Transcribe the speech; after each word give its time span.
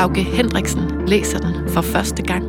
Lauke 0.00 0.22
Hendriksen 0.22 1.06
læser 1.06 1.38
den 1.38 1.68
for 1.68 1.80
første 1.80 2.22
gang. 2.22 2.44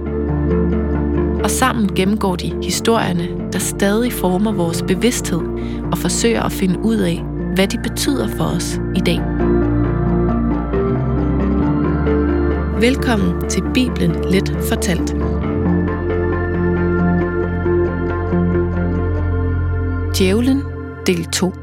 Og 1.44 1.50
sammen 1.50 1.96
gennemgår 1.96 2.36
de 2.36 2.64
historierne, 2.64 3.52
der 3.52 3.60
stadig 3.60 4.14
former 4.14 4.52
vores 4.52 4.82
bevidsthed 4.88 5.40
og 5.92 5.98
forsøger 5.98 6.44
at 6.44 6.52
finde 6.52 6.80
ud 6.80 6.96
af, 6.96 7.24
hvad 7.56 7.68
de 7.68 7.78
betyder 7.90 8.28
for 8.28 8.44
os 8.44 8.80
i 8.96 9.00
dag. 9.00 9.20
Velkommen 12.82 13.50
til 13.50 13.64
Bibelen 13.74 14.12
Let 14.32 14.58
Fortalt. 14.70 15.16
Djævlen, 20.18 20.62
del 21.08 21.26
2. 21.26 21.54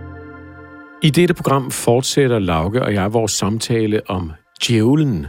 I 1.02 1.10
dette 1.10 1.34
program 1.34 1.70
fortsætter 1.70 2.38
Lauke 2.38 2.82
og 2.82 2.95
jeg 2.95 3.12
vores 3.12 3.32
samtale 3.32 4.01
om 4.10 4.32
djævlen, 4.66 5.27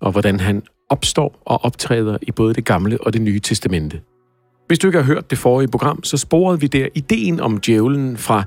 og 0.00 0.12
hvordan 0.12 0.40
han 0.40 0.62
opstår 0.88 1.42
og 1.46 1.64
optræder 1.64 2.18
i 2.22 2.32
både 2.32 2.54
det 2.54 2.64
gamle 2.64 2.98
og 3.00 3.12
det 3.12 3.22
nye 3.22 3.40
testamente. 3.40 4.00
Hvis 4.66 4.78
du 4.78 4.86
ikke 4.86 4.98
har 4.98 5.06
hørt 5.06 5.30
det 5.30 5.38
forrige 5.38 5.68
program, 5.68 6.04
så 6.04 6.16
sporede 6.16 6.60
vi 6.60 6.66
der 6.66 6.88
ideen 6.94 7.40
om 7.40 7.56
djævlen 7.56 8.16
fra 8.16 8.44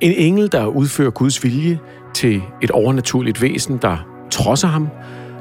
en 0.00 0.12
engel, 0.12 0.52
der 0.52 0.66
udfører 0.66 1.10
Guds 1.10 1.44
vilje, 1.44 1.78
til 2.14 2.42
et 2.62 2.70
overnaturligt 2.70 3.42
væsen, 3.42 3.78
der 3.82 4.26
trodser 4.30 4.68
ham, 4.68 4.88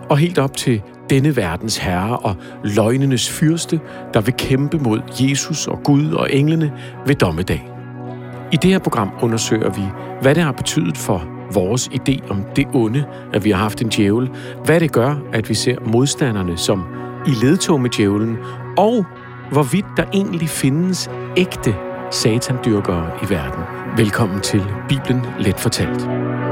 og 0.09 0.17
helt 0.17 0.37
op 0.37 0.57
til 0.57 0.81
denne 1.09 1.35
verdens 1.35 1.77
herre 1.77 2.17
og 2.17 2.35
løgnenes 2.63 3.29
fyrste, 3.29 3.79
der 4.13 4.21
vil 4.21 4.33
kæmpe 4.37 4.77
mod 4.77 5.01
Jesus 5.21 5.67
og 5.67 5.83
Gud 5.83 6.11
og 6.11 6.33
englene 6.33 6.73
ved 7.05 7.15
dommedag. 7.15 7.69
I 8.53 8.55
det 8.55 8.71
her 8.71 8.79
program 8.79 9.11
undersøger 9.21 9.69
vi, 9.69 9.81
hvad 10.21 10.35
det 10.35 10.43
har 10.43 10.51
betydet 10.51 10.97
for 10.97 11.34
vores 11.55 11.87
idé 11.87 12.29
om 12.29 12.43
det 12.55 12.67
onde, 12.73 13.05
at 13.33 13.43
vi 13.43 13.51
har 13.51 13.57
haft 13.57 13.81
en 13.81 13.89
djævel, 13.89 14.29
hvad 14.65 14.79
det 14.79 14.91
gør, 14.91 15.15
at 15.33 15.49
vi 15.49 15.53
ser 15.53 15.77
modstanderne 15.85 16.57
som 16.57 16.83
i 17.27 17.45
ledtog 17.45 17.81
med 17.81 17.89
djævlen, 17.89 18.37
og 18.77 19.05
hvorvidt 19.51 19.85
der 19.97 20.03
egentlig 20.13 20.49
findes 20.49 21.09
ægte 21.37 21.75
satandyrkere 22.11 23.09
i 23.23 23.29
verden. 23.29 23.63
Velkommen 23.97 24.41
til 24.41 24.63
Bibelen 24.89 25.21
Let 25.39 25.59
Fortalt. 25.59 26.44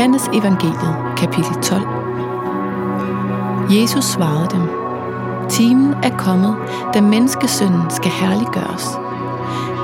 Johannes 0.00 0.28
evangeliet, 0.32 0.96
kapitel 1.16 1.54
12. 1.62 1.82
Jesus 3.70 4.04
svarede 4.04 4.48
dem, 4.50 4.68
Timen 5.48 5.94
er 6.02 6.16
kommet, 6.16 6.56
da 6.94 7.00
menneskesønnen 7.00 7.90
skal 7.90 8.10
herliggøres. 8.10 8.86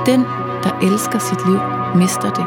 Den, 0.05 0.25
der 0.63 0.79
elsker 0.81 1.19
sit 1.19 1.45
liv, 1.45 1.59
mister 1.95 2.29
det, 2.29 2.45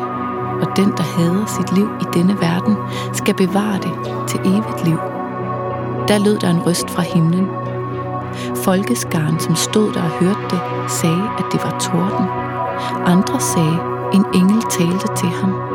og 0.62 0.76
den, 0.76 0.91
der 0.97 1.03
hader 1.03 1.47
sit 1.47 1.72
liv 1.72 1.88
i 2.00 2.04
denne 2.14 2.41
verden, 2.41 2.76
skal 3.12 3.34
bevare 3.34 3.78
det 3.78 3.92
til 4.28 4.41
evigt 4.41 4.84
liv. 4.84 4.98
Der 6.08 6.19
lød 6.25 6.38
der 6.38 6.50
en 6.50 6.66
røst 6.66 6.91
fra 6.91 7.02
himlen. 7.02 7.48
Folkeskaren, 8.54 9.41
som 9.41 9.54
stod 9.54 9.92
der 9.92 10.02
og 10.02 10.10
hørte 10.10 10.47
det, 10.50 10.60
sagde, 10.88 11.22
at 11.38 11.44
det 11.52 11.64
var 11.64 11.78
torden. 11.78 12.26
Andre 13.06 13.41
sagde, 13.41 13.78
en 14.14 14.25
engel 14.34 14.62
talte 14.62 15.08
til 15.16 15.28
ham. 15.28 15.69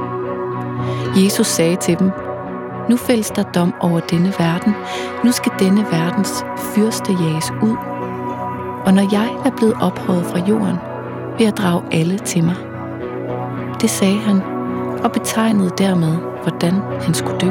Jesus 1.16 1.48
sagde 1.48 1.76
til 1.76 2.00
dem, 2.00 2.12
nu 2.90 2.98
fældes 2.98 3.32
der 3.32 3.44
dom 3.44 3.74
over 3.80 4.00
denne 4.00 4.34
verden. 4.40 4.74
Nu 5.24 5.32
skal 5.32 5.52
denne 5.60 5.86
verdens 5.92 6.46
fyrste 6.58 7.14
jages 7.14 7.52
ud. 7.52 7.76
Og 8.86 8.94
når 8.94 9.10
jeg 9.12 9.30
er 9.46 9.52
blevet 9.58 9.76
ophøjet 9.82 10.26
fra 10.26 10.40
jorden, 10.40 10.78
vil 11.38 11.44
jeg 11.44 11.58
drage 11.58 11.84
alle 11.92 12.18
til 12.18 12.44
mig. 12.44 12.56
Det 13.82 13.90
sagde 13.90 14.18
han, 14.18 14.42
og 15.04 15.12
betegnede 15.12 15.72
dermed, 15.78 16.18
hvordan 16.44 16.74
han 17.02 17.14
skulle 17.14 17.40
dø. 17.40 17.50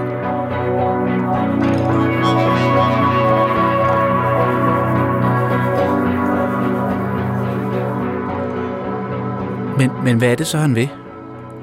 Men, 9.79 9.91
men 10.05 10.19
hvad 10.19 10.31
er 10.31 10.35
det 10.35 10.47
så, 10.47 10.59
han 10.59 10.75
vil? 10.75 10.89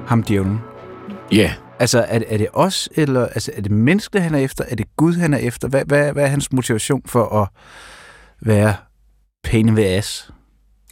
Ham 0.06 0.22
djævlen. 0.22 0.60
Ja, 1.32 1.52
Altså, 1.82 1.98
er, 1.98 2.20
er 2.26 2.36
det 2.38 2.48
os, 2.52 2.88
eller 2.96 3.26
altså, 3.26 3.52
er 3.56 3.60
det 3.60 3.72
mennesket, 3.72 4.22
han 4.22 4.34
er 4.34 4.38
efter? 4.38 4.64
Er 4.68 4.74
det 4.74 4.96
Gud, 4.96 5.14
han 5.14 5.34
er 5.34 5.38
efter? 5.38 5.68
Hvad, 5.68 5.84
hvad, 5.84 6.12
hvad 6.12 6.24
er 6.24 6.28
hans 6.28 6.52
motivation 6.52 7.02
for 7.06 7.42
at 7.42 7.48
være 8.40 8.74
pain 9.44 9.76
ved 9.76 9.84
ass? 9.84 10.30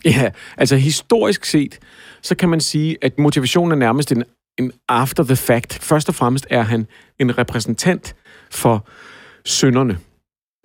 Ja, 0.05 0.31
altså 0.56 0.77
historisk 0.77 1.45
set, 1.45 1.78
så 2.23 2.34
kan 2.34 2.49
man 2.49 2.61
sige, 2.61 2.97
at 3.03 3.19
motivationen 3.19 3.73
er 3.73 3.77
nærmest 3.77 4.12
en, 4.12 4.25
en 4.59 4.73
after 4.89 5.25
the 5.25 5.37
fact. 5.37 5.78
Først 5.83 6.09
og 6.09 6.15
fremmest 6.15 6.47
er 6.51 6.62
han 6.62 6.87
en 7.19 7.39
repræsentant 7.39 8.17
for 8.51 8.89
synderne. 9.45 9.99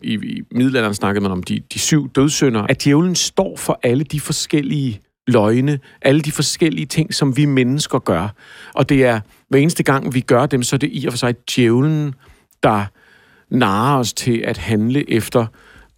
I, 0.04 0.14
i 0.14 0.42
middelalderen 0.52 0.96
snakkede 0.96 1.24
man 1.24 1.32
om 1.32 1.44
de, 1.44 1.62
de 1.74 1.80
syv 1.80 2.10
dødssynder. 2.10 2.62
At 2.62 2.84
djævlen 2.84 3.16
står 3.16 3.58
for 3.58 3.80
alle 3.84 4.04
de 4.04 4.20
forskellige 4.20 5.02
løgne, 5.28 5.80
alle 6.02 6.22
de 6.22 6.32
forskellige 6.32 6.86
ting, 6.86 7.14
som 7.14 7.38
vi 7.38 7.46
mennesker 7.46 8.00
gør. 8.00 8.28
Og 8.74 8.90
det 8.90 9.06
er, 9.06 9.20
hver 9.50 9.60
eneste 9.60 9.84
gang 9.84 10.14
vi 10.14 10.20
gør 10.20 10.46
dem, 10.46 10.64
så 10.64 10.76
er 10.76 10.78
det 10.78 10.90
i 10.94 11.06
og 11.06 11.14
for 11.14 11.18
sig 11.18 11.36
djævlen, 11.56 12.14
der 12.64 12.86
narer 13.50 14.00
os 14.00 14.14
til 14.14 14.44
at 14.46 14.58
handle 14.58 15.10
efter, 15.12 15.46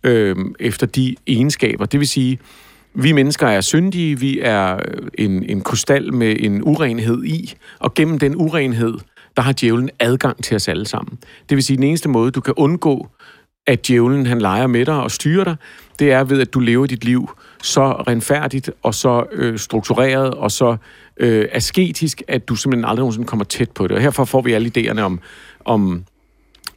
øh, 0.04 0.36
efter 0.60 0.88
de 0.88 1.16
egenskaber. 1.28 1.86
Det 1.86 2.00
vil 2.00 2.08
sige, 2.08 2.40
vi 2.94 3.12
mennesker 3.12 3.48
er 3.48 3.62
syndige, 3.62 4.20
vi 4.20 4.40
er 4.40 4.76
øh, 4.76 5.08
en, 5.14 5.44
en 5.44 5.62
krystal 5.62 6.14
med 6.14 6.36
en 6.40 6.64
urenhed 6.64 7.24
i, 7.24 7.54
og 7.80 7.94
gennem 7.94 8.20
den 8.20 8.36
urenhed, 8.36 8.94
der 9.36 9.42
har 9.42 9.52
djævlen 9.52 9.90
adgang 10.00 10.44
til 10.44 10.56
os 10.56 10.68
alle 10.68 10.86
sammen. 10.86 11.18
Det 11.50 11.56
vil 11.56 11.64
sige, 11.64 11.78
den 11.78 11.84
eneste 11.84 12.10
måde, 12.10 12.32
du 12.32 12.42
kan 12.42 12.54
undgå, 12.58 13.08
at 13.68 13.88
djævlen 13.88 14.26
han 14.26 14.42
leger 14.42 14.68
med 14.68 14.86
dig 14.86 15.04
og 15.04 15.12
styrer 15.12 15.44
dig, 15.44 15.56
det 16.00 16.12
er 16.12 16.24
ved, 16.24 16.42
at 16.42 16.54
du 16.54 16.60
lever 16.60 16.86
dit 16.86 17.04
liv 17.04 17.30
så 17.64 17.92
renfærdigt 17.92 18.72
og 18.84 18.94
så 18.94 19.26
øh, 19.32 19.60
struktureret 19.60 20.34
og 20.34 20.52
så 20.52 20.78
øh, 21.18 21.48
asketisk, 21.52 22.22
at 22.28 22.48
du 22.50 22.56
simpelthen 22.56 22.86
aldrig 22.86 23.02
nogensinde 23.02 23.28
kommer 23.28 23.46
tæt 23.46 23.72
på 23.72 23.88
det. 23.88 23.96
Og 23.96 24.02
herfor 24.02 24.26
får 24.26 24.42
vi 24.42 24.54
alle 24.54 24.72
idéerne 24.78 25.00
om, 25.00 25.20
om 25.66 26.04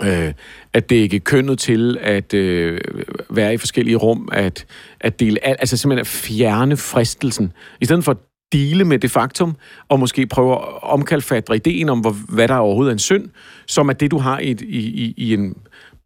øh, 0.02 0.32
at 0.72 0.90
det 0.90 0.96
ikke 0.96 1.16
er 1.16 1.20
kønnet 1.20 1.58
til 1.58 1.98
at 2.00 2.34
øh, 2.34 2.80
være 3.30 3.54
i 3.54 3.56
forskellige 3.56 3.96
rum, 3.96 4.28
at, 4.32 4.66
at 5.00 5.20
dele 5.20 5.44
al, 5.44 5.56
altså 5.58 5.76
simpelthen 5.76 6.00
at 6.00 6.06
fjerne 6.06 6.76
fristelsen. 6.76 7.52
I 7.80 7.84
stedet 7.84 8.04
for 8.04 8.12
at 8.12 8.18
dele 8.52 8.84
med 8.84 8.98
det 8.98 9.10
faktum, 9.10 9.56
og 9.88 10.00
måske 10.00 10.26
prøve 10.26 10.52
at 10.52 10.58
omkalfatre 10.82 11.56
ideen 11.56 11.88
om, 11.88 12.00
hvor, 12.00 12.16
hvad 12.28 12.48
der 12.48 12.54
overhovedet 12.54 12.90
er 12.90 12.94
en 12.94 12.98
synd, 12.98 13.28
som 13.66 13.88
er 13.88 13.92
det, 13.92 14.10
du 14.10 14.18
har 14.18 14.38
i, 14.38 14.50
i, 14.50 15.14
i 15.16 15.34
en 15.34 15.54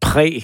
præ 0.00 0.40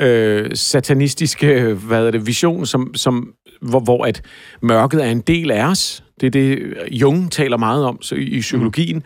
øh, 0.00 0.50
satanistiske 0.54 1.74
hvad 1.74 2.06
er 2.06 2.10
det, 2.10 2.26
vision, 2.26 2.66
som, 2.66 2.94
som, 2.94 3.32
hvor, 3.60 3.80
hvor 3.80 4.04
at 4.04 4.22
mørket 4.62 5.04
er 5.04 5.10
en 5.10 5.20
del 5.20 5.50
af 5.50 5.64
os. 5.64 6.04
Det 6.20 6.26
er 6.26 6.30
det, 6.30 6.74
Jung 6.90 7.32
taler 7.32 7.56
meget 7.56 7.84
om 7.84 8.02
så 8.02 8.14
i 8.14 8.40
psykologien, 8.40 8.96
mm. 8.96 9.02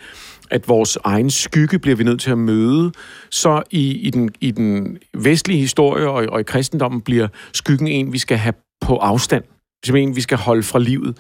at 0.51 0.69
vores 0.69 0.99
egen 1.05 1.31
skygge 1.31 1.79
bliver 1.79 1.97
vi 1.97 2.05
nødt 2.05 2.21
til 2.21 2.31
at 2.31 2.39
møde. 2.39 2.93
Så 3.31 3.63
i, 3.71 3.93
i, 3.93 4.11
den, 4.11 4.31
i 4.41 4.51
den 4.51 4.99
vestlige 5.15 5.61
historie 5.61 6.09
og, 6.09 6.27
og 6.29 6.41
i 6.41 6.43
kristendommen 6.43 7.01
bliver 7.01 7.29
skyggen 7.53 7.87
en, 7.87 8.13
vi 8.13 8.19
skal 8.19 8.37
have 8.37 8.55
på 8.81 8.97
afstand. 8.97 9.45
Simpelthen 9.85 10.09
en, 10.09 10.17
vi 10.17 10.21
skal 10.21 10.39
holde 10.39 10.63
fra 10.63 10.79
livet. 10.79 11.17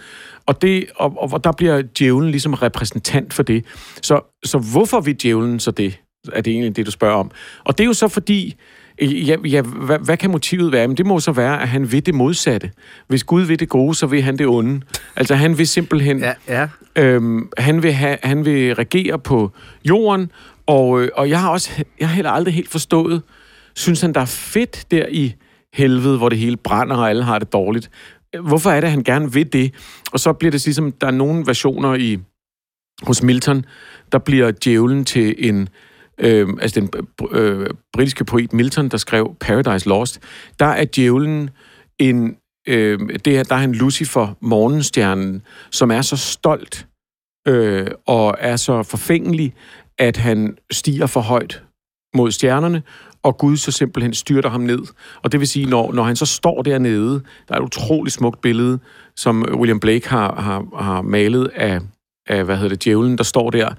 Og, 0.47 0.63
det, 0.63 0.85
og, 0.97 1.33
og 1.33 1.45
der 1.45 1.53
bliver 1.53 1.83
djævlen 1.83 2.31
ligesom 2.31 2.55
repræsentant 2.55 3.35
for 3.35 3.43
det. 3.43 3.65
Så, 4.03 4.39
så 4.45 4.59
hvorfor 4.59 5.01
vil 5.01 5.17
djævlen 5.23 5.61
så 5.61 5.71
det? 5.71 6.01
Er 6.33 6.41
det 6.41 6.51
egentlig 6.51 6.77
det, 6.77 6.87
du 6.87 6.91
spørger 6.91 7.17
om? 7.17 7.31
Og 7.65 7.79
det 7.79 7.85
er 7.85 7.87
jo 7.87 7.93
så 7.93 8.09
fordi, 8.09 8.57
Ja, 9.01 9.37
ja 9.45 9.63
hvad, 9.63 9.99
hvad 9.99 10.17
kan 10.17 10.31
motivet 10.31 10.73
være? 10.73 10.89
Men 10.89 10.97
det 10.97 11.07
må 11.07 11.21
så 11.21 11.33
være, 11.33 11.63
at 11.63 11.69
han 11.69 11.93
vil 11.93 12.07
det 12.07 12.15
modsatte. 12.15 12.71
Hvis 13.09 13.25
Gud 13.25 13.43
vil 13.43 13.61
det 13.61 13.69
gode, 13.69 13.95
så 13.95 14.07
vil 14.07 14.23
han 14.23 14.37
det 14.37 14.47
onde. 14.47 14.81
Altså 15.17 15.35
han 15.35 15.59
vil 15.59 15.67
simpelthen... 15.67 16.19
Ja, 16.19 16.33
ja. 16.49 16.69
Øhm, 16.97 17.49
han, 17.59 17.83
vil 17.83 17.93
have, 17.93 18.19
han 18.23 18.45
vil 18.45 18.75
regere 18.75 19.19
på 19.19 19.51
jorden, 19.85 20.31
og, 20.67 21.03
øh, 21.03 21.09
og 21.15 21.31
jeg 21.31 21.41
har 21.41 21.51
også 21.51 21.85
jeg 22.01 22.09
har 22.09 22.15
heller 22.15 22.31
aldrig 22.31 22.55
helt 22.55 22.71
forstået 22.71 23.23
synes 23.79 24.01
han, 24.01 24.13
der 24.13 24.21
er 24.21 24.25
fedt 24.25 24.87
der 24.91 25.07
i 25.11 25.35
helvede, 25.73 26.19
hvor 26.19 26.29
det 26.29 26.39
hele 26.39 26.57
brænder, 26.57 26.97
og 26.97 27.11
alle 27.11 27.25
har 27.25 27.39
det 27.39 27.53
dårligt? 27.53 27.91
Hvorfor 28.41 28.71
er 28.71 28.81
det, 28.81 28.87
at 28.87 28.91
han 28.91 29.05
gerne 29.05 29.33
vil 29.33 29.53
det? 29.53 29.75
Og 30.13 30.21
så 30.21 30.33
bliver 30.33 30.51
det 30.51 30.65
ligesom, 30.65 30.93
der 30.93 31.07
er 31.07 31.11
nogle 31.11 31.47
versioner 31.47 31.95
i 31.95 32.19
hos 33.03 33.23
Milton, 33.23 33.65
der 34.13 34.19
bliver 34.19 34.51
djævlen 34.51 35.05
til 35.05 35.35
en 35.39 35.69
øh, 36.19 36.49
altså 36.61 36.81
den 36.81 36.91
øh, 37.31 37.67
britiske 37.93 38.25
poet 38.25 38.53
Milton, 38.53 38.89
der 38.89 38.97
skrev 38.97 39.37
Paradise 39.41 39.89
Lost, 39.89 40.21
der 40.59 40.67
er 40.67 40.85
djævlen 40.85 41.51
en, 41.99 42.37
øh, 42.69 42.99
det 43.25 43.39
er, 43.39 43.43
der 43.43 43.55
er 43.55 43.59
han 43.59 43.73
Lucifer, 43.73 44.37
morgenstjernen, 44.41 45.43
som 45.71 45.91
er 45.91 46.03
så 46.03 46.17
stolt 46.17 46.87
øh, 47.49 47.87
og 48.07 48.37
er 48.39 48.57
så 48.57 48.83
forfængelig, 48.83 49.55
at 49.99 50.17
han 50.17 50.57
stiger 50.71 51.07
for 51.07 51.21
højt 51.21 51.63
mod 52.15 52.31
stjernerne, 52.31 52.83
og 53.23 53.39
Gud 53.39 53.57
så 53.57 53.73
simpelthen 53.73 54.15
styrter 54.15 54.51
ham 54.51 54.61
ned. 54.61 54.83
Og 55.23 55.33
det 55.33 55.41
vil 55.41 55.49
sige, 55.49 55.67
når, 55.67 55.93
når 55.93 56.03
han 56.03 56.17
så 56.17 56.27
står 56.27 56.63
dernede, 56.63 57.23
der 57.49 57.55
er 57.55 57.59
et 57.59 57.65
utroligt 57.65 58.15
smukt 58.15 58.41
billede, 58.41 58.79
som 59.17 59.45
William 59.55 59.81
Blake 59.81 60.09
har, 60.09 60.41
har, 60.41 60.83
har 60.83 61.03
malet 61.03 61.47
af, 61.55 61.81
af, 62.29 62.45
hvad 62.45 62.57
hedder 62.57 62.69
det, 62.69 62.85
djævlen, 62.85 63.19
der 63.19 63.25
står 63.25 63.51
der 63.51 63.71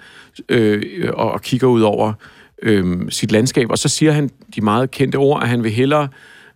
øh, 0.50 1.10
og, 1.14 1.32
og 1.32 1.42
kigger 1.42 1.68
ud 1.68 1.82
over 1.82 2.14
øh, 2.62 3.12
sit 3.12 3.32
landskab. 3.32 3.72
Og 3.72 3.78
så 3.78 3.90
siger 3.90 4.12
han 4.12 4.30
de 4.56 4.62
meget 4.62 4.92
kendte 4.92 5.16
ord, 5.16 5.44
at 5.44 5.50
han 5.50 5.64
vil 5.64 5.72
hellere 5.72 6.08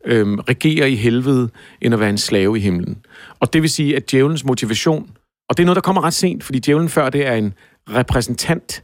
øh, 0.05 0.27
regere 0.37 0.91
i 0.91 0.95
helvede, 0.95 1.49
end 1.81 1.93
at 1.93 1.99
være 1.99 2.09
en 2.09 2.17
slave 2.17 2.57
i 2.57 2.61
himlen. 2.61 2.97
Og 3.39 3.53
det 3.53 3.61
vil 3.61 3.69
sige, 3.69 3.95
at 3.95 4.11
djævelens 4.11 4.45
motivation, 4.45 5.09
og 5.49 5.57
det 5.57 5.63
er 5.63 5.65
noget, 5.65 5.75
der 5.75 5.81
kommer 5.81 6.03
ret 6.03 6.13
sent, 6.13 6.43
fordi 6.43 6.59
djævlen 6.59 6.89
før 6.89 7.09
det 7.09 7.27
er 7.27 7.33
en 7.33 7.53
repræsentant 7.89 8.83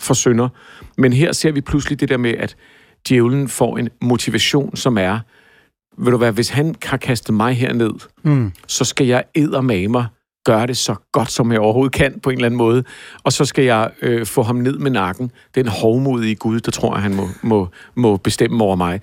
for 0.00 0.14
synder, 0.14 0.48
men 0.96 1.12
her 1.12 1.32
ser 1.32 1.52
vi 1.52 1.60
pludselig 1.60 2.00
det 2.00 2.08
der 2.08 2.16
med, 2.16 2.34
at 2.34 2.56
djævlen 3.08 3.48
får 3.48 3.78
en 3.78 3.88
motivation, 4.02 4.76
som 4.76 4.98
er, 4.98 5.18
vil 5.98 6.12
du 6.12 6.16
være, 6.16 6.30
hvis 6.30 6.48
han 6.48 6.74
har 6.84 6.96
kastet 6.96 7.34
mig 7.34 7.54
herned, 7.54 7.94
mm. 8.22 8.52
så 8.66 8.84
skal 8.84 9.06
jeg 9.06 9.24
mig 9.90 10.06
gøre 10.52 10.66
det 10.66 10.76
så 10.76 10.94
godt, 11.12 11.30
som 11.30 11.52
jeg 11.52 11.60
overhovedet 11.60 11.92
kan 11.92 12.20
på 12.22 12.30
en 12.30 12.36
eller 12.36 12.46
anden 12.46 12.58
måde. 12.58 12.84
Og 13.24 13.32
så 13.32 13.44
skal 13.44 13.64
jeg 13.64 13.90
øh, 14.02 14.26
få 14.26 14.42
ham 14.42 14.56
ned 14.56 14.78
med 14.78 14.90
nakken. 14.90 15.30
Den 15.54 15.68
hovmodige 15.68 16.34
Gud, 16.34 16.60
der 16.60 16.70
tror 16.70 16.94
at 16.94 17.02
han 17.02 17.14
må, 17.14 17.28
må, 17.42 17.68
må 17.94 18.16
bestemme 18.16 18.64
over 18.64 18.76
mig. 18.76 19.00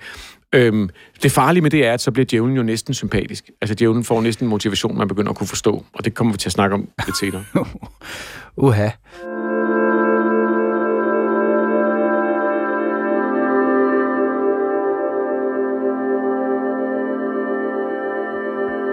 Øhm, 0.52 0.88
det 1.22 1.32
farlige 1.32 1.62
med 1.62 1.70
det 1.70 1.86
er, 1.86 1.92
at 1.92 2.00
så 2.00 2.10
bliver 2.10 2.26
djævlen 2.26 2.56
jo 2.56 2.62
næsten 2.62 2.94
sympatisk. 2.94 3.50
Altså 3.60 3.74
djævlen 3.74 4.04
får 4.04 4.20
næsten 4.20 4.48
motivation, 4.48 4.98
man 4.98 5.08
begynder 5.08 5.30
at 5.30 5.36
kunne 5.36 5.46
forstå. 5.46 5.84
Og 5.92 6.04
det 6.04 6.14
kommer 6.14 6.32
vi 6.32 6.38
til 6.38 6.48
at 6.48 6.52
snakke 6.52 6.74
om 6.74 6.88
lidt 7.06 7.18
senere. 7.18 7.44
Uha. 8.56 8.88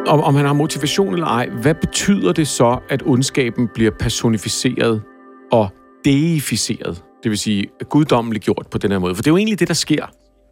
Om, 0.07 0.21
om 0.21 0.35
han 0.35 0.45
har 0.45 0.53
motivation 0.53 1.13
eller 1.13 1.27
ej, 1.27 1.50
hvad 1.50 1.75
betyder 1.75 2.31
det 2.33 2.47
så, 2.47 2.79
at 2.89 3.03
ondskaben 3.05 3.69
bliver 3.73 3.91
personificeret 4.00 5.01
og 5.51 5.69
deificeret? 6.05 7.03
Det 7.23 7.29
vil 7.29 7.38
sige, 7.38 7.67
guddommeligt 7.89 8.45
gjort 8.45 8.67
på 8.71 8.77
den 8.77 8.91
her 8.91 9.00
måde. 9.00 9.15
For 9.15 9.21
det 9.21 9.27
er 9.27 9.31
jo 9.31 9.38
egentlig 9.38 9.59
det, 9.59 9.67
der 9.67 9.73
sker. 9.73 10.05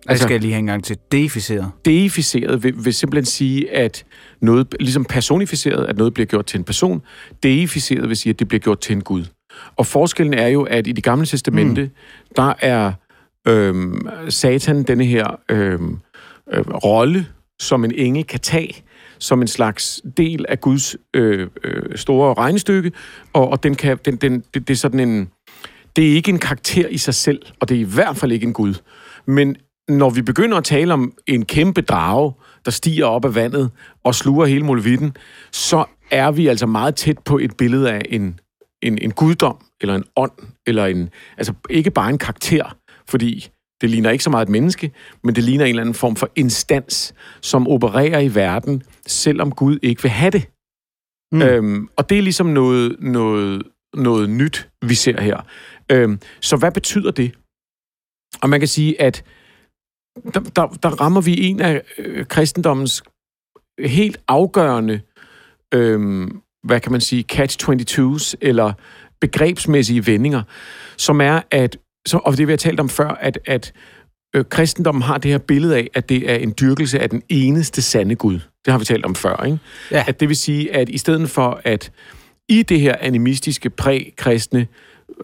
Altså, 0.08 0.24
skal 0.24 0.34
jeg 0.34 0.42
lige 0.42 0.54
have 0.54 0.60
en 0.60 0.66
gang 0.66 0.84
til. 0.84 0.98
Deificeret? 1.12 1.72
Deificeret 1.86 2.64
vil, 2.64 2.86
vil 2.86 2.94
simpelthen 2.94 3.26
sige, 3.26 3.72
at 3.72 4.06
noget, 4.42 4.76
ligesom 4.80 5.06
personificeret, 5.06 5.86
at 5.86 5.98
noget 5.98 6.14
bliver 6.14 6.28
gjort 6.28 6.46
til 6.46 6.58
en 6.58 6.64
person. 6.64 7.02
Deificeret 7.44 8.10
vil 8.10 8.18
sige, 8.18 8.34
at 8.34 8.40
det 8.40 8.48
bliver 8.48 8.60
gjort 8.60 8.80
til 8.80 8.96
en 8.96 9.02
gud. 9.02 9.26
Og 9.76 9.86
forskellen 9.86 10.34
er 10.34 10.48
jo, 10.48 10.64
at 10.64 10.88
i 10.88 10.92
det 10.92 11.04
gamle 11.04 11.26
testamente, 11.26 11.84
mm. 11.84 11.90
der 12.36 12.54
er 12.60 12.92
øhm, 13.48 14.08
satan 14.30 14.84
denne 14.84 15.06
her 15.06 15.40
øhm, 15.50 16.00
øh, 16.54 16.64
rolle, 16.68 17.28
som 17.60 17.86
en 17.86 17.92
engel 17.96 18.24
kan 18.24 18.40
tage, 18.40 18.84
som 19.22 19.42
en 19.42 19.48
slags 19.48 20.02
del 20.18 20.46
af 20.50 20.62
Guds 20.62 20.96
øh, 21.14 21.48
øh, 21.64 21.98
store 21.98 22.34
regnestykke, 22.34 22.92
og, 23.34 23.50
og 23.50 23.64
den 23.64 23.76
kan, 23.76 23.98
den, 24.06 24.16
den, 24.16 24.44
det, 24.54 24.68
det 24.68 24.74
er 24.74 24.78
sådan 24.78 25.00
en... 25.00 25.30
Det 25.96 26.12
er 26.12 26.16
ikke 26.16 26.32
en 26.32 26.40
karakter 26.40 26.88
i 26.88 26.98
sig 26.98 27.14
selv, 27.14 27.42
og 27.60 27.70
det 27.70 27.78
er 27.78 27.82
i 27.82 27.94
hvert 27.94 28.18
fald 28.18 28.32
ikke 28.32 28.46
en 28.46 28.54
Gud. 28.54 28.74
Men 29.26 29.56
når 29.90 30.10
vi 30.10 30.22
begynder 30.22 30.58
at 30.58 30.64
tale 30.64 30.94
om 30.94 31.14
en 31.28 31.46
kæmpe 31.46 31.82
drage, 31.82 32.34
der 32.66 32.72
stiger 32.72 33.06
op 33.06 33.26
af 33.26 33.36
vandet 33.36 33.72
og 34.04 34.16
sluger 34.16 34.46
hele 34.46 34.66
molevitten, 34.66 35.16
så 35.52 35.86
er 36.12 36.32
vi 36.32 36.48
altså 36.48 36.66
meget 36.66 36.96
tæt 36.96 37.20
på 37.20 37.38
et 37.38 37.58
billede 37.58 37.92
af 37.92 38.02
en, 38.10 38.40
en, 38.82 38.98
en 39.02 39.12
guddom, 39.12 39.58
eller 39.82 39.96
en 39.96 40.04
ånd, 40.16 40.32
eller 40.68 40.86
en, 40.86 41.10
altså 41.38 41.54
ikke 41.70 41.92
bare 41.92 42.10
en 42.10 42.18
karakter, 42.18 42.78
fordi 43.10 43.50
det 43.82 43.90
ligner 43.90 44.10
ikke 44.10 44.24
så 44.24 44.30
meget 44.30 44.46
et 44.46 44.52
menneske, 44.52 44.92
men 45.24 45.36
det 45.36 45.44
ligner 45.44 45.66
en 45.66 45.70
eller 45.70 45.82
anden 45.82 45.96
form 45.96 46.16
for 46.16 46.30
instans, 46.36 47.14
som 47.42 47.68
opererer 47.68 48.20
i 48.20 48.36
verden, 48.36 48.84
selvom 49.08 49.52
Gud 49.52 49.80
ikke 49.82 50.02
vil 50.02 50.12
have 50.12 50.32
det. 50.32 50.50
Mm. 51.32 51.42
Øhm, 51.42 51.88
og 51.96 52.10
det 52.10 52.18
er 52.18 52.22
ligesom 52.22 52.48
noget, 52.48 52.96
noget, 53.00 53.64
noget 53.94 54.30
nyt, 54.30 54.70
vi 54.82 54.96
ser 54.96 55.22
her. 55.22 55.46
Øhm, 55.92 56.20
så 56.42 56.58
hvad 56.58 56.72
betyder 56.72 57.12
det? 57.12 57.36
Og 58.42 58.50
man 58.50 58.60
kan 58.60 58.68
sige, 58.68 59.02
at 59.02 59.24
der, 60.34 60.40
der, 60.40 60.68
der 60.68 60.90
rammer 60.90 61.22
vi 61.22 61.42
en 61.42 61.60
af 61.60 61.82
øh, 61.98 62.26
kristendommens 62.26 63.04
helt 63.80 64.18
afgørende, 64.28 65.02
øhm, 65.74 66.42
hvad 66.64 66.80
kan 66.80 66.92
man 66.92 67.02
sige, 67.02 67.26
catch-22's, 67.32 68.34
eller 68.42 68.74
begrebsmæssige 69.22 70.06
vendinger, 70.08 70.44
som 70.98 71.22
er, 71.22 71.42
at 71.52 71.78
så, 72.06 72.18
og 72.18 72.38
det 72.38 72.48
vi 72.48 72.52
har 72.52 72.58
talt 72.58 72.80
om 72.80 72.90
før, 72.90 73.10
at, 73.10 73.40
at 73.46 73.74
øh, 74.36 74.46
kristendommen 74.50 75.02
har 75.02 75.18
det 75.18 75.32
her 75.32 75.38
billede 75.38 75.78
af, 75.78 75.90
at 75.94 76.10
det 76.10 76.32
er 76.32 76.36
en 76.36 76.54
dyrkelse 76.60 77.00
af 77.00 77.10
den 77.10 77.22
eneste 77.30 77.82
sande 77.82 78.16
Gud. 78.16 78.40
Det 78.66 78.72
har 78.72 78.78
vi 78.78 78.86
talt 78.86 79.06
om 79.06 79.16
før, 79.16 79.44
ikke? 79.46 79.60
Ja. 79.92 80.04
At 80.08 80.20
det 80.20 80.30
vil 80.30 80.38
sige, 80.38 80.76
at 80.76 80.90
i 80.90 80.98
stedet 80.98 81.30
for 81.30 81.62
at 81.64 81.92
i 82.50 82.64
det 82.64 82.80
her 82.80 82.96
animistiske 83.00 83.70
præ-kristne 83.70 84.68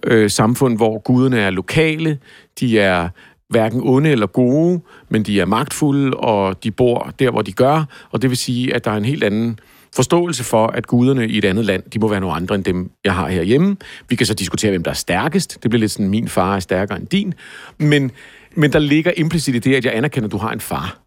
øh, 0.03 0.29
samfund, 0.29 0.77
hvor 0.77 0.99
guderne 0.99 1.39
er 1.39 1.49
lokale, 1.49 2.19
de 2.59 2.79
er 2.79 3.09
hverken 3.49 3.81
onde 3.83 4.09
eller 4.09 4.27
gode, 4.27 4.81
men 5.09 5.23
de 5.23 5.41
er 5.41 5.45
magtfulde, 5.45 6.17
og 6.17 6.63
de 6.63 6.71
bor 6.71 7.13
der, 7.19 7.31
hvor 7.31 7.41
de 7.41 7.51
gør, 7.51 8.07
og 8.11 8.21
det 8.21 8.29
vil 8.29 8.37
sige, 8.37 8.75
at 8.75 8.85
der 8.85 8.91
er 8.91 8.97
en 8.97 9.05
helt 9.05 9.23
anden 9.23 9.49
øh, 9.49 9.76
forståelse 9.95 10.43
for, 10.43 10.67
at 10.67 10.87
guderne 10.87 11.27
i 11.27 11.37
et 11.37 11.45
andet 11.45 11.65
land, 11.65 11.83
de 11.83 11.99
må 11.99 12.07
være 12.07 12.19
nogle 12.19 12.35
andre 12.35 12.55
end 12.55 12.63
dem, 12.63 12.91
jeg 13.03 13.13
har 13.13 13.27
herhjemme. 13.27 13.77
Vi 14.09 14.15
kan 14.15 14.27
så 14.27 14.33
diskutere, 14.33 14.71
hvem 14.71 14.83
der 14.83 14.91
er 14.91 14.95
stærkest. 14.95 15.63
Det 15.63 15.71
bliver 15.71 15.79
lidt 15.79 15.91
sådan, 15.91 16.09
min 16.09 16.27
far 16.27 16.55
er 16.55 16.59
stærkere 16.59 16.99
end 16.99 17.07
din. 17.07 17.33
Men, 17.77 18.11
men 18.55 18.73
der 18.73 18.79
ligger 18.79 19.11
implicit 19.17 19.55
i 19.55 19.59
det, 19.59 19.75
at 19.75 19.85
jeg 19.85 19.95
anerkender, 19.95 20.27
at 20.27 20.31
du 20.31 20.37
har 20.37 20.51
en 20.51 20.59
far. 20.59 20.99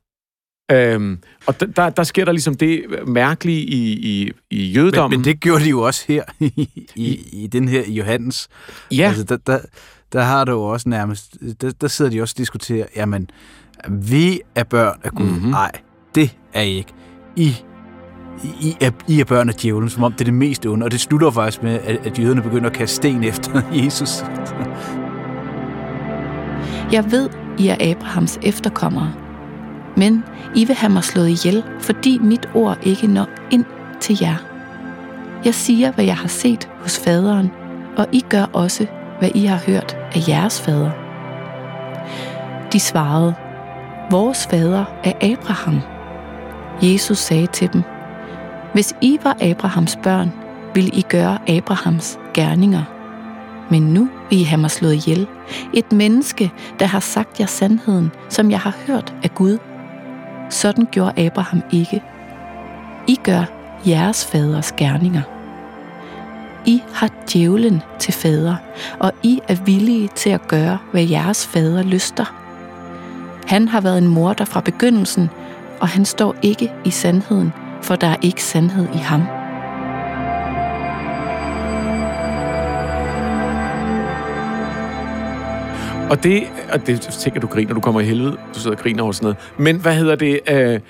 Øhm, 0.73 1.19
og 1.47 1.77
der, 1.77 1.91
der 1.91 2.03
sker 2.03 2.25
der 2.25 2.33
ligesom 2.33 2.55
det 2.55 2.85
mærkelige 3.07 3.61
i, 3.61 3.93
i, 3.93 4.33
i 4.51 4.65
jødedommen. 4.65 5.19
Men, 5.19 5.19
men 5.19 5.25
det 5.25 5.41
gjorde 5.41 5.65
de 5.65 5.69
jo 5.69 5.81
også 5.81 6.05
her 6.09 6.23
i, 6.41 6.69
i, 6.95 7.29
i 7.33 7.47
den 7.47 7.69
her 7.69 7.83
Johannes. 7.89 8.49
Ja. 8.93 9.09
Altså, 9.09 9.25
der, 9.25 9.37
der, 9.37 9.59
der 10.13 10.23
har 10.23 10.45
du 10.45 10.53
jo 10.53 10.63
også 10.63 10.89
nærmest, 10.89 11.37
der, 11.61 11.71
der 11.81 11.89
sidder 11.89 12.11
de 12.11 12.23
også 12.23 12.35
og 12.35 12.39
diskuterer, 12.39 12.87
jamen, 12.97 13.31
vi 13.89 14.41
er 14.55 14.65
børn 14.65 15.01
af 15.05 15.11
Gud. 15.11 15.27
Mm-hmm. 15.27 15.51
Nej, 15.51 15.73
det 16.15 16.37
er 16.53 16.63
I 16.63 16.77
ikke. 16.77 16.93
I 17.37 17.57
i 18.45 18.77
er, 18.81 18.91
I 19.09 19.21
er 19.21 19.25
børn 19.25 19.49
af 19.49 19.55
djævlen, 19.55 19.91
som 19.91 20.03
om 20.03 20.13
det 20.13 20.21
er 20.21 20.25
det 20.25 20.35
mest 20.35 20.67
onde. 20.67 20.85
Og 20.85 20.91
det 20.91 21.01
slutter 21.01 21.31
faktisk 21.31 21.63
med, 21.63 21.79
at, 21.85 22.07
at 22.07 22.19
jøderne 22.19 22.43
begynder 22.43 22.67
at 22.67 22.77
kaste 22.77 22.97
sten 22.97 23.25
efter 23.25 23.63
Jesus. 23.85 24.25
Jeg 26.93 27.11
ved, 27.11 27.29
I 27.59 27.69
er 27.69 27.77
Abrahams 27.91 28.39
efterkommere, 28.43 29.13
men 29.97 30.25
I 30.55 30.65
vil 30.65 30.77
have 30.77 30.93
mig 30.93 31.05
slået 31.05 31.29
ihjel, 31.29 31.65
fordi 31.81 32.19
mit 32.19 32.49
ord 32.55 32.79
ikke 32.83 33.07
når 33.07 33.27
ind 33.51 33.65
til 34.01 34.19
jer. 34.21 34.37
Jeg 35.45 35.55
siger, 35.55 35.93
hvad 35.93 36.05
jeg 36.05 36.17
har 36.17 36.29
set 36.29 36.69
hos 36.81 36.99
faderen, 36.99 37.51
og 37.97 38.07
I 38.13 38.25
gør 38.29 38.45
også, 38.53 38.87
hvad 39.19 39.31
I 39.35 39.45
har 39.45 39.59
hørt 39.67 39.97
af 40.15 40.29
jeres 40.29 40.61
fader. 40.61 40.91
De 42.73 42.81
svarede, 42.81 43.35
vores 44.11 44.47
fader 44.47 44.85
er 45.05 45.13
Abraham. 45.33 45.81
Jesus 46.83 47.19
sagde 47.19 47.47
til 47.47 47.73
dem, 47.73 47.83
hvis 48.73 48.95
I 49.01 49.19
var 49.25 49.37
Abrahams 49.41 49.99
børn, 50.03 50.33
ville 50.75 50.91
I 50.91 51.03
gøre 51.03 51.39
Abrahams 51.49 52.19
gerninger. 52.35 52.83
Men 53.71 53.83
nu 53.83 54.09
vil 54.31 54.41
I 54.41 54.43
have 54.43 54.61
mig 54.61 54.71
slået 54.71 54.95
ihjel. 54.95 55.27
Et 55.75 55.93
menneske, 55.93 56.53
der 56.79 56.87
har 56.87 57.01
sagt 57.01 57.41
jer 57.41 57.47
sandheden, 57.47 58.11
som 58.29 58.51
jeg 58.51 58.61
har 58.61 58.77
hørt 58.87 59.15
af 59.23 59.35
Gud. 59.35 59.59
Sådan 60.51 60.89
gjorde 60.91 61.27
Abraham 61.27 61.63
ikke. 61.73 62.03
I 63.07 63.19
gør 63.23 63.45
jeres 63.87 64.27
faders 64.27 64.73
gerninger. 64.73 65.23
I 66.67 66.83
har 66.93 67.11
djævlen 67.33 67.83
til 67.99 68.15
fader, 68.15 68.57
og 68.99 69.13
I 69.23 69.41
er 69.49 69.55
villige 69.55 70.09
til 70.15 70.31
at 70.31 70.49
gøre, 70.49 70.79
hvad 70.93 71.03
jeres 71.03 71.47
fader 71.47 71.83
lyster. 71.83 72.35
Han 73.47 73.69
har 73.69 73.81
været 73.81 73.99
en 73.99 74.09
morder 74.09 74.45
fra 74.45 74.61
begyndelsen, 74.61 75.31
og 75.81 75.89
han 75.89 76.05
står 76.05 76.35
ikke 76.43 76.73
i 76.85 76.91
sandheden, 76.91 77.53
for 77.83 77.97
der 77.97 78.07
er 78.07 78.17
ikke 78.23 78.43
sandhed 78.43 78.89
i 78.95 78.99
ham. 78.99 79.23
Og 86.11 86.23
det, 86.23 86.43
og 86.73 86.87
det 86.87 87.01
tænker 87.01 87.41
du 87.41 87.47
griner, 87.47 87.75
du 87.75 87.81
kommer 87.81 88.01
i 88.01 88.05
helvede, 88.05 88.37
du 88.55 88.61
sidder 88.61 88.77
og 88.77 88.83
griner 88.83 89.03
over 89.03 89.13
sådan 89.13 89.25
noget. 89.25 89.39
Men 89.59 89.81
hvad 89.81 89.97
hedder 89.97 90.17
det? 90.17 90.41
Øh, 90.49 90.81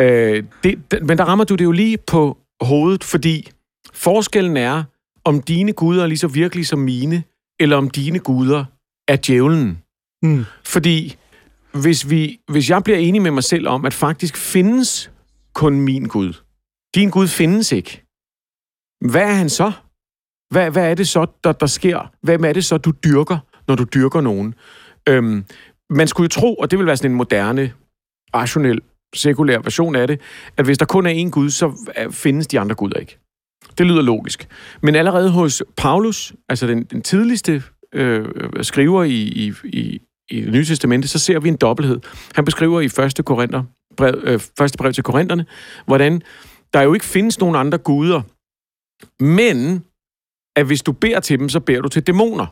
øh, 0.00 0.44
det, 0.64 1.02
men 1.02 1.18
der 1.18 1.24
rammer 1.24 1.44
du 1.44 1.54
det 1.54 1.64
jo 1.64 1.72
lige 1.72 1.98
på 2.06 2.38
hovedet, 2.60 3.04
fordi 3.04 3.50
forskellen 3.92 4.56
er, 4.56 4.82
om 5.24 5.42
dine 5.42 5.72
guder 5.72 6.02
er 6.02 6.06
lige 6.06 6.18
så 6.18 6.28
virkelige 6.28 6.64
som 6.64 6.78
mine, 6.78 7.22
eller 7.60 7.76
om 7.76 7.90
dine 7.90 8.18
guder 8.18 8.64
er 9.08 9.16
djævlen. 9.16 9.78
Mm. 10.22 10.44
Fordi 10.64 11.16
hvis, 11.72 12.10
vi, 12.10 12.40
hvis 12.48 12.70
jeg 12.70 12.84
bliver 12.84 12.98
enig 12.98 13.22
med 13.22 13.30
mig 13.30 13.44
selv 13.44 13.68
om, 13.68 13.84
at 13.84 13.94
faktisk 13.94 14.36
findes 14.36 15.10
kun 15.54 15.80
min 15.80 16.04
Gud, 16.04 16.32
din 16.94 17.10
Gud 17.10 17.28
findes 17.28 17.72
ikke, 17.72 18.04
hvad 19.10 19.22
er 19.22 19.34
han 19.34 19.48
så? 19.48 19.72
Hvad, 20.50 20.70
hvad 20.70 20.90
er 20.90 20.94
det 20.94 21.08
så, 21.08 21.26
der, 21.44 21.52
der 21.52 21.66
sker? 21.66 22.12
Hvem 22.22 22.44
er 22.44 22.52
det 22.52 22.64
så, 22.64 22.78
du 22.78 22.92
dyrker, 23.04 23.38
når 23.68 23.74
du 23.74 23.84
dyrker 23.94 24.20
nogen? 24.20 24.54
Øhm, 25.08 25.44
man 25.90 26.08
skulle 26.08 26.24
jo 26.24 26.28
tro, 26.28 26.54
og 26.54 26.70
det 26.70 26.78
vil 26.78 26.86
være 26.86 26.96
sådan 26.96 27.10
en 27.10 27.16
moderne, 27.16 27.72
rationel, 28.34 28.80
sekulær 29.14 29.58
version 29.58 29.96
af 29.96 30.06
det, 30.06 30.20
at 30.56 30.64
hvis 30.64 30.78
der 30.78 30.84
kun 30.84 31.06
er 31.06 31.24
én 31.24 31.30
Gud, 31.30 31.50
så 31.50 31.92
øh, 31.98 32.12
findes 32.12 32.46
de 32.46 32.60
andre 32.60 32.74
guder 32.74 32.98
ikke. 32.98 33.18
Det 33.78 33.86
lyder 33.86 34.02
logisk. 34.02 34.48
Men 34.82 34.94
allerede 34.94 35.30
hos 35.30 35.62
Paulus, 35.76 36.32
altså 36.48 36.66
den, 36.66 36.84
den 36.84 37.02
tidligste 37.02 37.62
øh, 37.94 38.28
skriver 38.62 39.04
i, 39.04 39.22
i, 39.22 39.52
i, 39.64 40.00
i 40.30 40.40
det 40.40 40.52
nye 40.52 40.64
testamente, 40.64 41.08
så 41.08 41.18
ser 41.18 41.40
vi 41.40 41.48
en 41.48 41.56
dobbelthed. 41.56 42.00
Han 42.34 42.44
beskriver 42.44 42.80
i 42.80 42.84
1. 42.84 43.24
Korinther, 43.24 43.62
brev, 43.96 44.20
øh, 44.22 44.40
første 44.58 44.78
brev 44.78 44.92
til 44.92 45.04
Korintherne, 45.04 45.46
hvordan 45.86 46.22
der 46.74 46.82
jo 46.82 46.94
ikke 46.94 47.06
findes 47.06 47.40
nogen 47.40 47.56
andre 47.56 47.78
guder, 47.78 48.22
men 49.22 49.84
at 50.56 50.66
hvis 50.66 50.82
du 50.82 50.92
beder 50.92 51.20
til 51.20 51.38
dem, 51.38 51.48
så 51.48 51.60
beder 51.60 51.80
du 51.80 51.88
til 51.88 52.02
dæmoner. 52.02 52.46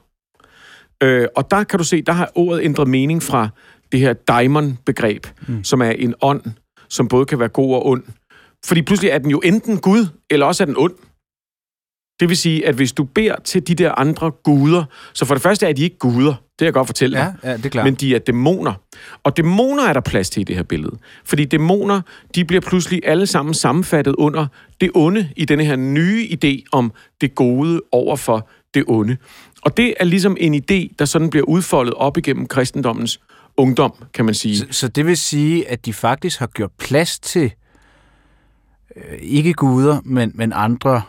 Øh, 1.02 1.28
og 1.36 1.50
der 1.50 1.64
kan 1.64 1.78
du 1.78 1.84
se, 1.84 2.02
der 2.02 2.12
har 2.12 2.30
ordet 2.34 2.64
ændret 2.64 2.88
mening 2.88 3.22
fra 3.22 3.48
det 3.92 4.00
her 4.00 4.12
daimon-begreb, 4.12 5.26
mm. 5.48 5.64
som 5.64 5.80
er 5.80 5.90
en 5.90 6.14
ånd, 6.20 6.42
som 6.88 7.08
både 7.08 7.26
kan 7.26 7.38
være 7.38 7.48
god 7.48 7.74
og 7.74 7.86
ond. 7.86 8.04
Fordi 8.64 8.82
pludselig 8.82 9.10
er 9.10 9.18
den 9.18 9.30
jo 9.30 9.40
enten 9.44 9.78
Gud, 9.78 10.06
eller 10.30 10.46
også 10.46 10.62
er 10.62 10.66
den 10.66 10.76
ond. 10.78 10.94
Det 12.20 12.28
vil 12.28 12.36
sige, 12.36 12.66
at 12.66 12.74
hvis 12.74 12.92
du 12.92 13.04
beder 13.04 13.36
til 13.44 13.66
de 13.66 13.74
der 13.74 13.92
andre 13.92 14.30
guder, 14.30 14.84
så 15.12 15.24
for 15.24 15.34
det 15.34 15.42
første 15.42 15.66
er 15.66 15.72
de 15.72 15.82
ikke 15.82 15.98
guder, 15.98 16.30
det 16.30 16.58
kan 16.58 16.64
jeg 16.64 16.72
godt 16.72 16.86
fortælle 16.86 17.16
dig. 17.16 17.34
Ja, 17.42 17.50
ja, 17.50 17.56
det 17.56 17.66
er 17.66 17.70
klart. 17.70 17.84
Men 17.84 17.94
de 17.94 18.14
er 18.14 18.18
dæmoner. 18.18 18.74
Og 19.22 19.36
dæmoner 19.36 19.82
er 19.82 19.92
der 19.92 20.00
plads 20.00 20.30
til 20.30 20.40
i 20.40 20.44
det 20.44 20.56
her 20.56 20.62
billede. 20.62 20.96
Fordi 21.24 21.44
dæmoner, 21.44 22.00
de 22.34 22.44
bliver 22.44 22.60
pludselig 22.60 23.00
alle 23.04 23.26
sammen 23.26 23.54
sammenfattet 23.54 24.14
under 24.14 24.46
det 24.80 24.90
onde 24.94 25.30
i 25.36 25.44
denne 25.44 25.64
her 25.64 25.76
nye 25.76 26.28
idé 26.30 26.62
om 26.72 26.92
det 27.20 27.34
gode 27.34 27.80
over 27.92 28.16
for 28.16 28.48
det 28.74 28.84
onde. 28.86 29.16
Og 29.62 29.76
det 29.76 29.94
er 30.00 30.04
ligesom 30.04 30.36
en 30.40 30.54
idé, 30.54 30.94
der 30.98 31.04
sådan 31.04 31.30
bliver 31.30 31.44
udfoldet 31.44 31.94
op 31.94 32.16
igennem 32.16 32.46
kristendommens 32.46 33.20
ungdom, 33.56 33.94
kan 34.14 34.24
man 34.24 34.34
sige. 34.34 34.56
Så, 34.56 34.66
så 34.70 34.88
det 34.88 35.06
vil 35.06 35.16
sige, 35.16 35.68
at 35.68 35.86
de 35.86 35.92
faktisk 35.92 36.38
har 36.38 36.46
gjort 36.46 36.70
plads 36.78 37.18
til 37.18 37.52
øh, 38.96 39.18
ikke 39.20 39.52
guder, 39.52 40.00
men, 40.04 40.32
men 40.34 40.52
andre 40.54 41.02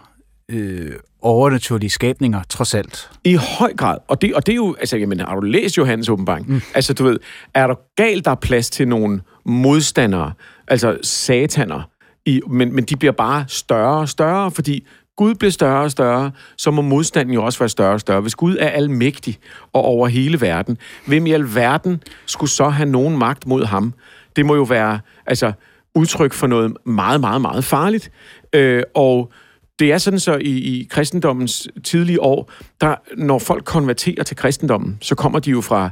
øh, 0.54 0.92
overnaturlige 1.22 1.90
skabninger, 1.90 2.44
trods 2.50 2.74
alt. 2.74 3.10
I 3.24 3.36
høj 3.60 3.74
grad. 3.74 3.98
Og 4.08 4.22
det, 4.22 4.36
og 4.36 4.46
det 4.46 4.52
er 4.52 4.56
jo, 4.56 4.76
altså, 4.80 4.98
jamen, 4.98 5.20
har 5.20 5.36
du 5.36 5.42
læst 5.42 5.78
Johannes 5.78 6.10
åbenbaring? 6.10 6.50
Mm. 6.50 6.62
Altså, 6.76 6.94
du 6.94 7.04
ved, 7.04 7.20
er 7.54 7.68
der 7.68 7.76
galt, 7.96 8.26
der 8.26 8.32
er 8.32 8.36
plads 8.36 8.70
til 8.70 8.88
nogle 8.88 9.22
modstandere, 9.46 10.34
altså 10.68 10.98
sataner, 11.04 11.90
i, 12.26 12.42
men, 12.50 12.76
men 12.76 12.84
de 12.84 12.96
bliver 12.96 13.12
bare 13.12 13.46
større 13.48 14.00
og 14.00 14.10
større, 14.10 14.52
fordi 14.52 14.88
Gud 15.16 15.36
bliver 15.36 15.52
større 15.52 15.84
og 15.84 15.92
større, 15.92 16.32
så 16.58 16.72
må 16.72 16.82
modstanden 16.82 17.34
jo 17.34 17.46
også 17.46 17.60
være 17.60 17.70
større 17.70 17.94
og 17.94 18.00
større. 18.00 18.22
Hvis 18.22 18.36
Gud 18.36 18.58
er 18.60 18.68
almægtig 18.68 19.40
og 19.74 19.82
over 19.82 20.08
hele 20.08 20.42
verden, 20.42 20.78
hvem 21.08 21.26
i 21.26 21.32
alverden 21.32 22.04
skulle 22.26 22.50
så 22.50 22.70
have 22.70 22.90
nogen 22.90 23.18
magt 23.18 23.48
mod 23.48 23.66
ham? 23.66 23.94
Det 24.36 24.46
må 24.46 24.56
jo 24.56 24.64
være 24.64 25.00
altså, 25.26 25.52
udtryk 25.96 26.34
for 26.34 26.48
noget 26.48 26.74
meget, 26.86 27.22
meget, 27.22 27.42
meget 27.42 27.64
farligt. 27.64 28.12
Øh, 28.54 28.84
og 28.96 29.32
det 29.80 29.92
er 29.92 29.98
sådan 29.98 30.20
så 30.20 30.36
i, 30.36 30.58
i 30.58 30.88
kristendommens 30.90 31.68
tidlige 31.84 32.22
år, 32.22 32.52
der, 32.82 32.96
når 33.18 33.40
folk 33.40 33.66
konverterer 33.66 34.24
til 34.24 34.38
kristendommen, 34.38 34.98
så 35.02 35.16
kommer 35.16 35.40
de 35.40 35.52
jo 35.52 35.62
fra 35.62 35.90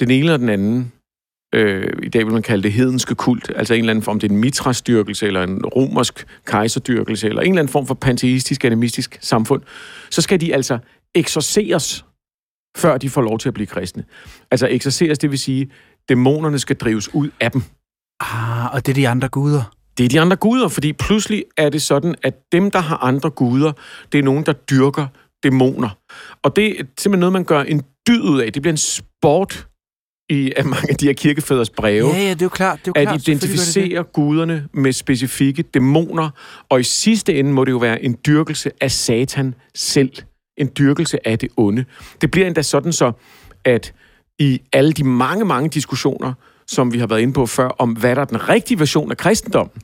den 0.00 0.10
ene 0.10 0.24
eller 0.24 0.36
den 0.36 0.48
anden 0.48 0.92
øh, 1.54 1.92
i 2.02 2.08
dag 2.08 2.24
vil 2.24 2.32
man 2.32 2.42
kalde 2.42 2.62
det 2.62 2.72
hedenske 2.72 3.14
kult, 3.14 3.52
altså 3.56 3.74
en 3.74 3.80
eller 3.80 3.90
anden 3.90 4.02
form, 4.02 4.20
det 4.20 4.30
er 4.30 4.34
en 4.34 4.40
mitrastyrkelse, 4.40 5.26
eller 5.26 5.42
en 5.42 5.66
romersk 5.66 6.26
kejserdyrkelse, 6.44 7.28
eller 7.28 7.42
en 7.42 7.48
eller 7.48 7.60
anden 7.60 7.72
form 7.72 7.86
for 7.86 7.94
panteistisk, 7.94 8.64
animistisk 8.64 9.18
samfund, 9.20 9.62
så 10.10 10.22
skal 10.22 10.40
de 10.40 10.54
altså 10.54 10.78
eksorceres, 11.14 12.04
før 12.76 12.98
de 12.98 13.10
får 13.10 13.22
lov 13.22 13.38
til 13.38 13.48
at 13.48 13.54
blive 13.54 13.66
kristne. 13.66 14.04
Altså 14.50 14.68
eksorceres, 14.70 15.18
det 15.18 15.30
vil 15.30 15.38
sige, 15.38 15.70
dæmonerne 16.08 16.58
skal 16.58 16.76
drives 16.76 17.14
ud 17.14 17.30
af 17.40 17.50
dem. 17.50 17.62
Ah, 18.20 18.74
og 18.74 18.86
det 18.86 18.92
er 18.92 18.94
de 18.94 19.08
andre 19.08 19.28
guder? 19.28 19.77
Det 19.98 20.04
er 20.04 20.08
de 20.08 20.20
andre 20.20 20.36
guder, 20.36 20.68
fordi 20.68 20.92
pludselig 20.92 21.44
er 21.56 21.68
det 21.68 21.82
sådan, 21.82 22.14
at 22.22 22.34
dem, 22.52 22.70
der 22.70 22.78
har 22.78 22.96
andre 22.96 23.30
guder, 23.30 23.72
det 24.12 24.18
er 24.18 24.22
nogen, 24.22 24.46
der 24.46 24.52
dyrker 24.52 25.06
dæmoner. 25.42 25.88
Og 26.42 26.56
det 26.56 26.80
er 26.80 26.84
simpelthen 26.98 27.20
noget, 27.20 27.32
man 27.32 27.44
gør 27.44 27.60
en 27.60 27.82
dyd 28.08 28.20
ud 28.20 28.40
af. 28.40 28.52
Det 28.52 28.62
bliver 28.62 28.72
en 28.72 28.76
sport 28.76 29.68
i 30.30 30.52
af 30.56 30.64
mange 30.64 30.90
af 30.90 30.96
de 30.96 31.06
her 31.06 31.12
kirkefædres 31.12 31.70
breve. 31.70 32.08
Ja, 32.08 32.22
ja, 32.22 32.30
det 32.30 32.42
er 32.42 32.46
jo 32.46 32.48
klart. 32.48 32.78
Det 32.84 32.86
er 32.96 33.00
jo 33.00 33.02
at 33.02 33.08
klart, 33.08 33.28
identificere 33.28 33.98
det 33.98 34.06
det. 34.06 34.12
guderne 34.12 34.68
med 34.72 34.92
specifikke 34.92 35.62
dæmoner, 35.62 36.30
og 36.68 36.80
i 36.80 36.82
sidste 36.82 37.34
ende 37.34 37.52
må 37.52 37.64
det 37.64 37.72
jo 37.72 37.78
være 37.78 38.04
en 38.04 38.16
dyrkelse 38.26 38.70
af 38.80 38.90
Satan 38.90 39.54
selv. 39.74 40.12
En 40.56 40.70
dyrkelse 40.78 41.28
af 41.28 41.38
det 41.38 41.48
onde. 41.56 41.84
Det 42.20 42.30
bliver 42.30 42.46
endda 42.46 42.62
sådan 42.62 42.92
så, 42.92 43.12
at 43.64 43.94
i 44.38 44.60
alle 44.72 44.92
de 44.92 45.04
mange, 45.04 45.44
mange 45.44 45.68
diskussioner, 45.68 46.32
som 46.66 46.92
vi 46.92 46.98
har 46.98 47.06
været 47.06 47.20
inde 47.20 47.32
på 47.32 47.46
før, 47.46 47.68
om 47.68 47.92
hvad 47.92 48.16
der 48.16 48.20
er 48.20 48.26
den 48.26 48.48
rigtige 48.48 48.78
version 48.78 49.10
af 49.10 49.16
kristendommen, 49.16 49.82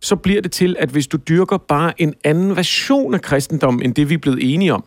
så 0.00 0.16
bliver 0.16 0.42
det 0.42 0.52
til, 0.52 0.76
at 0.78 0.88
hvis 0.88 1.06
du 1.06 1.16
dyrker 1.16 1.56
bare 1.56 2.00
en 2.00 2.14
anden 2.24 2.56
version 2.56 3.14
af 3.14 3.22
kristendommen, 3.22 3.82
end 3.82 3.94
det 3.94 4.08
vi 4.08 4.14
er 4.14 4.18
blevet 4.18 4.54
enige 4.54 4.74
om, 4.74 4.84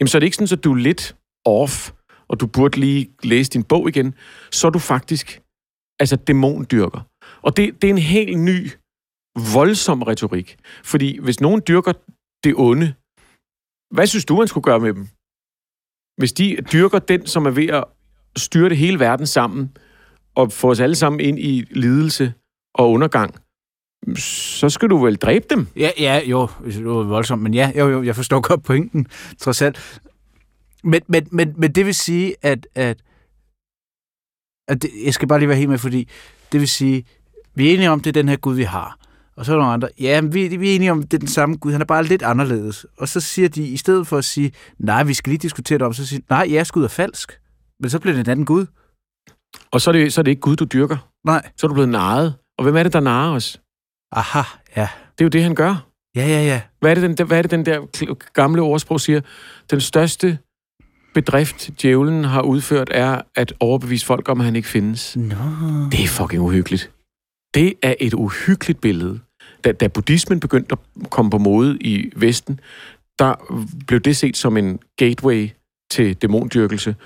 jamen 0.00 0.08
så 0.08 0.18
er 0.18 0.20
det 0.20 0.26
ikke 0.26 0.36
sådan, 0.36 0.58
at 0.58 0.64
du 0.64 0.72
er 0.72 0.76
lidt 0.76 1.16
off 1.44 1.90
og 2.28 2.40
du 2.40 2.46
burde 2.46 2.80
lige 2.80 3.10
læse 3.22 3.50
din 3.50 3.64
bog 3.64 3.88
igen, 3.88 4.14
så 4.50 4.66
er 4.66 4.70
du 4.70 4.78
faktisk 4.78 5.42
altså 6.00 6.16
dæmondyrker. 6.16 7.00
Og 7.42 7.56
det, 7.56 7.82
det 7.82 7.90
er 7.90 7.94
en 7.94 7.98
helt 7.98 8.38
ny, 8.38 8.70
voldsom 9.54 10.02
retorik. 10.02 10.56
Fordi 10.84 11.18
hvis 11.20 11.40
nogen 11.40 11.62
dyrker 11.68 11.92
det 12.44 12.54
onde, 12.56 12.94
hvad 13.94 14.06
synes 14.06 14.24
du, 14.24 14.36
man 14.36 14.48
skulle 14.48 14.64
gøre 14.64 14.80
med 14.80 14.94
dem? 14.94 15.08
Hvis 16.18 16.32
de 16.32 16.56
dyrker 16.72 16.98
den, 16.98 17.26
som 17.26 17.46
er 17.46 17.50
ved 17.50 17.68
at 17.68 17.84
styre 18.36 18.68
det 18.68 18.76
hele 18.76 18.98
verden 18.98 19.26
sammen, 19.26 19.76
og 20.34 20.52
få 20.52 20.70
os 20.70 20.80
alle 20.80 20.94
sammen 20.94 21.20
ind 21.20 21.38
i 21.38 21.64
lidelse 21.70 22.34
og 22.74 22.90
undergang, 22.90 23.34
så 24.16 24.68
skal 24.68 24.90
du 24.90 25.04
vel 25.04 25.16
dræbe 25.16 25.46
dem? 25.50 25.66
Ja, 25.76 25.90
ja 25.98 26.20
jo, 26.26 26.48
det 26.64 26.84
var 26.84 27.02
voldsomt, 27.02 27.42
men 27.42 27.54
ja, 27.54 27.72
jo, 27.78 27.88
jo, 27.88 28.02
jeg 28.02 28.16
forstår 28.16 28.40
godt 28.40 28.62
pointen, 28.62 29.06
trods 29.38 29.62
alt. 29.62 30.00
Men, 30.84 31.00
men, 31.06 31.28
men, 31.30 31.54
men 31.56 31.72
det 31.72 31.86
vil 31.86 31.94
sige, 31.94 32.34
at, 32.42 32.66
at, 32.74 33.02
at 34.68 34.82
det, 34.82 34.90
jeg 35.04 35.14
skal 35.14 35.28
bare 35.28 35.38
lige 35.38 35.48
være 35.48 35.58
helt 35.58 35.70
med, 35.70 35.78
fordi 35.78 36.08
det 36.52 36.60
vil 36.60 36.68
sige, 36.68 37.04
vi 37.54 37.68
er 37.68 37.74
enige 37.74 37.90
om, 37.90 38.00
det 38.00 38.10
er 38.10 38.22
den 38.22 38.28
her 38.28 38.36
Gud, 38.36 38.54
vi 38.54 38.62
har. 38.62 38.98
Og 39.36 39.46
så 39.46 39.52
er 39.52 39.56
der 39.56 39.62
nogle 39.62 39.74
andre, 39.74 39.88
ja, 40.00 40.20
vi, 40.20 40.56
vi 40.56 40.70
er 40.70 40.74
enige 40.74 40.92
om, 40.92 41.02
det 41.02 41.14
er 41.14 41.18
den 41.18 41.28
samme 41.28 41.56
Gud, 41.56 41.72
han 41.72 41.80
er 41.80 41.84
bare 41.84 42.04
lidt 42.04 42.22
anderledes. 42.22 42.86
Og 42.98 43.08
så 43.08 43.20
siger 43.20 43.48
de, 43.48 43.68
i 43.68 43.76
stedet 43.76 44.06
for 44.06 44.18
at 44.18 44.24
sige, 44.24 44.52
nej, 44.78 45.02
vi 45.02 45.14
skal 45.14 45.30
lige 45.30 45.38
diskutere 45.38 45.78
det 45.78 45.86
om, 45.86 45.92
så 45.92 46.06
siger 46.06 46.20
de, 46.20 46.26
nej, 46.30 46.48
jeres 46.50 46.72
Gud 46.72 46.84
er 46.84 46.88
falsk. 46.88 47.40
Men 47.80 47.90
så 47.90 47.98
bliver 47.98 48.14
det 48.14 48.26
en 48.26 48.30
anden 48.30 48.46
Gud. 48.46 48.66
Og 49.70 49.80
så 49.80 49.90
er, 49.90 49.92
det, 49.92 50.12
så 50.12 50.20
er 50.20 50.22
det 50.22 50.30
ikke 50.30 50.40
Gud, 50.40 50.56
du 50.56 50.64
dyrker. 50.64 51.10
Nej. 51.24 51.50
Så 51.56 51.66
er 51.66 51.68
du 51.68 51.74
blevet 51.74 51.88
narret. 51.88 52.34
Og 52.58 52.62
hvem 52.62 52.76
er 52.76 52.82
det, 52.82 52.92
der 52.92 53.00
narrer 53.00 53.34
os? 53.34 53.59
Aha, 54.12 54.42
ja. 54.76 54.88
Det 55.18 55.20
er 55.20 55.24
jo 55.24 55.28
det, 55.28 55.42
han 55.42 55.54
gør. 55.54 55.86
Ja, 56.16 56.26
ja, 56.26 56.42
ja. 56.44 56.60
Hvad 56.80 56.90
er 56.90 56.94
det, 56.94 57.18
den, 57.18 57.26
hvad 57.26 57.38
er 57.38 57.42
det, 57.42 57.50
den 57.50 57.66
der 57.66 58.14
gamle 58.32 58.62
ordsprog 58.62 59.00
siger? 59.00 59.20
Den 59.70 59.80
største 59.80 60.38
bedrift, 61.14 61.70
djævlen 61.82 62.24
har 62.24 62.42
udført, 62.42 62.88
er 62.90 63.22
at 63.34 63.52
overbevise 63.60 64.06
folk 64.06 64.28
om, 64.28 64.40
at 64.40 64.44
han 64.44 64.56
ikke 64.56 64.68
findes. 64.68 65.16
No. 65.16 65.34
Det 65.92 66.04
er 66.04 66.08
fucking 66.08 66.42
uhyggeligt. 66.42 66.90
Det 67.54 67.74
er 67.82 67.94
et 68.00 68.14
uhyggeligt 68.14 68.80
billede. 68.80 69.20
Da, 69.64 69.72
da 69.72 69.88
buddhismen 69.88 70.40
begyndte 70.40 70.72
at 70.72 71.10
komme 71.10 71.30
på 71.30 71.38
mode 71.38 71.78
i 71.80 72.12
Vesten, 72.16 72.60
der 73.18 73.34
blev 73.86 74.00
det 74.00 74.16
set 74.16 74.36
som 74.36 74.56
en 74.56 74.78
gateway 74.96 75.50
til 75.90 76.14
dæmondyrkelse. 76.14 76.96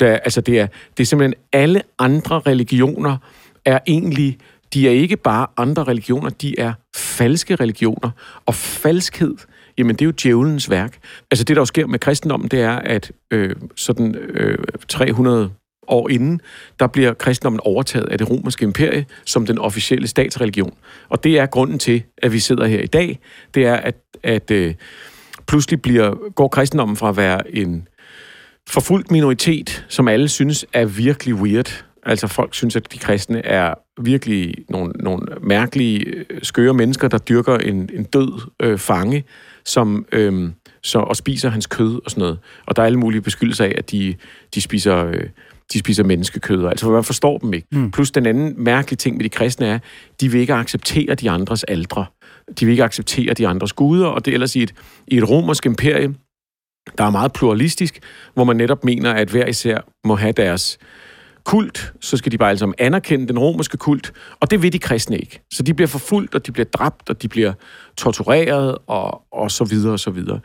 Da, 0.00 0.06
altså 0.24 0.40
det, 0.40 0.60
er, 0.60 0.66
det 0.96 1.02
er 1.02 1.06
simpelthen 1.06 1.34
alle 1.52 1.82
andre 1.98 2.40
religioner 2.40 3.16
er 3.64 3.78
egentlig, 3.86 4.38
de 4.74 4.88
er 4.88 4.92
ikke 4.92 5.16
bare 5.16 5.46
andre 5.56 5.84
religioner, 5.84 6.30
de 6.30 6.58
er 6.58 6.72
falske 6.96 7.56
religioner. 7.56 8.10
Og 8.46 8.54
falskhed 8.54 9.36
jamen 9.78 9.96
det 9.96 10.02
er 10.02 10.06
jo 10.06 10.12
djævelens 10.22 10.70
værk. 10.70 10.98
Altså 11.30 11.44
det, 11.44 11.56
der 11.56 11.60
jo 11.60 11.66
sker 11.66 11.86
med 11.86 11.98
kristendommen, 11.98 12.48
det 12.48 12.60
er, 12.60 12.72
at 12.72 13.12
øh, 13.30 13.56
sådan 13.76 14.14
øh, 14.14 14.58
300 14.88 15.50
år 15.88 16.08
inden, 16.08 16.40
der 16.80 16.86
bliver 16.86 17.14
kristendommen 17.14 17.60
overtaget 17.64 18.08
af 18.08 18.18
det 18.18 18.30
romerske 18.30 18.62
imperie 18.62 19.06
som 19.24 19.46
den 19.46 19.58
officielle 19.58 20.06
statsreligion. 20.06 20.74
Og 21.08 21.24
det 21.24 21.38
er 21.38 21.46
grunden 21.46 21.78
til, 21.78 22.02
at 22.22 22.32
vi 22.32 22.38
sidder 22.38 22.66
her 22.66 22.80
i 22.80 22.86
dag. 22.86 23.18
Det 23.54 23.66
er, 23.66 23.74
at, 23.74 23.96
at 24.22 24.50
øh, 24.50 24.74
pludselig 25.46 25.82
bliver, 25.82 26.30
går 26.30 26.48
kristendommen 26.48 26.96
fra 26.96 27.08
at 27.08 27.16
være 27.16 27.56
en 27.56 27.88
forfulgt 28.68 29.10
minoritet, 29.10 29.86
som 29.88 30.08
alle 30.08 30.28
synes 30.28 30.66
er 30.72 30.84
virkelig 30.84 31.34
weird. 31.34 31.84
Altså 32.06 32.26
folk 32.26 32.54
synes, 32.54 32.76
at 32.76 32.92
de 32.92 32.98
kristne 32.98 33.46
er 33.46 33.74
virkelig 34.00 34.54
nogle, 34.68 34.92
nogle 34.92 35.26
mærkelige, 35.42 36.04
øh, 36.06 36.24
skøre 36.42 36.74
mennesker, 36.74 37.08
der 37.08 37.18
dyrker 37.18 37.58
en, 37.58 37.90
en 37.92 38.04
død 38.04 38.40
øh, 38.62 38.78
fange, 38.78 39.24
som, 39.64 40.06
øh, 40.12 40.50
så, 40.82 40.98
og 40.98 41.16
spiser 41.16 41.50
hans 41.50 41.66
kød 41.66 42.00
og 42.04 42.10
sådan 42.10 42.20
noget. 42.20 42.38
Og 42.66 42.76
der 42.76 42.82
er 42.82 42.86
alle 42.86 42.98
mulige 42.98 43.20
beskyldelser 43.20 43.64
af, 43.64 43.74
at 43.78 43.90
de, 43.90 44.14
de 44.54 44.60
spiser... 44.60 45.06
Øh, 45.06 45.26
de 45.72 45.78
spiser 45.78 46.04
menneskekød. 46.04 46.66
Altså, 46.66 46.90
man 46.90 47.04
forstår 47.04 47.38
dem 47.38 47.54
ikke. 47.54 47.66
Mm. 47.72 47.90
Plus 47.90 48.10
den 48.10 48.26
anden 48.26 48.54
mærkelige 48.56 48.96
ting 48.96 49.16
med 49.16 49.24
de 49.24 49.28
kristne 49.28 49.66
er, 49.66 49.78
de 50.20 50.30
vil 50.30 50.40
ikke 50.40 50.54
acceptere 50.54 51.14
de 51.14 51.30
andres 51.30 51.64
aldre. 51.64 52.06
De 52.60 52.64
vil 52.64 52.72
ikke 52.72 52.84
acceptere 52.84 53.34
de 53.34 53.48
andres 53.48 53.72
guder, 53.72 54.06
og 54.06 54.24
det 54.24 54.30
er 54.30 54.34
ellers 54.34 54.56
i 54.56 54.62
et, 54.62 54.74
i 55.06 55.16
et 55.16 55.30
romersk 55.30 55.66
imperium, 55.66 56.16
der 56.98 57.04
er 57.04 57.10
meget 57.10 57.32
pluralistisk, 57.32 58.00
hvor 58.34 58.44
man 58.44 58.56
netop 58.56 58.84
mener, 58.84 59.12
at 59.12 59.30
hver 59.30 59.46
især 59.46 59.80
må 60.04 60.14
have 60.14 60.32
deres 60.32 60.78
kult, 61.44 61.92
så 62.00 62.16
skal 62.16 62.32
de 62.32 62.38
bare 62.38 62.50
altså 62.50 62.72
anerkende 62.78 63.28
den 63.28 63.38
romerske 63.38 63.76
kult, 63.76 64.12
og 64.40 64.50
det 64.50 64.62
vil 64.62 64.72
de 64.72 64.78
kristne 64.78 65.18
ikke. 65.18 65.40
Så 65.52 65.62
de 65.62 65.74
bliver 65.74 65.88
forfulgt, 65.88 66.34
og 66.34 66.46
de 66.46 66.52
bliver 66.52 66.66
dræbt, 66.66 67.10
og 67.10 67.22
de 67.22 67.28
bliver 67.28 67.52
tortureret, 67.96 68.78
og, 68.86 69.22
og 69.32 69.50
så 69.50 69.64
videre, 69.64 69.92
og 69.92 70.00
så 70.00 70.10
videre. 70.10 70.40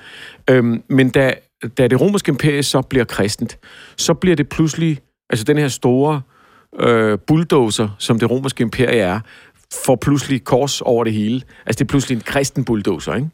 Øhm, 0.50 0.84
men 0.88 1.10
da, 1.10 1.34
da 1.78 1.88
det 1.88 2.02
romerske 2.02 2.30
imperium 2.30 2.64
så 2.64 2.82
bliver 2.82 3.06
kristent, 3.06 3.58
så 3.98 4.14
bliver 4.14 4.36
det 4.36 4.50
pludselig, 4.50 5.00
altså 5.30 5.46
den 5.46 5.58
her 5.58 5.68
store 5.68 6.22
øh, 6.80 7.20
bulldozer, 7.28 7.96
som 7.98 8.20
det 8.20 8.32
romerske 8.32 8.62
imperium 8.62 9.10
er, 9.10 9.20
får 9.86 9.96
pludselig 9.96 10.44
kors 10.44 10.82
over 10.82 11.04
det 11.04 11.14
hele. 11.14 11.42
Altså 11.66 11.80
det 11.80 11.82
er 11.82 11.90
pludselig 11.90 12.16
en 12.16 12.22
kristen 12.22 12.66
bulldozer, 12.66 13.16
ikke? 13.16 13.30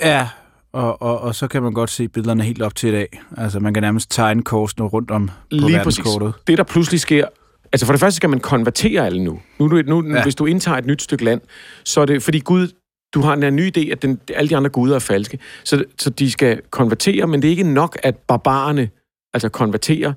Ja, 0.00 0.28
og, 0.72 1.02
og, 1.02 1.20
og 1.20 1.34
så 1.34 1.48
kan 1.48 1.62
man 1.62 1.72
godt 1.72 1.90
se 1.90 2.08
billederne 2.08 2.42
helt 2.42 2.62
op 2.62 2.74
til 2.74 2.88
i 2.88 2.92
dag. 2.92 3.20
Altså, 3.36 3.60
man 3.60 3.74
kan 3.74 3.82
nærmest 3.82 4.10
tegne 4.10 4.42
korsene 4.42 4.86
rundt 4.86 5.10
om 5.10 5.28
på 5.28 5.32
Lige 5.50 5.72
verdenskortet. 5.72 6.32
Præcis. 6.32 6.44
Det, 6.46 6.58
der 6.58 6.64
pludselig 6.64 7.00
sker... 7.00 7.26
Altså, 7.72 7.86
for 7.86 7.92
det 7.92 8.00
første 8.00 8.16
skal 8.16 8.30
man 8.30 8.40
konvertere 8.40 9.06
alle 9.06 9.24
nu. 9.24 9.40
Nu, 9.58 9.68
nu 9.68 10.14
ja. 10.14 10.22
Hvis 10.22 10.34
du 10.34 10.46
indtager 10.46 10.78
et 10.78 10.86
nyt 10.86 11.02
stykke 11.02 11.24
land, 11.24 11.40
så 11.84 12.00
er 12.00 12.04
det... 12.04 12.22
Fordi 12.22 12.38
Gud... 12.38 12.68
Du 13.14 13.20
har 13.20 13.32
en 13.32 13.56
ny 13.56 13.76
idé, 13.76 13.90
at 13.92 14.02
den, 14.02 14.20
alle 14.34 14.48
de 14.48 14.56
andre 14.56 14.70
guder 14.70 14.94
er 14.94 14.98
falske. 14.98 15.38
Så, 15.64 15.84
så 15.98 16.10
de 16.10 16.30
skal 16.30 16.60
konvertere, 16.70 17.26
men 17.26 17.42
det 17.42 17.48
er 17.48 17.50
ikke 17.50 17.72
nok, 17.72 17.98
at 18.02 18.16
barbarerne 18.16 18.90
altså 19.34 19.48
konverterer. 19.48 20.12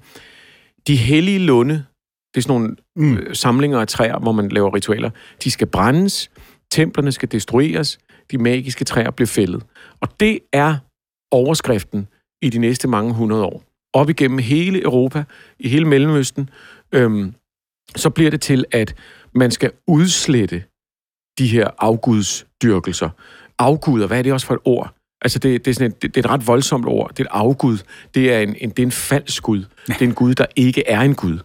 De 0.87 0.95
hellige 0.95 1.39
lunde, 1.39 1.73
det 1.73 2.37
er 2.37 2.41
sådan 2.41 2.61
nogle 2.61 2.75
mm. 2.95 3.17
Øh, 3.17 3.35
samlinger 3.35 3.79
af 3.79 3.87
træer, 3.87 4.19
hvor 4.19 4.31
man 4.31 4.49
laver 4.49 4.75
ritualer, 4.75 5.09
de 5.43 5.51
skal 5.51 5.67
brændes, 5.67 6.31
templerne 6.71 7.11
skal 7.11 7.31
destrueres, 7.31 7.99
de 8.31 8.37
magiske 8.37 8.85
træer 8.85 9.11
bliver 9.11 9.27
fældet. 9.27 9.63
Og 10.01 10.19
det 10.19 10.39
er 10.53 10.77
overskriften 11.31 12.07
i 12.41 12.49
de 12.49 12.57
næste 12.57 12.87
mange 12.87 13.13
hundrede 13.13 13.43
år. 13.43 13.63
Op 13.93 14.09
igennem 14.09 14.39
hele 14.39 14.83
Europa, 14.83 15.23
i 15.59 15.69
hele 15.69 15.85
Mellemøsten, 15.85 16.49
øhm, 16.91 17.33
så 17.95 18.09
bliver 18.09 18.31
det 18.31 18.41
til, 18.41 18.65
at 18.71 18.95
man 19.35 19.51
skal 19.51 19.71
udslette 19.87 20.63
de 21.37 21.47
her 21.47 21.69
afgudsdyrkelser. 21.77 23.09
Afguder, 23.59 24.07
hvad 24.07 24.17
er 24.17 24.21
det 24.21 24.33
også 24.33 24.47
for 24.47 24.53
et 24.53 24.59
ord? 24.65 24.95
Altså, 25.21 25.39
det, 25.39 25.65
det, 25.65 25.71
er 25.71 25.75
sådan 25.75 25.91
et, 25.91 26.01
det, 26.01 26.15
det 26.15 26.25
er 26.25 26.29
et 26.29 26.31
ret 26.31 26.47
voldsomt 26.47 26.85
ord. 26.85 27.09
Det 27.09 27.19
er 27.19 27.23
et 27.23 27.31
afgud. 27.31 27.77
Det 28.15 28.33
er 28.33 28.39
en, 28.39 28.55
en, 28.59 28.69
det 28.69 28.79
er 28.79 28.85
en 28.85 28.91
falsk 28.91 29.43
gud. 29.43 29.65
Det 29.87 30.01
er 30.01 30.05
en 30.05 30.13
gud, 30.13 30.35
der 30.35 30.45
ikke 30.55 30.87
er 30.87 31.01
en 31.01 31.15
gud. 31.15 31.39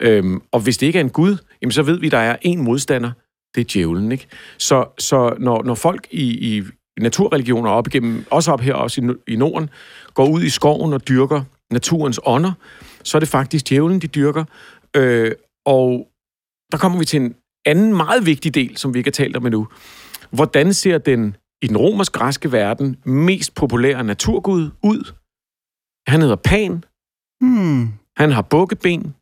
Øhm, 0.00 0.42
og 0.52 0.60
hvis 0.60 0.78
det 0.78 0.86
ikke 0.86 0.98
er 0.98 1.04
en 1.04 1.10
gud, 1.10 1.36
jamen, 1.62 1.72
så 1.72 1.82
ved 1.82 1.98
vi, 1.98 2.06
at 2.06 2.12
der 2.12 2.18
er 2.18 2.36
en 2.42 2.64
modstander. 2.64 3.10
Det 3.54 3.60
er 3.60 3.64
djævlen, 3.72 4.12
ikke? 4.12 4.26
Så, 4.58 4.84
så 4.98 5.36
når, 5.38 5.62
når 5.62 5.74
folk 5.74 6.06
i, 6.10 6.56
i 6.56 6.62
naturreligioner 7.00 7.70
op 7.70 7.86
igennem, 7.86 8.24
også 8.30 8.52
op 8.52 8.60
her 8.60 8.74
også 8.74 9.00
i, 9.00 9.32
i 9.32 9.36
Norden, 9.36 9.70
går 10.14 10.28
ud 10.28 10.42
i 10.42 10.48
skoven 10.48 10.92
og 10.92 11.08
dyrker 11.08 11.42
naturens 11.70 12.20
ånder, 12.24 12.52
så 13.04 13.18
er 13.18 13.20
det 13.20 13.28
faktisk 13.28 13.68
djævlen, 13.68 14.00
de 14.00 14.06
dyrker. 14.06 14.44
Øh, 14.96 15.32
og 15.66 16.08
der 16.72 16.78
kommer 16.78 16.98
vi 16.98 17.04
til 17.04 17.20
en 17.20 17.34
anden 17.66 17.96
meget 17.96 18.26
vigtig 18.26 18.54
del, 18.54 18.76
som 18.76 18.94
vi 18.94 18.98
ikke 18.98 19.08
har 19.08 19.12
talt 19.12 19.36
om 19.36 19.46
endnu. 19.46 19.68
Hvordan 20.30 20.74
ser 20.74 20.98
den 20.98 21.36
i 21.62 21.66
den 21.66 21.76
romersk-græske 21.76 22.52
verden 22.52 22.96
mest 23.04 23.54
populære 23.54 24.04
naturgud 24.04 24.70
ud? 24.82 25.12
Han 26.08 26.20
hedder 26.20 26.36
Pan. 26.36 26.84
Hmm. 27.40 27.92
Han 28.16 28.30
har 28.32 28.42
bukkeben. 28.42 29.14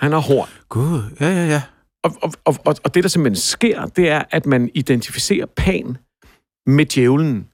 Han 0.00 0.12
har 0.12 0.18
horn. 0.18 0.48
Gud, 0.68 1.02
ja, 1.20 1.26
ja, 1.26 1.46
ja. 1.46 1.62
Og, 2.04 2.10
og, 2.22 2.54
og, 2.64 2.76
og 2.84 2.94
det, 2.94 3.02
der 3.02 3.08
simpelthen 3.08 3.42
sker, 3.42 3.86
det 3.86 4.08
er, 4.08 4.22
at 4.30 4.46
man 4.46 4.70
identificerer 4.74 5.46
Pan 5.46 5.96
med 6.66 6.86
djævlen. 6.86 7.48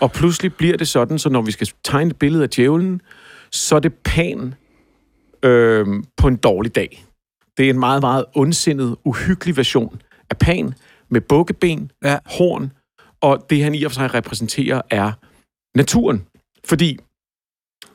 Og 0.00 0.12
pludselig 0.12 0.54
bliver 0.54 0.76
det 0.76 0.88
sådan, 0.88 1.18
så 1.18 1.28
når 1.28 1.42
vi 1.42 1.50
skal 1.52 1.68
tegne 1.84 2.10
et 2.10 2.18
billede 2.18 2.42
af 2.42 2.50
djævlen, 2.50 3.02
så 3.50 3.76
er 3.76 3.80
det 3.80 3.94
Pan 3.94 4.54
øh, 5.42 5.86
på 6.16 6.28
en 6.28 6.36
dårlig 6.36 6.74
dag. 6.74 7.04
Det 7.56 7.66
er 7.66 7.70
en 7.70 7.78
meget, 7.78 8.02
meget 8.02 8.24
ondsindet, 8.34 8.96
uhyggelig 9.04 9.56
version 9.56 10.02
af 10.30 10.38
Pan 10.38 10.74
med 11.08 11.20
bukkeben, 11.20 11.92
ja. 12.04 12.18
horn, 12.26 12.72
og 13.20 13.50
det 13.50 13.62
han 13.62 13.74
i 13.74 13.84
og 13.84 13.90
for 13.90 13.94
sig 13.94 14.14
repræsenterer 14.14 14.82
er 14.90 15.12
naturen. 15.76 16.26
Fordi 16.64 16.98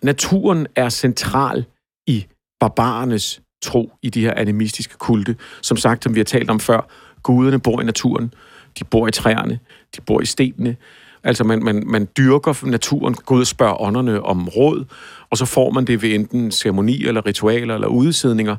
naturen 0.03 0.67
er 0.75 0.89
central 0.89 1.65
i 2.07 2.25
barbarernes 2.59 3.41
tro 3.63 3.91
i 4.01 4.09
de 4.09 4.21
her 4.21 4.33
animistiske 4.37 4.97
kulte. 4.97 5.35
Som 5.61 5.77
sagt, 5.77 6.03
som 6.03 6.15
vi 6.15 6.19
har 6.19 6.25
talt 6.25 6.49
om 6.49 6.59
før, 6.59 6.89
guderne 7.23 7.59
bor 7.59 7.81
i 7.81 7.83
naturen, 7.83 8.33
de 8.79 8.83
bor 8.83 9.07
i 9.07 9.11
træerne, 9.11 9.59
de 9.95 10.01
bor 10.01 10.21
i 10.21 10.25
stenene. 10.25 10.75
Altså 11.23 11.43
man, 11.43 11.63
man, 11.63 11.83
man 11.87 12.07
dyrker 12.17 12.65
naturen, 12.65 13.13
går 13.13 13.35
ud 13.35 13.41
og 13.41 13.47
spørger 13.47 13.81
ånderne 13.81 14.21
om 14.21 14.47
råd, 14.47 14.85
og 15.29 15.37
så 15.37 15.45
får 15.45 15.71
man 15.71 15.85
det 15.85 16.01
ved 16.01 16.09
enten 16.09 16.51
ceremoni 16.51 17.05
eller 17.05 17.25
ritualer 17.25 17.75
eller 17.75 17.87
udsidninger. 17.87 18.55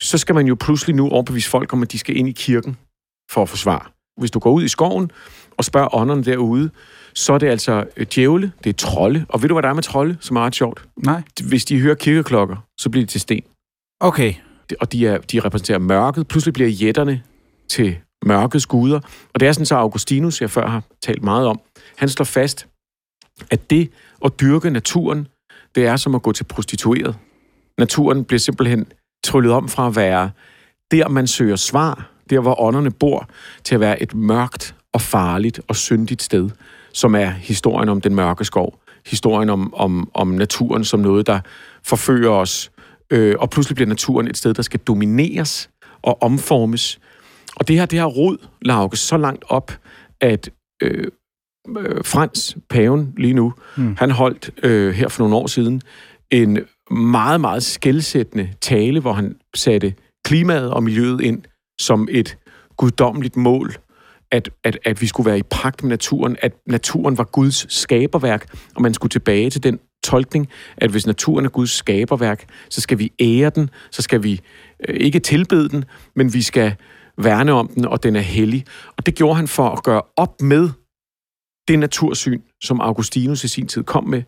Så 0.00 0.18
skal 0.18 0.34
man 0.34 0.46
jo 0.46 0.56
pludselig 0.60 0.96
nu 0.96 1.08
overbevise 1.08 1.50
folk 1.50 1.72
om, 1.72 1.82
at 1.82 1.92
de 1.92 1.98
skal 1.98 2.16
ind 2.16 2.28
i 2.28 2.32
kirken 2.32 2.76
for 3.30 3.42
at 3.42 3.48
forsvare. 3.48 3.84
Hvis 4.20 4.30
du 4.30 4.38
går 4.38 4.50
ud 4.50 4.62
i 4.64 4.68
skoven 4.68 5.10
og 5.56 5.64
spørger 5.64 5.94
ånderne 5.94 6.24
derude, 6.24 6.70
så 7.14 7.32
er 7.32 7.38
det 7.38 7.48
altså 7.48 7.84
øh, 7.96 8.06
djævle, 8.14 8.52
det 8.64 8.70
er 8.70 8.74
trolde. 8.74 9.26
Og 9.28 9.42
ved 9.42 9.48
du, 9.48 9.54
hvad 9.54 9.62
der 9.62 9.68
er 9.68 9.74
med 9.74 9.82
trolde, 9.82 10.16
som 10.20 10.36
er 10.36 10.40
ret 10.40 10.54
sjovt? 10.54 10.84
Nej. 10.96 11.22
Hvis 11.44 11.64
de 11.64 11.80
hører 11.80 11.94
kirkeklokker, 11.94 12.56
så 12.78 12.90
bliver 12.90 13.06
de 13.06 13.10
til 13.10 13.20
sten. 13.20 13.42
Okay. 14.00 14.34
Og 14.80 14.92
de, 14.92 15.06
er, 15.06 15.18
de 15.18 15.40
repræsenterer 15.40 15.78
mørket. 15.78 16.28
Pludselig 16.28 16.54
bliver 16.54 16.68
jætterne 16.68 17.22
til 17.68 17.96
mørkets 18.24 18.66
guder. 18.66 19.00
Og 19.34 19.40
det 19.40 19.48
er 19.48 19.52
sådan 19.52 19.66
så 19.66 19.74
Augustinus, 19.74 20.40
jeg 20.40 20.50
før 20.50 20.68
har 20.68 20.82
talt 21.02 21.22
meget 21.22 21.46
om, 21.46 21.60
han 21.96 22.08
slår 22.08 22.24
fast, 22.24 22.66
at 23.50 23.70
det 23.70 23.90
at 24.24 24.40
dyrke 24.40 24.70
naturen, 24.70 25.28
det 25.74 25.86
er 25.86 25.96
som 25.96 26.14
at 26.14 26.22
gå 26.22 26.32
til 26.32 26.44
prostitueret. 26.44 27.16
Naturen 27.78 28.24
bliver 28.24 28.40
simpelthen 28.40 28.86
tryllet 29.24 29.52
om 29.52 29.68
fra 29.68 29.86
at 29.86 29.96
være 29.96 30.30
der, 30.90 31.08
man 31.08 31.26
søger 31.26 31.56
svar, 31.56 32.10
der 32.30 32.40
hvor 32.40 32.60
ånderne 32.60 32.90
bor, 32.90 33.28
til 33.64 33.74
at 33.74 33.80
være 33.80 34.02
et 34.02 34.14
mørkt 34.14 34.74
og 34.92 35.00
farligt 35.00 35.60
og 35.68 35.76
syndigt 35.76 36.22
sted, 36.22 36.50
som 36.92 37.14
er 37.14 37.26
historien 37.30 37.88
om 37.88 38.00
den 38.00 38.14
mørke 38.14 38.44
skov. 38.44 38.80
Historien 39.06 39.50
om, 39.50 39.74
om, 39.74 40.10
om 40.14 40.28
naturen 40.28 40.84
som 40.84 41.00
noget, 41.00 41.26
der 41.26 41.40
forfører 41.82 42.30
os, 42.30 42.70
øh, 43.12 43.34
og 43.38 43.50
pludselig 43.50 43.74
bliver 43.74 43.88
naturen 43.88 44.28
et 44.28 44.36
sted, 44.36 44.54
der 44.54 44.62
skal 44.62 44.80
domineres 44.80 45.70
og 46.02 46.22
omformes. 46.22 47.00
Og 47.56 47.68
det 47.68 47.76
her, 47.76 47.86
det 47.86 47.98
her 47.98 48.06
rod, 48.06 48.38
Lauke, 48.62 48.96
så 48.96 49.16
langt 49.16 49.44
op, 49.48 49.72
at 50.20 50.50
øh, 50.82 51.04
øh, 51.78 52.04
Frans, 52.04 52.56
paven 52.70 53.14
lige 53.16 53.34
nu, 53.34 53.54
mm. 53.76 53.96
han 53.96 54.10
holdt 54.10 54.50
øh, 54.62 54.94
her 54.94 55.08
for 55.08 55.22
nogle 55.22 55.36
år 55.36 55.46
siden 55.46 55.82
en 56.30 56.58
meget, 56.90 57.40
meget 57.40 57.62
skældsættende 57.62 58.50
tale, 58.60 59.00
hvor 59.00 59.12
han 59.12 59.36
satte 59.54 59.94
klimaet 60.24 60.70
og 60.70 60.82
miljøet 60.82 61.20
ind 61.20 61.42
som 61.80 62.08
et 62.10 62.38
guddommeligt 62.76 63.36
mål, 63.36 63.74
at, 64.32 64.50
at, 64.64 64.78
at 64.84 65.00
vi 65.00 65.06
skulle 65.06 65.30
være 65.30 65.38
i 65.38 65.42
pagt 65.50 65.82
med 65.82 65.88
naturen, 65.88 66.36
at 66.40 66.52
naturen 66.66 67.18
var 67.18 67.24
Guds 67.24 67.74
skaberværk, 67.74 68.54
og 68.74 68.82
man 68.82 68.94
skulle 68.94 69.10
tilbage 69.10 69.50
til 69.50 69.62
den 69.62 69.78
tolkning, 70.10 70.48
at 70.76 70.90
hvis 70.90 71.06
naturen 71.06 71.44
er 71.44 71.50
Guds 71.50 71.70
skaberværk, 71.70 72.40
så 72.70 72.80
skal 72.80 72.98
vi 72.98 73.12
ære 73.20 73.50
den, 73.50 73.70
så 73.90 74.02
skal 74.02 74.22
vi 74.22 74.40
øh, 74.88 74.96
ikke 75.00 75.20
tilbede 75.20 75.68
den, 75.68 75.84
men 76.16 76.34
vi 76.34 76.42
skal 76.42 76.76
værne 77.18 77.52
om 77.52 77.68
den, 77.68 77.84
og 77.84 78.02
den 78.02 78.16
er 78.16 78.20
hellig. 78.20 78.64
Og 78.96 79.06
det 79.06 79.14
gjorde 79.14 79.36
han 79.36 79.48
for 79.48 79.68
at 79.68 79.82
gøre 79.82 80.02
op 80.16 80.42
med 80.42 80.70
det 81.68 81.78
natursyn, 81.78 82.40
som 82.62 82.80
Augustinus 82.80 83.44
i 83.44 83.48
sin 83.48 83.68
tid 83.68 83.84
kom 83.84 84.04
med, 84.04 84.22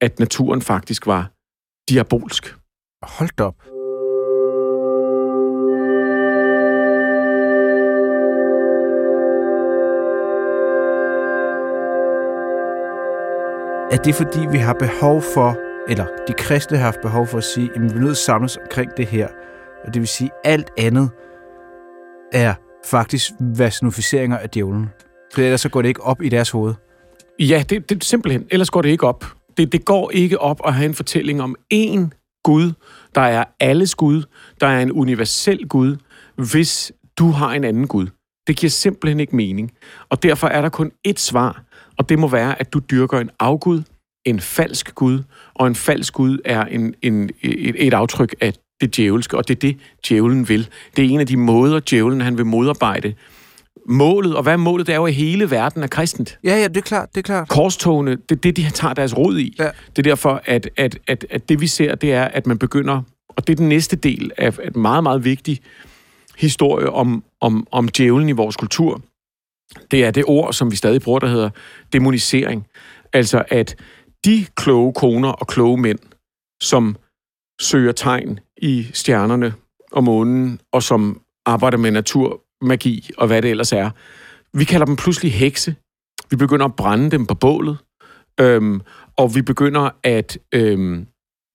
at 0.00 0.18
naturen 0.18 0.62
faktisk 0.62 1.06
var 1.06 1.30
diabolsk. 1.88 2.56
Hold 3.02 3.40
op. 3.40 3.75
Er 13.90 13.96
det 13.96 14.14
fordi, 14.14 14.40
vi 14.52 14.58
har 14.58 14.72
behov 14.72 15.22
for, 15.34 15.56
eller 15.88 16.06
de 16.28 16.32
kristne 16.32 16.76
har 16.76 16.84
haft 16.84 17.00
behov 17.02 17.26
for 17.26 17.38
at 17.38 17.44
sige, 17.44 17.70
at 17.74 17.82
vi 17.82 17.86
er 17.86 17.92
nødt 17.92 18.04
til 18.04 18.10
at 18.10 18.16
samles 18.16 18.56
omkring 18.56 18.90
det 18.96 19.06
her, 19.06 19.28
og 19.84 19.94
det 19.94 20.00
vil 20.00 20.08
sige, 20.08 20.30
at 20.44 20.52
alt 20.52 20.70
andet 20.78 21.10
er 22.32 22.54
faktisk 22.86 23.30
varsinificeringer 23.40 24.38
af 24.38 24.50
djævlen. 24.50 24.88
For 25.34 25.42
ellers 25.42 25.60
så 25.60 25.68
går 25.68 25.82
det 25.82 25.88
ikke 25.88 26.02
op 26.02 26.22
i 26.22 26.28
deres 26.28 26.50
hoved. 26.50 26.74
Ja, 27.38 27.64
det, 27.68 27.90
det 27.90 28.04
simpelthen. 28.04 28.46
Ellers 28.50 28.70
går 28.70 28.82
det 28.82 28.88
ikke 28.88 29.06
op. 29.06 29.24
Det, 29.56 29.72
det 29.72 29.84
går 29.84 30.10
ikke 30.10 30.40
op 30.40 30.60
at 30.64 30.74
have 30.74 30.86
en 30.86 30.94
fortælling 30.94 31.42
om 31.42 31.56
én 31.74 32.08
Gud, 32.44 32.72
der 33.14 33.20
er 33.20 33.44
alles 33.60 33.94
Gud, 33.94 34.22
der 34.60 34.66
er 34.66 34.80
en 34.80 34.92
universel 34.92 35.68
Gud, 35.68 35.96
hvis 36.36 36.92
du 37.18 37.30
har 37.30 37.50
en 37.50 37.64
anden 37.64 37.86
Gud. 37.86 38.06
Det 38.46 38.56
giver 38.56 38.70
simpelthen 38.70 39.20
ikke 39.20 39.36
mening. 39.36 39.72
Og 40.08 40.22
derfor 40.22 40.46
er 40.46 40.60
der 40.60 40.68
kun 40.68 40.92
ét 41.08 41.16
svar, 41.16 41.62
og 41.98 42.08
det 42.08 42.18
må 42.18 42.28
være, 42.28 42.60
at 42.60 42.72
du 42.72 42.78
dyrker 42.78 43.18
en 43.18 43.30
afgud, 43.38 43.82
en 44.24 44.40
falsk 44.40 44.94
Gud, 44.94 45.22
og 45.54 45.66
en 45.66 45.74
falsk 45.74 46.12
Gud 46.12 46.38
er 46.44 46.64
en, 46.64 46.94
en, 47.02 47.30
et, 47.42 47.86
et 47.86 47.94
aftryk 47.94 48.34
af 48.40 48.52
det 48.80 48.96
djævelske, 48.96 49.36
og 49.36 49.48
det 49.48 49.54
er 49.54 49.60
det, 49.60 49.76
djævlen 50.08 50.48
vil. 50.48 50.68
Det 50.96 51.04
er 51.04 51.08
en 51.08 51.20
af 51.20 51.26
de 51.26 51.36
måder, 51.36 51.80
djævlen 51.80 52.20
han 52.20 52.38
vil 52.38 52.46
modarbejde 52.46 53.14
målet, 53.88 54.36
og 54.36 54.42
hvad 54.42 54.52
er 54.52 54.56
målet? 54.56 54.86
Det 54.86 54.92
er 54.92 54.96
jo, 54.96 55.06
at 55.06 55.14
hele 55.14 55.50
verden 55.50 55.82
er 55.82 55.86
kristent. 55.86 56.38
Ja, 56.44 56.56
ja, 56.56 56.68
det 56.68 56.76
er 56.76 56.80
klart, 56.80 57.08
det 57.14 57.18
er 57.18 57.22
klart. 57.22 57.48
Korstogene, 57.48 58.10
det 58.10 58.30
er 58.30 58.40
det, 58.40 58.56
de 58.56 58.70
tager 58.70 58.94
deres 58.94 59.16
råd 59.16 59.38
i. 59.38 59.56
Ja. 59.58 59.64
Det 59.64 59.98
er 59.98 60.02
derfor, 60.02 60.42
at, 60.44 60.70
at, 60.76 60.98
at, 61.08 61.26
at 61.30 61.48
det 61.48 61.60
vi 61.60 61.66
ser, 61.66 61.94
det 61.94 62.12
er, 62.12 62.24
at 62.24 62.46
man 62.46 62.58
begynder, 62.58 63.02
og 63.28 63.46
det 63.46 63.52
er 63.52 63.56
den 63.56 63.68
næste 63.68 63.96
del 63.96 64.30
af 64.38 64.58
et 64.64 64.76
meget, 64.76 65.02
meget 65.02 65.24
vigtig 65.24 65.60
historie 66.36 66.90
om, 66.90 67.24
om, 67.40 67.66
om 67.72 67.88
djævlen 67.88 68.28
i 68.28 68.32
vores 68.32 68.56
kultur. 68.56 69.00
Det 69.90 70.04
er 70.04 70.10
det 70.10 70.24
ord, 70.26 70.52
som 70.52 70.70
vi 70.70 70.76
stadig 70.76 71.02
bruger, 71.02 71.18
der 71.18 71.26
hedder 71.26 71.50
demonisering. 71.92 72.66
Altså, 73.12 73.44
at 73.48 73.76
de 74.24 74.46
kloge 74.56 74.92
koner 74.92 75.28
og 75.28 75.46
kloge 75.46 75.78
mænd, 75.78 75.98
som 76.62 76.96
søger 77.60 77.92
tegn 77.92 78.40
i 78.56 78.86
stjernerne 78.92 79.54
og 79.92 80.04
månen, 80.04 80.60
og 80.72 80.82
som 80.82 81.20
arbejder 81.46 81.78
med 81.78 81.90
naturmagi 81.90 83.10
og 83.18 83.26
hvad 83.26 83.42
det 83.42 83.50
ellers 83.50 83.72
er. 83.72 83.90
Vi 84.58 84.64
kalder 84.64 84.86
dem 84.86 84.96
pludselig 84.96 85.32
hekse. 85.32 85.74
Vi 86.30 86.36
begynder 86.36 86.64
at 86.64 86.76
brænde 86.76 87.10
dem 87.10 87.26
på 87.26 87.34
bålet, 87.34 87.78
øhm, 88.40 88.80
og 89.16 89.34
vi 89.34 89.42
begynder 89.42 89.90
at 90.02 90.38
øhm, 90.54 91.06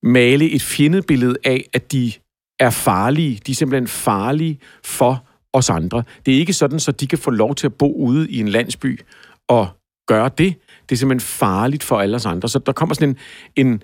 male 0.04 0.52
et 0.52 0.62
fjendebillede 0.62 1.36
af, 1.44 1.70
at 1.74 1.92
de 1.92 2.14
er 2.60 2.70
farlige. 2.70 3.42
De 3.48 3.52
er 3.52 3.56
simpelthen 3.56 3.88
farlige 3.88 4.60
for 4.84 5.26
os 5.54 5.70
andre. 5.70 6.04
Det 6.26 6.34
er 6.34 6.40
ikke 6.40 6.54
sådan, 6.54 6.80
så 6.80 6.92
de 6.92 7.08
kan 7.08 7.18
få 7.18 7.32
lov 7.32 7.56
til 7.56 7.68
at 7.68 7.74
bo 7.74 7.94
ude 7.94 8.30
i 8.30 8.40
en 8.40 8.48
landsby 8.48 9.00
og 9.48 9.68
gøre 10.08 10.30
det. 10.38 10.56
Det 10.90 10.96
er 10.96 10.98
simpelthen 10.98 11.28
farligt 11.28 11.84
for 11.84 12.00
alle 12.00 12.16
os 12.16 12.26
andre. 12.26 12.50
Så 12.50 12.60
der 12.60 12.72
kommer 12.72 12.96
sådan 12.96 13.18
en, 13.56 13.68
en, 13.68 13.84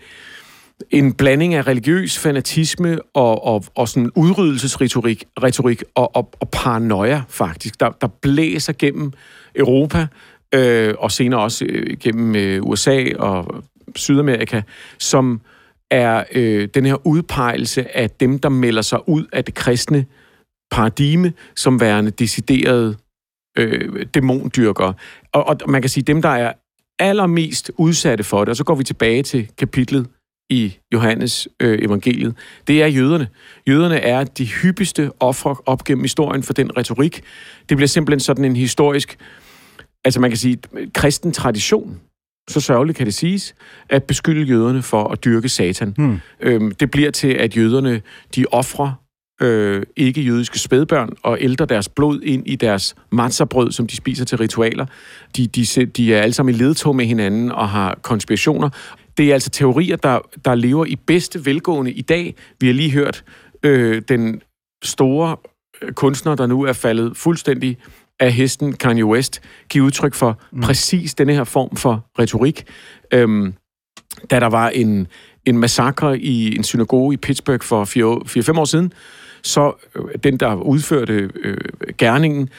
en 0.90 1.14
blanding 1.14 1.54
af 1.54 1.68
religiøs 1.68 2.20
fanatisme 2.20 3.00
og, 3.14 3.46
og, 3.46 3.64
og 3.76 3.90
sådan 3.90 4.12
udryddelsesretorik 4.16 5.24
retorik 5.44 5.84
og, 5.96 6.16
og, 6.16 6.30
og 6.40 6.50
paranoia, 6.50 7.22
faktisk, 7.30 7.80
der, 7.80 7.90
der 7.90 8.08
blæser 8.08 8.74
gennem 8.80 9.14
Europa, 9.56 10.08
øh, 10.54 10.94
og 11.00 11.12
senere 11.12 11.40
også 11.40 11.66
øh, 11.70 11.98
gennem 12.00 12.36
øh, 12.36 12.64
USA 12.64 13.06
og 13.20 13.64
Sydamerika, 13.96 14.62
som 15.00 15.42
er 15.92 16.24
øh, 16.32 16.68
den 16.74 16.86
her 16.86 17.08
udpegelse 17.08 17.98
af 17.98 18.10
dem, 18.10 18.40
der 18.40 18.50
melder 18.50 18.82
sig 18.82 19.10
ud 19.10 19.26
af 19.34 19.44
det 19.46 19.54
kristne 19.54 20.06
paradigme, 20.72 21.34
som 21.56 21.80
værende 21.80 22.12
deciderede 22.12 22.98
øh, 23.58 24.06
dæmondyrkere. 24.14 24.94
Og, 25.32 25.48
og 25.48 25.58
man 25.68 25.82
kan 25.82 25.90
sige, 25.90 26.04
dem, 26.04 26.22
der 26.22 26.30
er 26.30 26.54
allermest 27.00 27.72
udsatte 27.78 28.24
for 28.24 28.40
det, 28.40 28.50
og 28.50 28.56
så 28.56 28.64
går 28.64 28.76
vi 28.76 28.84
tilbage 28.84 29.24
til 29.24 29.50
kapitlet 29.58 30.08
i 30.50 30.78
Johannes 30.94 31.48
øh, 31.60 31.80
evangeliet, 31.82 32.36
det 32.68 32.84
er 32.84 32.88
jøderne. 32.88 33.28
Jøderne 33.68 34.00
er 34.00 34.24
de 34.24 34.46
hyppigste 34.46 35.12
ofre 35.20 35.56
op 35.66 35.84
gennem 35.84 36.04
historien 36.04 36.44
for 36.44 36.54
den 36.54 36.78
retorik. 36.78 37.24
Det 37.70 37.78
bliver 37.78 37.88
simpelthen 37.88 38.20
sådan 38.20 38.46
en 38.46 38.56
historisk, 38.56 39.18
altså 40.06 40.20
man 40.20 40.30
kan 40.30 40.38
sige, 40.38 40.58
kristen 40.94 41.32
tradition, 41.32 42.00
så 42.50 42.62
sørgeligt 42.62 42.98
kan 42.98 43.06
det 43.06 43.14
siges, 43.14 43.56
at 43.90 44.04
beskylde 44.04 44.42
jøderne 44.42 44.82
for 44.82 45.04
at 45.04 45.26
dyrke 45.26 45.50
satan. 45.50 45.94
Hmm. 45.98 46.20
Øhm, 46.40 46.72
det 46.72 46.92
bliver 46.92 47.12
til, 47.12 47.28
at 47.34 47.58
jøderne, 47.58 48.02
de 48.36 48.46
offrer 48.52 48.94
øh, 49.42 49.84
ikke-jødiske 49.96 50.60
spædbørn 50.60 51.10
og 51.24 51.38
ældre 51.42 51.66
deres 51.66 51.90
blod 51.90 52.22
ind 52.22 52.44
i 52.48 52.56
deres 52.56 52.96
matzerbrød, 53.12 53.72
som 53.72 53.88
de 53.88 53.96
spiser 53.96 54.26
til 54.26 54.38
ritualer. 54.38 54.86
De, 55.38 55.48
de, 55.48 55.86
de 55.86 56.14
er 56.14 56.22
alle 56.22 56.34
sammen 56.34 56.56
i 56.56 56.58
ledtog 56.58 56.96
med 56.96 57.06
hinanden 57.06 57.52
og 57.52 57.70
har 57.70 58.00
konspirationer. 58.02 58.70
Det 59.18 59.30
er 59.30 59.34
altså 59.34 59.50
teorier, 59.50 59.96
der, 59.96 60.20
der 60.46 60.56
lever 60.56 60.86
i 60.86 60.96
bedste 60.96 61.46
velgående 61.46 61.92
i 61.92 62.02
dag. 62.02 62.36
Vi 62.60 62.68
har 62.68 62.74
lige 62.74 62.92
hørt 62.92 63.24
øh, 63.64 64.02
den 64.08 64.42
store 64.84 65.36
øh, 65.82 65.94
kunstner, 65.94 66.36
der 66.36 66.48
nu 66.48 66.62
er 66.62 66.74
faldet 66.74 67.18
fuldstændig 67.18 67.78
af 68.20 68.34
hesten 68.34 68.74
Kanye 68.74 69.06
West, 69.06 69.42
give 69.70 69.84
udtryk 69.84 70.14
for 70.14 70.40
mm. 70.52 70.62
præcis 70.62 71.16
denne 71.16 71.34
her 71.34 71.44
form 71.44 71.76
for 71.76 72.06
retorik. 72.20 72.64
Øhm, 73.14 73.54
da 74.30 74.40
der 74.40 74.48
var 74.48 74.70
en, 74.70 75.08
en 75.46 75.58
massakre 75.58 76.20
i 76.20 76.56
en 76.56 76.64
synagoge 76.64 77.14
i 77.14 77.18
Pittsburgh 77.18 77.64
for 77.64 77.86
4-5 78.56 78.60
år 78.60 78.66
siden, 78.66 78.94
så 79.48 79.74
øh, 79.96 80.04
den, 80.24 80.38
der 80.38 80.56
udførte 80.56 81.30
øh, 81.44 81.58
gerningen, 81.98 82.50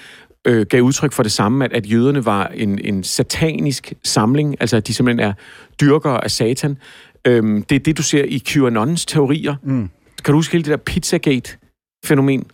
øh, 0.44 0.66
gav 0.66 0.82
udtryk 0.82 1.12
for 1.12 1.22
det 1.22 1.32
samme, 1.32 1.64
at, 1.64 1.72
at 1.72 1.92
jøderne 1.92 2.24
var 2.24 2.46
en, 2.46 2.78
en 2.84 3.04
satanisk 3.04 3.92
samling, 4.04 4.56
altså 4.60 4.76
at 4.76 4.86
de 4.86 4.94
simpelthen 4.94 5.28
er 5.28 5.32
dyrkere 5.80 6.24
af 6.24 6.30
satan. 6.30 6.78
Øhm, 7.24 7.62
det 7.62 7.76
er 7.76 7.80
det, 7.80 7.98
du 7.98 8.02
ser 8.02 8.24
i 8.24 8.38
QAnons 8.38 9.06
teorier. 9.06 9.54
Mm. 9.62 9.90
Kan 10.24 10.32
du 10.32 10.38
huske 10.38 10.52
hele 10.52 10.64
det 10.64 10.70
der 10.70 10.76
Pizzagate-fænomen? 10.76 12.44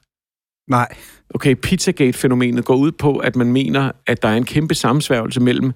Nej. 0.70 0.88
Okay, 1.34 1.54
Pizzagate-fænomenet 1.54 2.64
går 2.64 2.76
ud 2.76 2.92
på, 2.92 3.16
at 3.16 3.36
man 3.36 3.52
mener, 3.52 3.92
at 4.06 4.22
der 4.22 4.28
er 4.28 4.36
en 4.36 4.44
kæmpe 4.44 4.74
sammensværgelse 4.74 5.40
mellem 5.40 5.72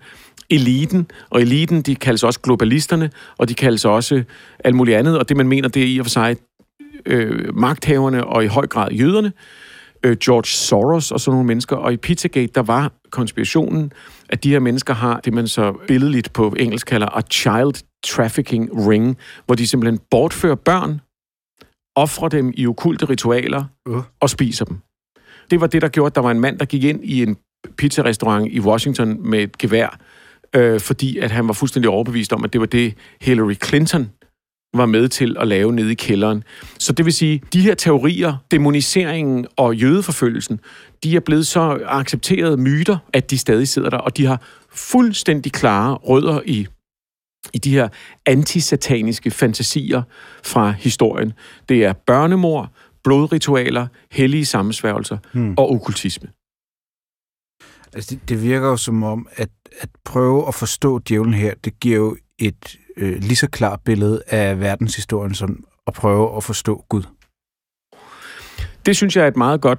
eliten, 0.51 1.11
og 1.31 1.41
eliten, 1.41 1.83
de 1.83 1.97
kaldes 1.97 2.23
også 2.23 2.41
globalisterne, 2.41 3.11
og 3.39 3.49
de 3.49 3.55
kaldes 3.55 3.85
også 3.85 4.23
alt 4.65 4.75
muligt 4.75 4.97
andet, 4.97 5.19
og 5.19 5.29
det 5.29 5.37
man 5.37 5.49
mener, 5.49 5.69
det 5.69 5.83
er 5.83 5.87
i 5.87 5.99
og 5.99 6.05
for 6.05 6.11
sig 6.11 6.37
øh, 7.07 7.57
magthaverne 7.57 8.27
og 8.27 8.45
i 8.45 8.47
høj 8.47 8.67
grad 8.67 8.93
jøderne, 8.93 9.33
øh, 10.03 10.17
George 10.17 10.47
Soros 10.47 11.11
og 11.11 11.21
sådan 11.21 11.33
nogle 11.33 11.47
mennesker, 11.47 11.77
og 11.77 11.93
i 11.93 11.97
Pizzagate, 11.97 12.53
der 12.55 12.63
var 12.63 12.93
konspirationen, 13.11 13.93
at 14.29 14.45
de 14.45 14.51
her 14.51 14.59
mennesker 14.59 14.95
har 14.95 15.21
det, 15.21 15.35
man 15.35 15.49
så 15.49 15.75
billedligt 15.89 16.33
på 16.33 16.55
engelsk 16.59 16.87
kalder 16.87 17.17
a 17.17 17.21
child 17.31 17.85
trafficking 18.05 18.89
ring, 18.89 19.17
hvor 19.47 19.55
de 19.55 19.67
simpelthen 19.67 20.01
bortfører 20.11 20.55
børn, 20.55 21.01
offrer 21.97 22.29
dem 22.29 22.53
i 22.57 22.67
okulte 22.67 23.09
ritualer 23.09 23.65
uh. 23.87 24.03
og 24.21 24.31
spiser 24.31 24.65
dem. 24.65 24.79
Det 25.51 25.61
var 25.61 25.67
det, 25.67 25.83
der 25.83 25.89
gjorde, 25.89 26.07
at 26.07 26.15
der 26.15 26.21
var 26.21 26.31
en 26.31 26.41
mand, 26.41 26.59
der 26.59 26.65
gik 26.65 26.85
ind 26.85 27.05
i 27.05 27.23
en 27.23 27.37
pizzarestaurant 27.77 28.53
i 28.53 28.61
Washington 28.61 29.31
med 29.31 29.39
et 29.39 29.59
gevær, 29.59 29.99
øh, 30.55 30.81
fordi 30.81 31.19
at 31.19 31.31
han 31.31 31.47
var 31.47 31.53
fuldstændig 31.53 31.91
overbevist 31.91 32.33
om, 32.33 32.45
at 32.45 32.53
det 32.53 32.61
var 32.61 32.67
det, 32.67 32.95
Hillary 33.21 33.55
Clinton 33.65 34.11
var 34.75 34.87
med 34.87 35.09
til 35.09 35.37
at 35.41 35.49
lave 35.49 35.73
nede 35.73 35.93
i 35.93 35.95
kælderen. 35.95 36.45
Så 36.79 36.93
det 36.93 37.05
vil 37.05 37.13
sige, 37.13 37.43
de 37.53 37.61
her 37.61 37.75
teorier, 37.75 38.37
demoniseringen 38.51 39.47
og 39.57 39.77
jødeforfølgelsen, 39.77 40.61
de 41.05 41.17
er 41.17 41.21
blevet 41.21 41.47
så 41.47 41.79
accepterede 41.87 42.57
myter, 42.57 42.99
at 43.13 43.31
de 43.31 43.39
stadig 43.39 43.69
sidder 43.69 43.91
der, 43.91 43.99
og 43.99 44.17
de 44.17 44.27
har 44.27 44.43
fuldstændig 44.73 45.53
klare 45.53 45.95
rødder 45.95 46.41
i 46.47 46.67
i 47.53 47.59
de 47.59 47.71
her 47.71 47.89
antisataniske 48.27 49.31
fantasier 49.31 50.03
fra 50.45 50.71
historien. 50.71 51.33
Det 51.69 51.85
er 51.85 51.93
børnemor, 51.93 52.73
blodritualer, 53.05 53.87
hellige 54.11 54.47
sammensværgelser 54.47 55.19
hmm. 55.33 55.55
og 55.57 55.71
okkultisme. 55.71 56.29
Altså, 57.95 58.15
det, 58.15 58.29
det 58.29 58.43
virker 58.43 58.69
jo 58.69 58.77
som 58.77 59.03
om, 59.03 59.29
at, 59.33 59.51
at 59.81 59.89
prøve 60.05 60.49
at 60.49 60.55
forstå 60.55 60.99
djævlen 60.99 61.35
her, 61.35 61.55
det 61.65 61.81
giver 61.81 61.97
jo 61.97 62.17
et 62.39 62.79
øh, 62.99 63.23
lige 63.23 63.37
så 63.37 63.49
klart 63.49 63.81
billede 63.85 64.23
af 64.27 64.61
verdenshistorien, 64.61 65.35
som 65.35 65.65
at 65.87 65.93
prøve 65.93 66.37
at 66.37 66.45
forstå 66.45 66.85
Gud. 66.89 67.03
Det 68.87 68.97
synes 68.97 69.17
jeg 69.17 69.25
er 69.25 69.29
et 69.29 69.37
meget 69.37 69.61
godt 69.61 69.79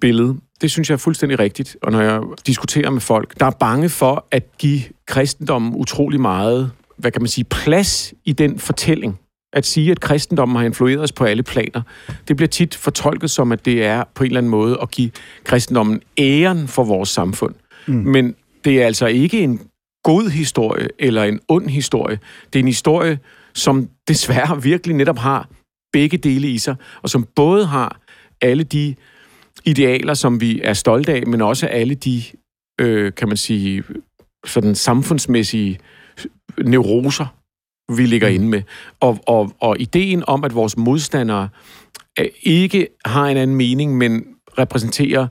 billede. 0.00 0.36
Det 0.60 0.70
synes 0.70 0.90
jeg 0.90 0.94
er 0.94 0.98
fuldstændig 0.98 1.38
rigtigt. 1.38 1.76
Og 1.82 1.92
når 1.92 2.00
jeg 2.00 2.20
diskuterer 2.46 2.90
med 2.90 3.00
folk, 3.00 3.40
der 3.40 3.46
er 3.46 3.50
bange 3.50 3.88
for 3.88 4.26
at 4.30 4.58
give 4.58 4.80
kristendommen 5.06 5.74
utrolig 5.74 6.20
meget, 6.20 6.70
hvad 6.96 7.10
kan 7.10 7.22
man 7.22 7.28
sige, 7.28 7.44
plads 7.44 8.14
i 8.24 8.32
den 8.32 8.58
fortælling. 8.58 9.18
At 9.52 9.66
sige, 9.66 9.90
at 9.90 10.00
kristendommen 10.00 10.56
har 10.56 10.64
influeret 10.64 11.00
os 11.00 11.12
på 11.12 11.24
alle 11.24 11.42
planer, 11.42 11.82
det 12.28 12.36
bliver 12.36 12.48
tit 12.48 12.74
fortolket 12.74 13.30
som, 13.30 13.52
at 13.52 13.64
det 13.64 13.84
er 13.84 14.04
på 14.14 14.24
en 14.24 14.26
eller 14.26 14.38
anden 14.38 14.50
måde 14.50 14.78
at 14.82 14.90
give 14.90 15.10
kristendommen 15.44 16.00
æren 16.18 16.68
for 16.68 16.84
vores 16.84 17.08
samfund. 17.08 17.54
Mm. 17.86 17.94
Men 17.94 18.34
det 18.64 18.82
er 18.82 18.86
altså 18.86 19.06
ikke 19.06 19.40
en 19.40 19.60
god 20.04 20.30
historie 20.30 20.88
eller 20.98 21.24
en 21.24 21.40
ond 21.48 21.68
historie. 21.68 22.18
Det 22.52 22.58
er 22.58 22.62
en 22.62 22.68
historie, 22.68 23.18
som 23.54 23.88
desværre 24.08 24.62
virkelig 24.62 24.96
netop 24.96 25.18
har 25.18 25.48
begge 25.92 26.18
dele 26.18 26.48
i 26.48 26.58
sig, 26.58 26.76
og 27.02 27.10
som 27.10 27.26
både 27.36 27.66
har 27.66 28.00
alle 28.40 28.64
de 28.64 28.94
idealer, 29.64 30.14
som 30.14 30.40
vi 30.40 30.60
er 30.64 30.72
stolte 30.72 31.12
af, 31.12 31.26
men 31.26 31.40
også 31.40 31.66
alle 31.66 31.94
de, 31.94 32.22
øh, 32.80 33.12
kan 33.14 33.28
man 33.28 33.36
sige, 33.36 33.84
sådan 34.46 34.74
samfundsmæssige 34.74 35.78
neuroser, 36.64 37.26
vi 37.96 38.06
ligger 38.06 38.28
mm. 38.28 38.34
inde 38.34 38.48
med. 38.48 38.62
Og, 39.00 39.18
og, 39.26 39.52
og 39.60 39.80
ideen 39.80 40.24
om, 40.26 40.44
at 40.44 40.54
vores 40.54 40.76
modstandere 40.76 41.48
øh, 42.20 42.26
ikke 42.42 42.88
har 43.04 43.26
en 43.26 43.36
anden 43.36 43.56
mening, 43.56 43.98
men 43.98 44.26
repræsenterer 44.58 45.28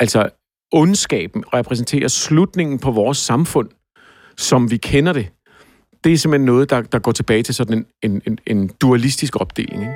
altså 0.00 0.28
ondskaben, 0.72 1.44
repræsenterer 1.54 2.08
slutningen 2.08 2.78
på 2.78 2.90
vores 2.90 3.18
samfund, 3.18 3.68
som 4.36 4.70
vi 4.70 4.76
kender 4.76 5.12
det, 5.12 5.28
det 6.04 6.12
er 6.12 6.16
simpelthen 6.16 6.46
noget, 6.46 6.70
der, 6.70 6.82
der 6.82 6.98
går 6.98 7.12
tilbage 7.12 7.42
til 7.42 7.54
sådan 7.54 7.78
en, 7.78 7.86
en, 8.02 8.22
en, 8.26 8.38
en 8.46 8.70
dualistisk 8.80 9.36
opdeling. 9.40 9.82
Ikke? 9.82 9.94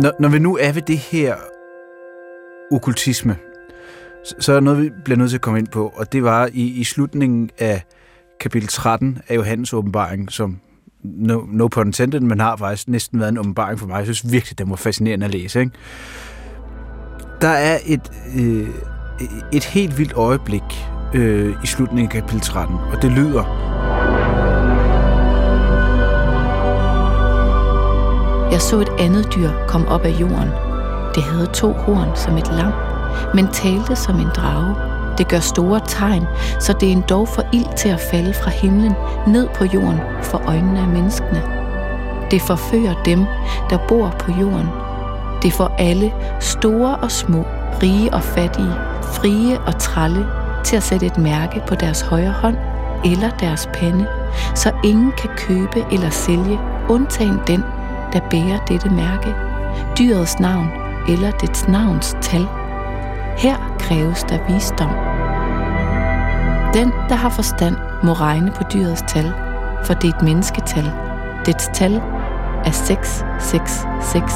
Når, 0.00 0.12
når 0.20 0.28
vi 0.28 0.38
nu 0.38 0.56
er 0.56 0.72
ved 0.72 0.82
det 0.82 0.98
her 0.98 1.36
okultisme, 2.72 3.36
så 4.38 4.52
er 4.52 4.60
noget, 4.60 4.82
vi 4.82 4.90
bliver 5.04 5.18
nødt 5.18 5.30
til 5.30 5.36
at 5.36 5.40
komme 5.40 5.58
ind 5.58 5.68
på, 5.68 5.92
og 5.96 6.12
det 6.12 6.22
var 6.22 6.50
i, 6.52 6.80
i 6.80 6.84
slutningen 6.84 7.50
af 7.58 7.82
kapitel 8.40 8.68
13 8.68 9.18
af 9.28 9.36
Johannes 9.36 9.72
åbenbaring, 9.72 10.32
som 10.32 10.60
no, 11.02 11.40
no 11.48 11.68
pun 11.68 11.86
intended, 11.86 12.20
men 12.20 12.40
har 12.40 12.56
faktisk 12.56 12.88
næsten 12.88 13.20
været 13.20 13.28
en 13.28 13.38
åbenbaring 13.38 13.78
for 13.78 13.86
mig. 13.86 13.96
Jeg 13.96 14.04
synes 14.04 14.32
virkelig, 14.32 14.58
den 14.58 14.70
var 14.70 14.76
fascinerende 14.76 15.26
at 15.26 15.32
læse. 15.32 15.60
Ikke? 15.60 15.72
Der 17.40 17.48
er 17.48 17.78
et, 17.86 18.10
øh, 18.36 18.68
et 19.52 19.64
helt 19.64 19.98
vildt 19.98 20.12
øjeblik 20.12 20.62
øh, 21.14 21.54
i 21.64 21.66
slutningen 21.66 22.16
af 22.16 22.22
kapitel 22.22 22.40
13, 22.40 22.76
og 22.76 23.02
det 23.02 23.12
lyder... 23.12 23.70
Jeg 28.52 28.60
så 28.60 28.80
et 28.80 28.88
andet 28.98 29.34
dyr 29.34 29.50
komme 29.68 29.88
op 29.88 30.00
af 30.00 30.20
jorden. 30.20 30.48
Det 31.14 31.22
havde 31.22 31.46
to 31.46 31.72
horn 31.72 32.16
som 32.16 32.36
et 32.36 32.48
lam, 32.52 32.72
men 33.34 33.52
talte 33.52 33.96
som 33.96 34.16
en 34.16 34.28
drage. 34.36 34.89
Det 35.20 35.28
gør 35.28 35.38
store 35.38 35.80
tegn, 35.86 36.26
så 36.60 36.72
det 36.72 36.88
er 36.88 36.92
en 36.92 37.04
dog 37.08 37.28
for 37.28 37.42
ild 37.52 37.76
til 37.76 37.88
at 37.88 38.00
falde 38.00 38.34
fra 38.34 38.50
himlen 38.50 38.94
ned 39.26 39.48
på 39.54 39.64
jorden 39.64 40.00
for 40.22 40.42
øjnene 40.46 40.80
af 40.80 40.86
menneskene. 40.86 41.42
Det 42.30 42.42
forfører 42.42 43.02
dem, 43.04 43.26
der 43.70 43.78
bor 43.88 44.14
på 44.18 44.32
jorden. 44.40 44.66
Det 45.42 45.52
får 45.52 45.74
alle, 45.78 46.12
store 46.40 46.96
og 46.96 47.10
små, 47.10 47.44
rige 47.82 48.14
og 48.14 48.22
fattige, 48.22 48.74
frie 49.02 49.60
og 49.60 49.78
tralle, 49.78 50.26
til 50.64 50.76
at 50.76 50.82
sætte 50.82 51.06
et 51.06 51.18
mærke 51.18 51.62
på 51.66 51.74
deres 51.74 52.00
højre 52.00 52.32
hånd 52.32 52.56
eller 53.04 53.30
deres 53.30 53.68
pande, 53.74 54.06
så 54.54 54.72
ingen 54.84 55.12
kan 55.12 55.30
købe 55.36 55.84
eller 55.92 56.10
sælge, 56.10 56.60
undtagen 56.88 57.40
den, 57.46 57.64
der 58.12 58.20
bærer 58.30 58.64
dette 58.68 58.90
mærke, 58.90 59.34
dyrets 59.98 60.40
navn 60.40 60.68
eller 61.08 61.30
dets 61.30 61.68
navns 61.68 62.16
tal. 62.22 62.46
Her 63.36 63.76
kræves 63.78 64.22
der 64.22 64.38
visdom. 64.48 65.09
Den, 66.74 66.88
der 66.88 67.14
har 67.14 67.30
forstand, 67.30 67.76
må 68.04 68.12
regne 68.12 68.52
på 68.56 68.62
dyrets 68.72 69.02
tal, 69.08 69.32
for 69.84 69.94
det 69.94 70.10
er 70.10 70.14
et 70.16 70.22
mennesketal. 70.22 70.84
Dets 71.46 71.70
tal 71.74 71.92
er 72.64 72.70
666. 72.72 74.32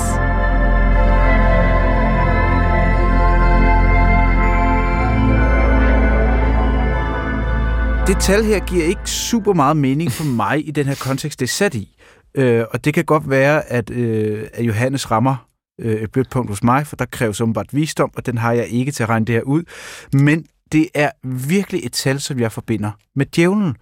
Det 8.07 8.17
tal 8.21 8.45
her 8.45 8.67
giver 8.67 8.85
ikke 8.85 9.11
super 9.11 9.53
meget 9.53 9.77
mening 9.77 10.13
for 10.13 10.25
mig 10.25 10.69
i 10.69 10.71
den 10.71 10.87
her 10.87 10.97
kontekst, 11.01 11.41
det 11.41 11.47
er 11.47 11.51
sat 11.51 11.75
i. 11.75 11.97
Øh, 12.35 12.65
og 12.71 12.85
det 12.85 12.95
kan 12.95 13.05
godt 13.05 13.31
være, 13.31 13.73
at, 13.73 13.91
øh, 13.91 14.47
at 14.55 14.65
Johannes 14.65 15.11
rammer 15.11 15.49
øh, 15.81 15.95
et 16.03 16.13
blødt 16.13 16.31
punkt 16.31 16.51
hos 16.51 16.63
mig, 16.63 16.87
for 16.87 16.97
der 16.97 17.05
kræves 17.05 17.41
åbenbart 17.41 17.69
visdom, 17.73 18.11
og 18.17 18.27
den 18.27 18.39
har 18.39 18.53
jeg 18.53 18.67
ikke 18.67 18.93
til 18.93 19.03
at 19.03 19.09
regne 19.09 19.27
det 19.27 19.35
her 19.35 19.43
ud. 19.43 19.63
Men 20.13 20.47
det 20.75 20.89
er 20.95 21.11
virkelig 21.23 21.81
et 21.85 21.93
tal, 21.93 22.21
som 22.21 22.41
jeg 22.41 22.53
forbinder 22.53 22.91
med 23.17 23.27
djævlen. 23.27 23.77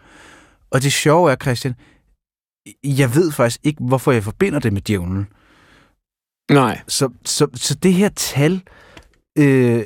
Og 0.71 0.83
det 0.83 0.93
sjove 0.93 1.33
er, 1.33 1.37
Christian, 1.37 1.75
jeg 2.85 3.15
ved 3.15 3.33
faktisk 3.33 3.61
ikke, 3.63 3.83
hvorfor 3.85 4.13
jeg 4.13 4.25
forbinder 4.25 4.59
det 4.59 4.73
med 4.73 4.83
djævlen. 4.83 5.27
Nej. 6.51 6.81
Så, 6.89 7.09
så, 7.25 7.47
så 7.55 7.75
det 7.75 7.95
her 7.95 8.09
tal, 8.09 8.63
øh, 9.39 9.85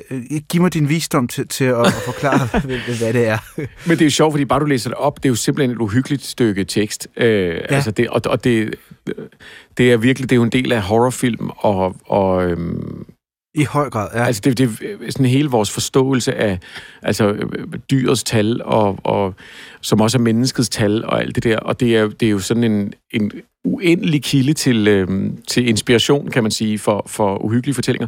giv 0.49 0.61
mig 0.61 0.73
din 0.73 0.89
visdom 0.89 1.27
til, 1.27 1.47
til 1.47 1.63
at, 1.63 1.87
at 1.87 1.93
forklare, 1.93 2.47
hvad 2.99 3.13
det 3.13 3.27
er. 3.27 3.37
Men 3.57 3.89
det 3.89 4.01
er 4.01 4.05
jo 4.05 4.09
sjovt, 4.09 4.33
fordi 4.33 4.45
bare 4.45 4.59
du 4.59 4.65
læser 4.65 4.89
det 4.89 4.97
op, 4.97 5.17
det 5.17 5.25
er 5.25 5.29
jo 5.29 5.35
simpelthen 5.35 5.71
et 5.71 5.81
uhyggeligt 5.81 6.25
stykke 6.25 6.63
tekst. 6.63 7.07
Øh, 7.17 7.55
ja. 7.55 7.75
altså 7.75 7.91
det, 7.91 8.09
og, 8.09 8.21
og 8.25 8.43
det, 8.43 8.75
det 9.77 9.91
er 9.91 9.97
virkelig 9.97 10.29
det 10.29 10.35
er 10.35 10.37
jo 10.37 10.43
en 10.43 10.51
del 10.51 10.71
af 10.71 10.81
horrorfilm, 10.81 11.49
og, 11.49 11.95
og 12.05 12.45
øhm, 12.45 13.05
i 13.55 13.63
høj 13.63 13.89
grad, 13.89 14.09
ja. 14.13 14.25
Altså, 14.25 14.41
det, 14.45 14.57
det 14.57 14.69
er 15.07 15.11
sådan 15.11 15.25
hele 15.25 15.49
vores 15.49 15.71
forståelse 15.71 16.35
af 16.35 16.59
altså, 17.01 17.35
dyrets 17.91 18.23
tal, 18.23 18.61
og, 18.63 18.99
og, 19.03 19.35
som 19.81 20.01
også 20.01 20.17
er 20.17 20.21
menneskets 20.21 20.69
tal, 20.69 21.05
og 21.05 21.21
alt 21.21 21.35
det 21.35 21.43
der. 21.43 21.57
Og 21.57 21.79
det 21.79 21.97
er, 21.97 22.07
det 22.07 22.25
er 22.25 22.29
jo 22.29 22.39
sådan 22.39 22.63
en, 22.63 22.93
en 23.11 23.31
uendelig 23.63 24.23
kilde 24.23 24.53
til, 24.53 24.87
øh, 24.87 25.31
til 25.47 25.67
inspiration, 25.67 26.27
kan 26.27 26.43
man 26.43 26.51
sige, 26.51 26.79
for, 26.79 27.05
for 27.07 27.45
uhyggelige 27.45 27.75
fortællinger. 27.75 28.07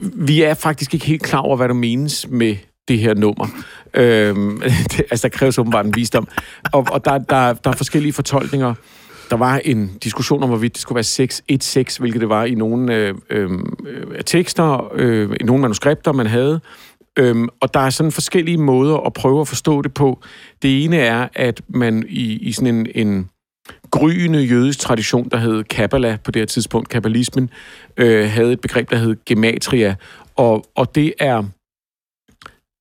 Vi 0.00 0.42
er 0.42 0.54
faktisk 0.54 0.94
ikke 0.94 1.06
helt 1.06 1.22
klar 1.22 1.40
over, 1.40 1.56
hvad 1.56 1.68
der 1.68 1.74
menes 1.74 2.26
med 2.28 2.56
det 2.88 2.98
her 2.98 3.14
nummer. 3.14 3.46
Øhm, 3.94 4.60
det, 4.90 5.02
altså, 5.10 5.28
der 5.28 5.36
kræves 5.38 5.58
åbenbart 5.58 5.86
en 5.86 5.96
visdom. 5.96 6.28
Og, 6.72 6.86
og 6.90 7.04
der, 7.04 7.18
der, 7.18 7.52
der 7.52 7.70
er 7.70 7.76
forskellige 7.76 8.12
fortolkninger 8.12 8.74
der 9.30 9.36
var 9.36 9.60
en 9.64 9.98
diskussion 10.02 10.42
om, 10.42 10.48
hvorvidt 10.48 10.72
det 10.72 10.82
skulle 10.82 10.96
være 10.96 11.04
616, 11.04 12.02
hvilket 12.02 12.20
det 12.20 12.28
var 12.28 12.44
i 12.44 12.54
nogle 12.54 12.94
øh, 12.96 13.14
øhm, 13.30 13.76
øh, 13.86 14.22
tekster, 14.26 14.90
øh, 14.94 15.36
i 15.40 15.44
nogle 15.44 15.62
manuskripter, 15.62 16.12
man 16.12 16.26
havde. 16.26 16.60
Øhm, 17.18 17.48
og 17.60 17.74
der 17.74 17.80
er 17.80 17.90
sådan 17.90 18.12
forskellige 18.12 18.58
måder 18.58 18.96
at 18.96 19.12
prøve 19.12 19.40
at 19.40 19.48
forstå 19.48 19.82
det 19.82 19.94
på. 19.94 20.20
Det 20.62 20.84
ene 20.84 20.96
er, 20.96 21.28
at 21.34 21.62
man 21.68 22.04
i, 22.08 22.38
i 22.38 22.52
sådan 22.52 22.74
en, 22.74 22.86
en 22.94 23.28
gryende 23.90 24.40
jødisk 24.40 24.78
tradition, 24.78 25.28
der 25.28 25.36
hed 25.36 25.64
Kabbala 25.64 26.18
på 26.24 26.30
det 26.30 26.40
her 26.40 26.46
tidspunkt, 26.46 26.88
kabbalismen, 26.88 27.50
øh, 27.96 28.28
havde 28.28 28.52
et 28.52 28.60
begreb, 28.60 28.90
der 28.90 28.96
hed 28.96 29.16
gematria. 29.26 29.94
Og, 30.36 30.64
og 30.74 30.94
det 30.94 31.14
er, 31.18 31.42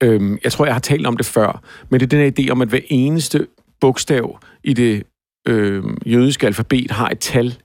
Øhm, 0.04 0.38
jeg 0.44 0.52
tror, 0.52 0.66
jeg 0.66 0.76
har 0.76 0.80
talt 0.80 1.08
om 1.08 1.18
det 1.18 1.26
før, 1.26 1.62
men 1.90 2.00
det 2.00 2.06
er 2.06 2.18
den 2.18 2.20
her 2.20 2.32
idé 2.40 2.52
om, 2.52 2.62
at 2.62 2.68
hver 2.68 2.80
eneste 2.90 3.48
bogstav 3.82 4.40
i 4.64 4.74
det 4.74 5.04
øh, 5.50 5.84
jødiske 6.06 6.48
alfabet 6.48 6.92
har 6.92 7.10
et 7.10 7.20
tal, 7.20 7.58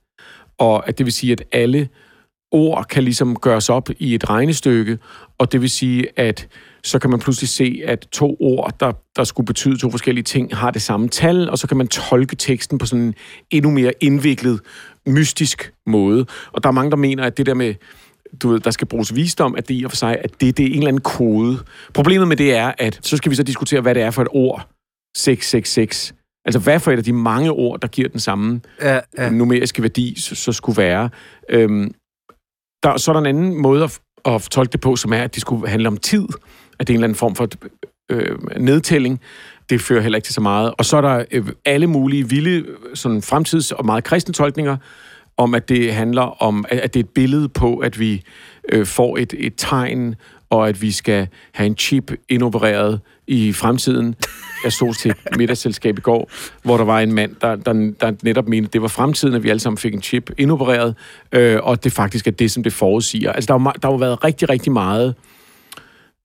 og 0.59 0.89
at 0.89 0.99
det 0.99 1.07
vil 1.07 1.13
sige, 1.13 1.33
at 1.33 1.43
alle 1.53 1.89
ord 2.53 2.85
kan 2.85 3.05
ligesom 3.05 3.37
gøres 3.37 3.71
op 3.71 3.89
i 3.99 4.15
et 4.15 4.31
regnestykke, 4.31 4.99
og 5.39 5.53
det 5.53 5.61
vil 5.61 5.71
sige, 5.71 6.07
at 6.17 6.49
så 6.85 6.99
kan 6.99 7.11
man 7.11 7.21
pludselig 7.21 7.49
se, 7.49 7.83
at 7.85 8.09
to 8.13 8.37
ord, 8.41 8.75
der, 8.81 8.93
der 9.17 9.25
skulle 9.25 9.47
betyde 9.47 9.79
to 9.79 9.91
forskellige 9.91 10.25
ting, 10.25 10.57
har 10.57 10.71
det 10.71 10.83
samme 10.83 11.09
tal, 11.09 11.51
og 11.51 11.59
så 11.59 11.67
kan 11.69 11.77
man 11.77 11.89
tolke 11.89 12.37
teksten 12.37 12.79
på 12.79 12.87
sådan 12.87 13.05
en 13.05 13.15
endnu 13.51 13.71
mere 13.71 13.93
indviklet, 14.01 14.61
mystisk 15.07 15.73
måde. 15.87 16.27
Og 16.53 16.63
der 16.63 16.69
er 16.69 16.73
mange, 16.73 16.91
der 16.91 16.97
mener, 16.97 17.25
at 17.25 17.37
det 17.37 17.47
der 17.47 17.55
med, 17.55 17.75
du 18.43 18.49
ved, 18.49 18.61
der 18.61 18.71
skal 18.71 18.87
bruges 18.87 19.15
visdom, 19.15 19.55
at 19.55 19.69
det 19.69 19.75
i 19.75 19.85
og 19.85 19.91
for 19.91 19.97
sig, 19.97 20.19
at 20.25 20.41
det, 20.41 20.57
det 20.57 20.63
er 20.63 20.71
en 20.71 20.75
eller 20.75 20.89
anden 20.89 21.03
kode. 21.03 21.59
Problemet 21.95 22.29
med 22.29 22.37
det 22.37 22.55
er, 22.55 22.73
at 22.79 23.01
så 23.03 23.17
skal 23.17 23.31
vi 23.31 23.37
så 23.37 23.43
diskutere, 23.43 23.81
hvad 23.81 23.95
det 23.95 24.03
er 24.03 24.11
for 24.11 24.23
et 24.23 24.29
ord, 24.31 24.69
666 25.17 26.15
Altså, 26.45 26.59
hvad 26.59 26.81
for 26.81 26.93
et 26.93 26.97
af 26.97 27.05
de 27.05 27.13
mange 27.13 27.51
ord, 27.51 27.81
der 27.81 27.89
giver 27.89 28.09
den 28.09 28.21
samme 28.21 28.61
ja, 28.83 29.01
ja. 29.19 29.31
numeriske 29.31 29.83
værdi, 29.83 30.21
så, 30.21 30.35
så 30.35 30.53
skulle 30.53 30.83
være. 30.83 31.11
Øhm, 31.49 31.95
der, 32.83 32.97
så 32.97 33.11
er 33.11 33.13
der 33.13 33.21
en 33.21 33.27
anden 33.27 33.63
måde 33.63 33.85
at, 33.85 34.01
at 34.25 34.43
tolke 34.51 34.73
det 34.73 34.81
på, 34.81 34.97
som 34.97 35.13
er, 35.13 35.23
at 35.23 35.35
det 35.35 35.41
skulle 35.41 35.69
handle 35.69 35.89
om 35.89 35.97
tid. 35.97 36.29
At 36.79 36.87
det 36.87 36.93
er 36.93 36.95
en 36.95 36.97
eller 36.97 37.07
anden 37.07 37.17
form 37.17 37.35
for 37.35 37.49
øh, 38.11 38.39
nedtælling. 38.61 39.21
Det 39.71 39.81
fører 39.81 40.01
heller 40.01 40.17
ikke 40.17 40.27
til 40.27 40.35
så 40.35 40.41
meget. 40.41 40.75
Og 40.79 40.85
så 40.85 40.97
er 40.97 41.01
der 41.01 41.25
øh, 41.31 41.49
alle 41.65 41.87
mulige 41.87 42.29
vilde 42.29 42.67
sådan 42.95 43.23
fremtids- 43.23 43.73
og 43.73 43.87
meget 43.87 44.05
kristne 44.05 44.35
tolkninger, 44.35 44.77
om 45.37 45.55
at 45.55 45.69
det 45.69 45.95
handler 45.95 46.43
om, 46.43 46.65
at 46.69 46.95
det 46.95 47.01
er 47.01 47.05
et 47.05 47.11
billede 47.15 47.49
på, 47.49 47.77
at 47.77 48.01
vi 48.01 48.23
øh, 48.69 48.87
får 48.87 49.17
et, 49.17 49.35
et 49.39 49.55
tegn, 49.57 50.15
og 50.55 50.69
at 50.69 50.83
vi 50.83 50.93
skal 50.93 51.29
have 51.53 51.67
en 51.67 51.77
chip 51.77 52.13
indopereret 52.29 53.01
i 53.27 53.53
fremtiden. 53.53 54.15
Jeg 54.65 54.73
stod 54.73 54.95
til 54.95 55.11
et 55.11 55.37
middagsselskab 55.37 55.99
i 55.99 56.01
går, 56.01 56.31
hvor 56.63 56.77
der 56.77 56.85
var 56.85 57.01
en 57.01 57.13
mand, 57.13 57.37
der, 57.41 57.57
der, 57.57 57.73
der 58.01 58.13
netop 58.23 58.49
mente, 58.49 58.67
at 58.67 58.73
det 58.73 58.83
var 58.83 58.89
fremtiden, 58.89 59.35
at 59.35 59.43
vi 59.43 59.51
alle 59.51 59.61
sammen 59.61 59.79
fik 59.79 59.95
en 59.95 60.03
chip 60.03 60.31
indopereret, 60.39 60.95
øh, 61.33 61.59
og 61.63 61.85
det 61.85 61.93
faktisk 61.93 62.27
er 62.27 62.31
det, 62.31 62.51
som 62.51 62.63
det 62.63 62.73
forudsiger. 62.73 63.33
Altså, 63.33 63.53
der 63.53 63.59
har, 63.59 63.73
der 63.73 63.89
jo 63.89 63.95
været 63.95 64.25
rigtig, 64.25 64.49
rigtig 64.49 64.73
meget, 64.73 65.15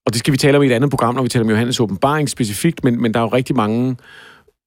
og 0.05 0.13
det 0.13 0.19
skal 0.19 0.31
vi 0.31 0.37
tale 0.37 0.57
om 0.57 0.63
i 0.63 0.67
et 0.67 0.71
andet 0.71 0.89
program, 0.89 1.15
når 1.15 1.23
vi 1.23 1.29
taler 1.29 1.45
om 1.45 1.49
Johannes 1.49 1.79
åbenbaring 1.79 2.29
specifikt, 2.29 2.83
men, 2.83 3.01
men 3.01 3.13
der 3.13 3.19
er 3.19 3.23
jo 3.23 3.29
rigtig 3.29 3.55
mange 3.55 3.95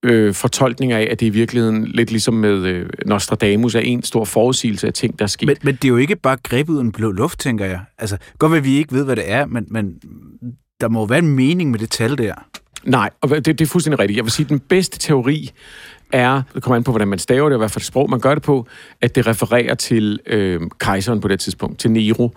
øh, 0.02 0.34
fortolkninger 0.34 0.98
af, 0.98 1.08
at 1.10 1.20
det 1.20 1.26
i 1.26 1.30
virkeligheden 1.30 1.86
lidt 1.86 2.10
ligesom 2.10 2.34
med 2.34 2.64
øh, 2.66 2.88
Nostradamus 3.06 3.74
er 3.74 3.80
en 3.80 4.02
stor 4.02 4.24
forudsigelse 4.24 4.86
af 4.86 4.92
ting, 4.92 5.18
der 5.18 5.26
sker. 5.26 5.46
Men, 5.46 5.56
men 5.62 5.74
det 5.74 5.84
er 5.84 5.88
jo 5.88 5.96
ikke 5.96 6.16
bare 6.16 6.36
grebet 6.42 6.72
uden 6.72 6.92
blå 6.92 7.10
luft, 7.10 7.38
tænker 7.38 7.64
jeg. 7.64 7.80
Altså, 7.98 8.16
godt 8.38 8.54
at 8.54 8.64
vi 8.64 8.76
ikke 8.76 8.92
ved, 8.92 9.04
hvad 9.04 9.16
det 9.16 9.30
er, 9.30 9.46
men, 9.46 9.66
men 9.70 9.94
der 10.80 10.88
må 10.88 11.06
være 11.06 11.18
en 11.18 11.36
mening 11.36 11.70
med 11.70 11.78
det 11.78 11.90
tal 11.90 12.18
der. 12.18 12.34
Nej, 12.84 13.10
og 13.20 13.30
det, 13.30 13.46
det 13.46 13.60
er 13.60 13.66
fuldstændig 13.66 13.98
rigtigt. 13.98 14.16
Jeg 14.16 14.24
vil 14.24 14.32
sige, 14.32 14.44
at 14.44 14.50
den 14.50 14.60
bedste 14.60 14.98
teori 14.98 15.50
er, 16.12 16.42
det 16.54 16.62
kommer 16.62 16.76
an 16.76 16.84
på, 16.84 16.92
hvordan 16.92 17.08
man 17.08 17.18
staver 17.18 17.48
det, 17.48 17.54
og 17.54 17.58
hvad 17.58 17.68
for 17.68 17.80
det 17.80 17.86
sprog 17.86 18.10
man 18.10 18.20
gør 18.20 18.34
det 18.34 18.42
på, 18.42 18.66
at 19.00 19.14
det 19.14 19.26
refererer 19.26 19.74
til 19.74 20.20
øh, 20.26 20.60
kejseren 20.78 21.20
på 21.20 21.28
det 21.28 21.40
tidspunkt, 21.40 21.78
til 21.78 21.90
Nero. 21.90 22.30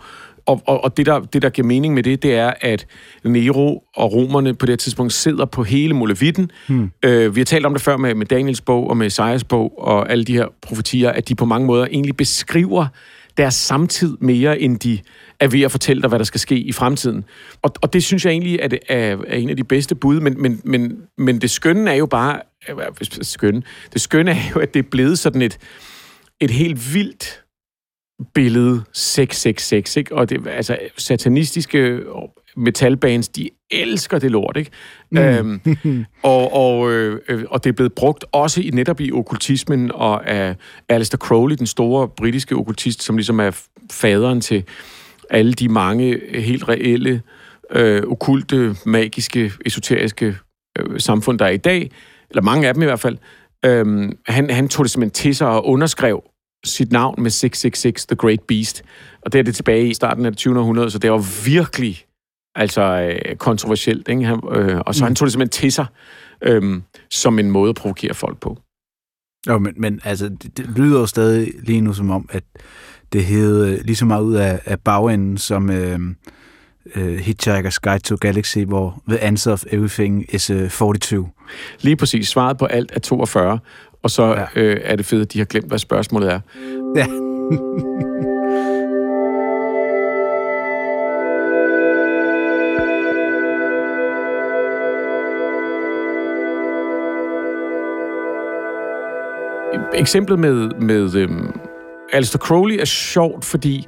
Og, 0.46 0.62
og, 0.68 0.84
og 0.84 0.98
det, 0.98 1.06
der, 1.06 1.20
det, 1.20 1.42
der 1.42 1.50
giver 1.50 1.68
mening 1.68 1.94
med 1.94 2.04
det, 2.04 2.24
det 2.24 2.36
er, 2.36 2.54
at 2.62 2.88
Nero 3.24 3.84
og 3.96 4.14
romerne 4.14 4.54
på 4.54 4.66
det 4.66 4.80
tidspunkt 4.80 5.14
sidder 5.14 5.46
på 5.46 5.64
hele 5.64 5.94
Molevitten. 5.94 6.52
Hmm. 6.68 6.92
Øh, 7.04 7.36
vi 7.36 7.40
har 7.40 7.46
talt 7.46 7.66
om 7.66 7.74
det 7.74 7.82
før 7.82 7.98
med, 7.98 8.16
med 8.16 8.26
Daniels 8.26 8.62
bog 8.62 8.90
og 8.90 8.98
med 8.98 9.08
Esajas 9.08 9.44
bog 9.44 9.80
og 9.80 10.12
alle 10.12 10.26
de 10.26 10.34
her 10.34 10.48
profetier, 10.62 11.12
at 11.12 11.30
de 11.30 11.36
på 11.36 11.46
mange 11.46 11.68
måder 11.68 11.86
egentlig 11.86 12.18
beskriver 12.18 12.88
deres 13.38 13.56
samtid 13.56 14.18
mere, 14.20 14.60
end 14.60 14.80
de 14.80 15.00
er 15.40 15.48
ved 15.48 15.62
at 15.62 15.72
fortælle 15.72 16.02
dig, 16.02 16.08
hvad 16.08 16.20
der 16.20 16.26
skal 16.26 16.40
ske 16.40 16.56
i 16.56 16.72
fremtiden. 16.72 17.24
Og, 17.62 17.72
og 17.82 17.94
det 17.94 18.04
synes 18.04 18.26
jeg 18.26 18.32
egentlig 18.32 18.60
er, 18.62 18.68
det, 18.68 18.80
er, 18.90 19.18
er 19.28 19.38
en 19.38 19.50
af 19.50 19.56
de 19.56 19.64
bedste 19.64 19.96
bud, 19.96 20.20
men, 20.20 20.42
men, 20.42 20.62
men, 20.64 20.98
men 21.18 21.42
det 21.42 21.50
skønne 21.50 21.92
er 21.92 21.96
jo 21.96 22.06
bare, 22.06 22.40
skønne, 23.22 23.64
det 23.94 24.02
skønne 24.02 24.32
er 24.32 24.52
jo, 24.56 24.60
at 24.60 24.74
det 24.74 24.80
er 24.80 24.90
blevet 24.92 25.20
sådan 25.20 25.42
et, 25.42 25.58
et 26.40 26.52
helt 26.52 26.94
vildt 26.94 27.42
billede 28.34 28.84
666, 28.94 29.98
ikke? 29.98 30.16
Og 30.16 30.30
det, 30.30 30.48
altså, 30.48 30.78
satanistiske 30.98 32.00
metalbands, 32.58 33.28
de 33.28 33.50
elsker 33.72 34.20
det 34.20 34.32
lort, 34.32 34.58
ikke? 34.58 34.72
Mm. 35.12 35.18
Øhm, 35.18 36.06
og, 36.24 36.54
og, 36.54 36.92
øh, 36.92 37.20
og 37.50 37.64
det 37.64 37.70
er 37.70 37.74
blevet 37.74 37.94
brugt 37.94 38.26
også 38.32 38.62
i, 38.62 38.70
netop 38.70 39.02
i 39.02 39.12
okkultismen 39.12 39.92
og 39.92 40.30
af 40.30 40.56
Alistair 40.90 41.18
Crowley, 41.18 41.56
den 41.56 41.68
store 41.68 42.08
britiske 42.08 42.56
okkultist, 42.56 43.04
som 43.04 43.18
ligesom 43.18 43.40
er 43.40 43.62
faderen 43.92 44.42
til 44.42 44.64
alle 45.30 45.54
de 45.54 45.70
mange 45.70 46.22
helt 46.34 46.70
reelle, 46.70 47.22
øh, 47.72 48.04
okulte, 48.08 48.76
magiske, 48.86 49.52
esoteriske 49.66 50.36
øh, 50.80 51.00
samfund, 51.00 51.40
der 51.40 51.46
er 51.46 51.50
i 51.50 51.58
dag, 51.58 51.92
eller 52.30 52.42
mange 52.42 52.68
af 52.68 52.74
dem 52.74 52.84
i 52.84 52.86
hvert 52.86 53.00
fald. 53.00 53.18
Øhm, 53.66 54.18
han, 54.26 54.50
han 54.50 54.68
tog 54.68 54.86
det 54.86 54.92
simpelthen 54.92 55.12
til 55.12 55.36
sig 55.36 55.48
og 55.48 55.68
underskrev 55.68 56.24
sit 56.66 56.92
navn 56.92 57.24
med 57.24 57.32
666, 57.32 58.06
The 58.06 58.16
Great 58.16 58.42
Beast. 58.42 58.84
Og 59.22 59.34
det 59.34 59.40
er 59.40 59.44
det 59.44 59.56
tilbage 59.56 59.88
i 59.88 59.94
starten 59.94 60.26
af 60.26 60.32
det 60.32 60.38
20. 60.38 60.60
århundrede, 60.60 60.92
så 60.92 61.00
det 61.00 61.12
var 61.12 61.46
virkelig 61.46 62.06
altså 62.56 62.82
øh, 62.82 63.36
kontroversielt. 63.36 64.08
Ikke? 64.08 64.24
Han, 64.24 64.40
øh, 64.52 64.82
og 64.86 64.96
så 64.96 65.04
mm. 65.04 65.08
han 65.08 65.16
tog 65.16 65.26
det 65.26 65.32
simpelthen 65.34 65.62
til 65.62 65.72
sig 65.72 65.86
øh, 66.42 66.82
som 67.12 67.40
en 67.40 67.52
måde 67.52 67.70
at 67.70 67.76
provokere 67.76 68.14
folk 68.14 68.40
på. 68.40 68.58
Jo, 69.48 69.60
men, 69.60 69.74
men 69.78 70.00
altså, 70.04 70.30
det, 70.30 70.58
det 70.58 70.66
lyder 70.76 71.00
jo 71.00 71.06
stadig 71.06 71.54
lige 71.64 71.82
nu 71.82 71.94
som 71.94 72.10
om, 72.10 72.30
at 72.32 72.44
det 73.14 73.26
hed 73.26 73.66
øh, 73.66 73.80
lige 73.86 73.96
så 73.96 74.06
meget 74.06 74.24
ud 74.24 74.34
af, 74.36 74.60
af 74.66 74.80
bagenden 74.80 75.38
som 75.38 75.70
øh, 75.70 76.00
øh, 76.96 77.18
Hitchhiker's 77.18 77.78
Guide 77.82 78.00
to 78.00 78.16
Galaxy, 78.16 78.58
hvor 78.58 79.02
The 79.08 79.20
Answer 79.20 79.52
of 79.52 79.64
Everything 79.72 80.26
is 80.34 80.50
uh, 80.50 80.70
42. 80.70 81.30
Lige 81.82 81.96
præcis. 81.96 82.28
Svaret 82.28 82.58
på 82.58 82.66
alt 82.66 82.92
er 82.94 83.00
42, 83.00 83.60
og 84.06 84.12
så 84.12 84.24
ja. 84.26 84.62
øh, 84.62 84.78
er 84.84 84.96
det 84.96 85.06
fedt, 85.06 85.22
at 85.22 85.34
de 85.34 85.38
har 85.38 85.46
glemt, 85.46 85.68
hvad 85.68 85.80
spørgsmålet 85.80 86.32
er. 86.32 86.40
Ja. 86.96 87.06
Eksemplet 99.94 100.40
med, 100.40 100.70
med 100.80 101.16
øhm, 101.16 101.60
Alistair 102.14 102.40
Crowley 102.40 102.78
er 102.80 102.86
sjovt, 102.86 103.46
fordi 103.46 103.86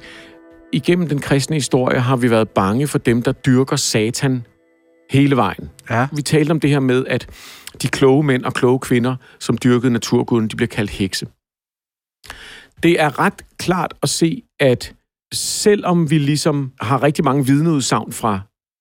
igennem 0.72 1.08
den 1.08 1.18
kristne 1.18 1.56
historie 1.56 2.00
har 2.00 2.16
vi 2.16 2.30
været 2.30 2.48
bange 2.48 2.86
for 2.86 2.98
dem, 2.98 3.22
der 3.22 3.32
dyrker 3.32 3.76
satan 3.76 4.46
hele 5.10 5.36
vejen. 5.36 5.70
Ja. 5.90 6.06
Vi 6.12 6.22
talte 6.22 6.50
om 6.50 6.60
det 6.60 6.70
her 6.70 6.80
med, 6.80 7.04
at 7.06 7.26
de 7.82 7.88
kloge 7.88 8.22
mænd 8.22 8.44
og 8.44 8.54
kloge 8.54 8.78
kvinder, 8.78 9.16
som 9.38 9.58
dyrkede 9.58 9.92
naturguden, 9.92 10.48
de 10.48 10.56
bliver 10.56 10.68
kaldt 10.68 10.90
hekse. 10.90 11.26
Det 12.82 13.00
er 13.00 13.18
ret 13.18 13.42
klart 13.58 13.94
at 14.02 14.08
se, 14.08 14.42
at 14.60 14.94
selvom 15.34 16.10
vi 16.10 16.18
ligesom 16.18 16.72
har 16.80 17.02
rigtig 17.02 17.24
mange 17.24 17.46
vidneudsagn 17.46 18.12
fra 18.12 18.40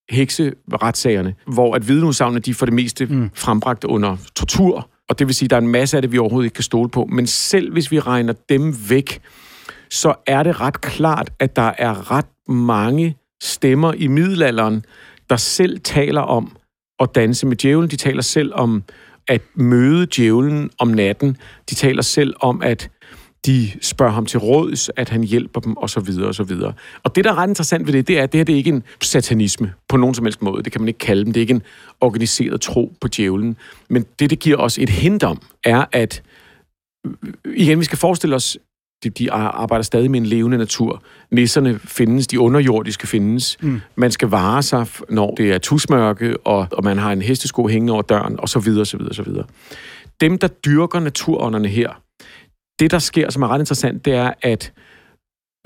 hekseretssagerne, 0.10 1.36
hvor 1.48 1.76
at 1.76 1.88
vidneudsagnene 1.88 2.40
de 2.40 2.54
for 2.54 2.66
det 2.66 2.74
meste 2.74 3.06
mm. 3.06 3.30
frembragt 3.34 3.84
under 3.84 4.18
tortur, 4.36 4.90
og 5.10 5.20
det 5.20 5.28
vil 5.28 5.36
sige, 5.36 5.48
at 5.48 5.50
der 5.50 5.56
er 5.56 5.62
en 5.62 5.68
masse 5.68 5.98
af 5.98 6.02
det, 6.02 6.12
vi 6.12 6.18
overhovedet 6.18 6.46
ikke 6.46 6.56
kan 6.56 6.64
stole 6.64 6.90
på, 6.90 7.06
men 7.06 7.28
selv 7.28 7.72
hvis 7.72 7.92
vi 7.92 8.00
regner 8.00 8.34
dem 8.50 8.76
væk, 8.90 9.22
så 9.90 10.14
er 10.28 10.44
det 10.44 10.62
ret 10.62 10.82
klart, 10.82 11.30
at 11.40 11.56
der 11.56 11.74
er 11.78 12.12
ret 12.12 12.50
mange 12.50 13.18
stemmer 13.42 13.94
i 13.94 14.08
middelalderen, 14.08 14.86
der 15.30 15.36
selv 15.36 15.80
taler 15.80 16.22
om 16.22 16.58
at 17.00 17.10
danse 17.16 17.48
med 17.48 17.56
djævlen. 17.56 17.90
De 17.90 17.96
taler 17.96 18.22
selv 18.22 18.52
om 18.54 18.84
at 19.28 19.42
møde 19.56 20.06
djævlen 20.06 20.70
om 20.80 20.88
natten. 20.88 21.38
De 21.70 21.76
taler 21.76 22.02
selv 22.02 22.34
om, 22.40 22.62
at 22.62 22.90
de 23.46 23.72
spørger 23.82 24.12
ham 24.12 24.26
til 24.26 24.40
råds, 24.40 24.90
at 24.96 25.10
han 25.10 25.24
hjælper 25.24 25.62
dem, 25.62 25.78
og 25.78 25.90
så 25.90 26.00
videre, 26.00 26.28
og 26.28 26.36
så 26.36 26.44
videre. 26.44 26.74
Og 27.04 27.16
det, 27.16 27.24
der 27.24 27.32
er 27.32 27.36
ret 27.36 27.50
interessant 27.50 27.88
ved 27.88 27.94
det, 27.94 28.08
det 28.08 28.20
er, 28.20 28.24
at 28.24 28.32
det 28.32 28.40
her 28.40 28.46
det 28.46 28.54
er 28.54 28.58
ikke 28.58 28.70
en 28.70 28.84
satanisme 29.02 29.74
på 29.90 29.98
nogen 29.98 30.16
som 30.16 30.26
helst 30.26 30.42
måde. 30.42 30.64
Det 30.64 30.72
kan 30.72 30.82
man 30.82 30.88
ikke 30.88 30.98
kalde 30.98 31.26
dem. 31.26 31.34
Det 31.34 31.40
er 31.40 31.42
ikke 31.42 31.54
en 31.54 31.64
organiseret 32.02 32.62
tro 32.62 32.94
på 33.02 33.08
djævlen. 33.08 33.58
Men 33.90 34.06
det, 34.20 34.30
det 34.30 34.40
giver 34.40 34.58
os 34.58 34.78
et 34.78 34.90
hint 34.90 35.24
om, 35.24 35.42
er, 35.64 35.86
at 35.92 36.24
øh, 37.06 37.14
igen, 37.56 37.80
vi 37.80 37.86
skal 37.86 37.98
forestille 37.98 38.36
os 38.36 38.58
de, 39.04 39.10
de 39.10 39.32
arbejder 39.32 39.84
stadig 39.84 40.12
med 40.12 40.20
en 40.20 40.26
levende 40.26 40.58
natur. 40.58 41.04
Nisserne 41.32 41.80
findes, 41.80 42.28
de 42.28 42.40
underjordiske 42.40 43.08
findes. 43.08 43.58
Mm. 43.62 43.82
Man 43.96 44.12
skal 44.12 44.28
vare 44.28 44.64
sig, 44.64 44.88
når 45.10 45.34
det 45.36 45.52
er 45.52 45.58
tusmørke, 45.58 46.38
og, 46.38 46.68
og 46.72 46.84
man 46.84 46.98
har 46.98 47.12
en 47.12 47.22
hestesko 47.22 47.68
hængende 47.68 47.94
over 47.94 48.02
døren, 48.02 48.40
og 48.40 48.50
så 48.50 48.60
videre, 48.60 48.86
så 48.86 48.98
videre, 48.98 49.14
så 49.14 49.24
videre. 49.24 49.46
Dem, 50.22 50.38
der 50.38 50.48
dyrker 50.48 51.00
naturånderne 51.00 51.68
her, 51.68 52.02
det, 52.80 52.92
der 52.92 53.00
sker, 53.00 53.30
som 53.30 53.44
er 53.44 53.48
ret 53.48 53.60
interessant, 53.60 54.06
det 54.06 54.14
er, 54.14 54.34
at 54.42 54.74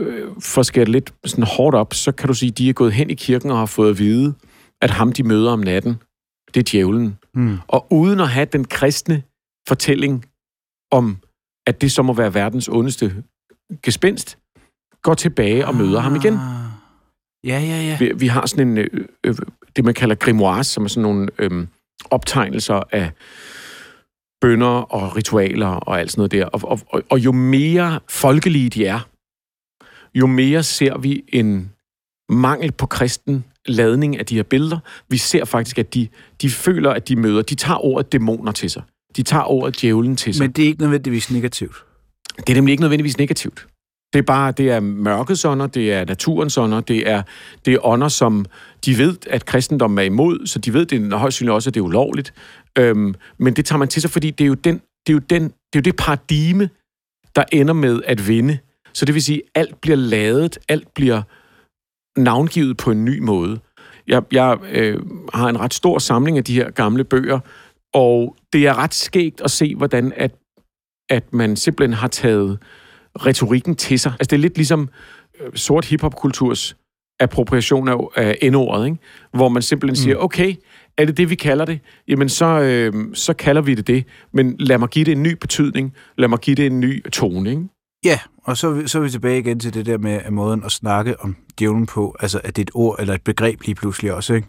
øh, 0.02 0.28
for 0.39 0.60
at 0.60 0.65
skære 0.65 0.86
det 0.86 0.91
lidt 0.91 1.13
sådan 1.26 1.44
hårdt 1.44 1.76
op, 1.76 1.94
så 1.94 2.12
kan 2.12 2.28
du 2.28 2.34
sige, 2.34 2.50
at 2.50 2.58
de 2.58 2.70
er 2.70 2.74
gået 2.74 2.94
hen 2.94 3.10
i 3.10 3.13
kirken 3.13 3.52
og 3.52 3.58
har 3.58 3.65
fået 3.65 3.89
at 3.89 4.00
vide, 4.00 4.34
at 4.82 4.89
ham, 4.89 5.13
de 5.13 5.24
møder 5.24 5.52
om 5.52 5.60
natten, 5.60 5.96
det 6.54 6.60
er 6.60 6.72
djævlen. 6.72 7.17
Mm. 7.34 7.58
Og 7.67 7.88
uden 7.91 8.20
at 8.20 8.30
have 8.30 8.46
den 8.46 8.65
kristne 8.65 9.24
fortælling 9.67 10.26
om 10.91 11.17
at 11.72 11.82
det 11.82 11.92
så 11.92 12.02
må 12.02 12.14
være 12.14 12.34
verdens 12.34 12.68
ondeste 12.68 13.24
gespenst, 13.84 14.38
går 15.02 15.14
tilbage 15.14 15.68
og 15.68 15.76
møder 15.76 15.98
ah. 15.98 16.04
ham 16.04 16.16
igen. 16.16 16.34
Ah. 16.34 16.72
Ja, 17.44 17.60
ja, 17.60 17.82
ja. 17.82 17.98
Vi, 18.00 18.12
vi 18.16 18.28
har 18.28 18.46
sådan 18.46 18.68
en, 18.68 18.78
øh, 18.78 18.88
øh, 19.24 19.36
det 19.76 19.86
man 19.86 19.94
kalder 19.94 20.16
grimoires, 20.16 20.68
som 20.68 20.84
er 20.84 20.88
sådan 20.88 21.02
nogle 21.02 21.28
øh, 21.40 21.68
optegnelser 22.12 22.84
af 22.92 23.12
bønder 24.42 24.94
og 24.94 25.16
ritualer 25.16 25.68
og 25.68 26.00
alt 26.00 26.12
sådan 26.12 26.20
noget 26.20 26.32
der. 26.32 26.46
Og, 26.46 26.62
og, 26.64 26.80
og, 26.90 27.04
og 27.10 27.20
jo 27.20 27.32
mere 27.32 28.00
folkelige 28.10 28.70
de 28.70 28.86
er, 28.86 29.00
jo 30.16 30.28
mere 30.28 30.64
ser 30.64 30.98
vi 30.98 31.24
en 31.28 31.72
mangel 32.30 32.72
på 32.72 32.86
kristen 32.86 33.46
ladning 33.66 34.20
af 34.20 34.26
de 34.26 34.36
her 34.36 34.44
billeder. 34.44 34.80
Vi 35.10 35.18
ser 35.18 35.46
faktisk, 35.46 35.80
at 35.80 35.94
de, 35.94 36.08
de 36.42 36.50
føler, 36.50 36.92
at 36.92 37.08
de 37.08 37.16
møder, 37.16 37.42
de 37.42 37.56
tager 37.56 37.86
ordet 37.86 38.12
dæmoner 38.12 38.52
til 38.52 38.70
sig. 38.70 38.84
De 39.15 39.24
tager 39.24 39.43
ordet 39.43 39.82
djævlen 39.82 40.15
til 40.15 40.34
sig. 40.34 40.43
Men 40.43 40.52
det 40.52 40.63
er 40.63 40.67
ikke 40.67 40.82
nødvendigvis 40.82 41.32
negativt. 41.32 41.76
Det 42.38 42.50
er 42.50 42.56
nemlig 42.56 42.71
ikke 42.71 42.82
nødvendigvis 42.82 43.17
negativt. 43.17 43.67
Det 44.13 44.19
er 44.19 44.24
bare, 44.24 44.52
det 44.52 44.71
er 44.71 44.80
mørkets 44.80 45.45
ånder, 45.45 45.67
det 45.67 45.93
er 45.93 46.06
naturens 46.06 46.58
ånder, 46.58 46.82
det 46.82 47.10
er, 47.10 47.24
det 47.65 47.74
er 47.74 47.86
ånder, 47.86 48.08
som 48.08 48.45
de 48.86 48.97
ved, 48.97 49.17
at 49.30 49.45
kristendommen 49.45 49.97
er 49.97 50.04
imod, 50.04 50.47
så 50.47 50.60
de 50.60 50.74
ved 50.74 50.86
det 50.86 51.13
højst 51.13 51.36
synligt 51.36 51.54
også, 51.54 51.69
at 51.69 51.74
det 51.74 51.80
er 51.80 51.84
ulovligt. 51.84 52.34
Øhm, 52.78 53.15
men 53.38 53.54
det 53.54 53.65
tager 53.65 53.78
man 53.78 53.88
til 53.88 54.02
sig, 54.02 54.12
fordi 54.12 54.32
det 54.32 54.43
er 54.43 54.47
jo, 54.47 54.54
den, 54.54 54.74
det, 55.08 55.10
er 55.10 55.13
jo 55.13 55.19
den, 55.19 55.43
det 55.43 55.50
er 55.50 55.80
jo 55.80 55.82
det 55.82 55.95
paradigme, 55.95 56.69
der 57.36 57.43
ender 57.52 57.74
med 57.74 58.02
at 58.08 58.28
vinde. 58.28 58.58
Så 58.93 59.06
det 59.06 59.13
vil 59.13 59.24
sige, 59.24 59.41
at 59.56 59.62
alt 59.62 59.82
bliver 59.82 59.97
lavet, 59.97 60.58
alt 60.67 60.93
bliver 60.93 61.21
navngivet 62.17 62.78
på 62.78 62.91
en 62.91 63.06
ny 63.06 63.19
måde. 63.19 63.60
Jeg, 64.08 64.24
jeg 64.32 64.58
øh, 64.71 65.00
har 65.34 65.50
en 65.50 65.60
ret 65.60 65.74
stor 65.74 66.00
samling 66.00 66.38
af 66.38 66.43
de 66.43 66.54
her 66.54 66.71
gamle 66.71 67.04
bøger, 67.04 67.39
og 67.93 68.36
det 68.54 68.67
er 68.67 68.77
ret 68.77 68.93
skægt 68.93 69.41
at 69.41 69.51
se, 69.51 69.75
hvordan 69.75 70.13
at, 70.15 70.32
at 71.10 71.34
man 71.34 71.56
simpelthen 71.56 71.93
har 71.93 72.08
taget 72.08 72.60
retorikken 73.15 73.75
til 73.75 73.99
sig. 73.99 74.12
Altså 74.12 74.27
det 74.30 74.34
er 74.34 74.41
lidt 74.41 74.58
ligesom 74.58 74.89
øh, 75.41 75.54
sort 75.56 75.86
hiphop-kulturs 75.86 76.75
appropriation 77.19 77.88
af, 77.88 77.97
af 78.15 78.51
N-ordet, 78.51 78.86
ikke? 78.86 78.97
hvor 79.34 79.49
man 79.49 79.62
simpelthen 79.62 80.01
mm. 80.01 80.04
siger, 80.04 80.17
okay, 80.17 80.56
er 80.97 81.06
det 81.06 81.17
det, 81.17 81.30
vi 81.30 81.36
kalder 81.36 81.65
det? 81.65 81.80
Jamen, 82.08 82.30
så, 82.30 82.45
øh, 82.45 82.93
så 83.13 83.34
kalder 83.34 83.62
vi 83.62 83.75
det 83.75 83.88
det. 83.88 84.06
Men 84.34 84.56
lad 84.60 84.77
mig 84.77 84.89
give 84.89 85.06
det 85.06 85.12
en 85.12 85.23
ny 85.23 85.34
betydning. 85.41 85.93
Lad 86.17 86.27
mig 86.27 86.39
give 86.39 86.56
det 86.56 86.65
en 86.65 86.80
ny 86.80 87.10
tone, 87.12 87.49
ikke? 87.49 87.63
Ja, 88.06 88.19
og 88.43 88.58
så, 88.58 88.84
så 88.86 88.99
er 88.99 89.04
vi 89.04 89.10
tilbage 89.10 89.39
igen 89.39 89.60
til 89.60 89.73
det 89.73 89.86
der 89.86 89.97
med 89.97 90.32
måden 90.32 90.63
at 90.63 90.71
snakke 90.71 91.19
om 91.19 91.36
djævlen 91.60 91.86
på. 91.86 92.15
Altså, 92.19 92.41
at 92.43 92.56
det 92.56 92.62
er 92.62 92.65
et 92.65 92.71
ord 92.73 92.95
eller 92.99 93.13
et 93.13 93.21
begreb 93.21 93.62
lige 93.62 93.75
pludselig 93.75 94.13
også, 94.13 94.33
ikke? 94.33 94.48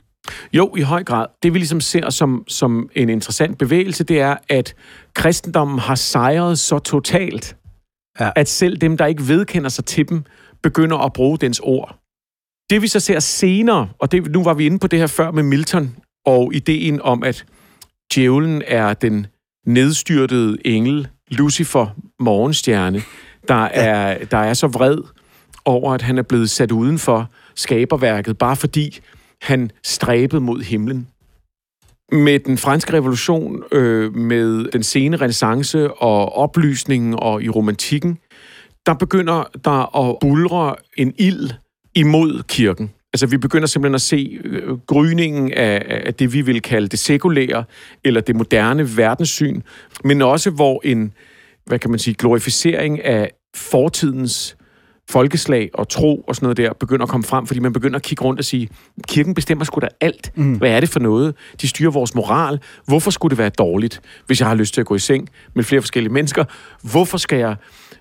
Jo, 0.52 0.74
i 0.76 0.80
høj 0.80 1.04
grad. 1.04 1.26
Det 1.42 1.54
vi 1.54 1.58
ligesom 1.58 1.80
ser 1.80 2.10
som, 2.10 2.44
som 2.48 2.88
en 2.94 3.08
interessant 3.08 3.58
bevægelse, 3.58 4.04
det 4.04 4.20
er, 4.20 4.36
at 4.48 4.74
kristendommen 5.14 5.78
har 5.78 5.94
sejret 5.94 6.58
så 6.58 6.78
totalt, 6.78 7.56
ja. 8.20 8.30
at 8.36 8.48
selv 8.48 8.76
dem, 8.76 8.96
der 8.96 9.06
ikke 9.06 9.28
vedkender 9.28 9.68
sig 9.68 9.84
til 9.84 10.08
dem, 10.08 10.24
begynder 10.62 10.98
at 10.98 11.12
bruge 11.12 11.38
dens 11.38 11.60
ord. 11.62 11.98
Det 12.70 12.82
vi 12.82 12.88
så 12.88 13.00
ser 13.00 13.20
senere, 13.20 13.88
og 13.98 14.12
det, 14.12 14.32
nu 14.32 14.42
var 14.42 14.54
vi 14.54 14.66
inde 14.66 14.78
på 14.78 14.86
det 14.86 14.98
her 14.98 15.06
før 15.06 15.30
med 15.30 15.42
Milton, 15.42 15.96
og 16.26 16.54
ideen 16.54 17.02
om, 17.02 17.22
at 17.22 17.44
djævlen 18.14 18.62
er 18.66 18.94
den 18.94 19.26
nedstyrtede 19.66 20.58
engel, 20.64 21.08
Lucifer, 21.30 21.86
morgenstjerne, 22.20 23.02
der 23.48 23.64
er, 23.64 24.24
der 24.24 24.38
er 24.38 24.54
så 24.54 24.66
vred 24.66 24.98
over, 25.64 25.94
at 25.94 26.02
han 26.02 26.18
er 26.18 26.22
blevet 26.22 26.50
sat 26.50 26.72
uden 26.72 26.98
for 26.98 27.30
skaberværket, 27.54 28.38
bare 28.38 28.56
fordi 28.56 29.00
han 29.42 29.70
stræbede 29.82 30.40
mod 30.40 30.62
himlen. 30.62 31.08
Med 32.12 32.38
den 32.38 32.58
franske 32.58 32.92
revolution, 32.92 33.62
øh, 33.72 34.16
med 34.16 34.70
den 34.70 34.82
sene 34.82 35.16
renaissance 35.16 35.92
og 35.92 36.36
oplysningen 36.36 37.14
og 37.18 37.42
i 37.42 37.48
romantikken, 37.48 38.18
der 38.86 38.94
begynder 38.94 39.44
der 39.64 39.96
at 39.96 40.16
bulre 40.20 40.74
en 40.96 41.14
ild 41.18 41.50
imod 41.94 42.42
kirken. 42.42 42.90
Altså, 43.12 43.26
vi 43.26 43.36
begynder 43.36 43.66
simpelthen 43.66 43.94
at 43.94 44.00
se 44.00 44.38
øh, 44.44 44.78
gryningen 44.78 45.52
af, 45.52 46.02
af 46.06 46.14
det, 46.14 46.32
vi 46.32 46.42
vil 46.42 46.62
kalde 46.62 46.88
det 46.88 46.98
sekulære, 46.98 47.64
eller 48.04 48.20
det 48.20 48.36
moderne 48.36 48.96
verdenssyn, 48.96 49.60
men 50.04 50.22
også 50.22 50.50
hvor 50.50 50.80
en, 50.84 51.12
hvad 51.64 51.78
kan 51.78 51.90
man 51.90 51.98
sige, 51.98 52.14
glorificering 52.14 53.04
af 53.04 53.30
fortidens 53.56 54.56
folkeslag 55.10 55.70
og 55.74 55.88
tro 55.88 56.24
og 56.28 56.36
sådan 56.36 56.44
noget 56.44 56.56
der 56.56 56.72
begynder 56.72 57.02
at 57.02 57.08
komme 57.08 57.24
frem, 57.24 57.46
fordi 57.46 57.60
man 57.60 57.72
begynder 57.72 57.96
at 57.96 58.02
kigge 58.02 58.24
rundt 58.24 58.38
og 58.40 58.44
sige, 58.44 58.68
kirken 59.08 59.34
bestemmer 59.34 59.64
sgu 59.64 59.80
da 59.80 59.88
alt. 60.00 60.32
Mm. 60.34 60.54
Hvad 60.54 60.70
er 60.70 60.80
det 60.80 60.88
for 60.88 61.00
noget? 61.00 61.34
De 61.60 61.68
styrer 61.68 61.90
vores 61.90 62.14
moral. 62.14 62.60
Hvorfor 62.86 63.10
skulle 63.10 63.30
det 63.30 63.38
være 63.38 63.50
dårligt, 63.50 64.00
hvis 64.26 64.40
jeg 64.40 64.48
har 64.48 64.54
lyst 64.54 64.74
til 64.74 64.80
at 64.80 64.86
gå 64.86 64.94
i 64.94 64.98
seng 64.98 65.28
med 65.54 65.64
flere 65.64 65.82
forskellige 65.82 66.12
mennesker? 66.12 66.44
Hvorfor 66.82 67.18
skal 67.18 67.38
jeg 67.38 67.56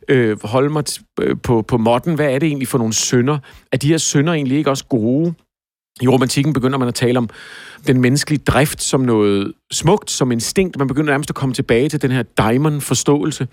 øh, 0.09 0.37
holde 0.43 0.69
mig 0.69 0.83
øh, 1.21 1.35
på, 1.43 1.61
på 1.61 1.77
modden? 1.77 2.15
Hvad 2.15 2.33
er 2.33 2.39
det 2.39 2.47
egentlig 2.47 2.67
for 2.67 2.77
nogle 2.77 2.93
sønder? 2.93 3.37
Er 3.71 3.77
de 3.77 3.87
her 3.87 3.97
sønder 3.97 4.33
egentlig 4.33 4.57
ikke 4.57 4.69
også 4.69 4.85
gode? 4.85 5.33
I 6.01 6.07
romantikken 6.07 6.53
begynder 6.53 6.77
man 6.77 6.87
at 6.87 6.95
tale 6.95 7.17
om 7.17 7.29
den 7.87 8.01
menneskelige 8.01 8.43
drift 8.47 8.83
som 8.83 9.01
noget 9.01 9.53
smukt, 9.71 10.11
som 10.11 10.31
instinkt. 10.31 10.77
Man 10.77 10.87
begynder 10.87 11.13
nærmest 11.13 11.29
at 11.29 11.35
komme 11.35 11.55
tilbage 11.55 11.89
til 11.89 12.01
den 12.01 12.11
her 12.11 12.23
diamond-forståelse. 12.37 13.47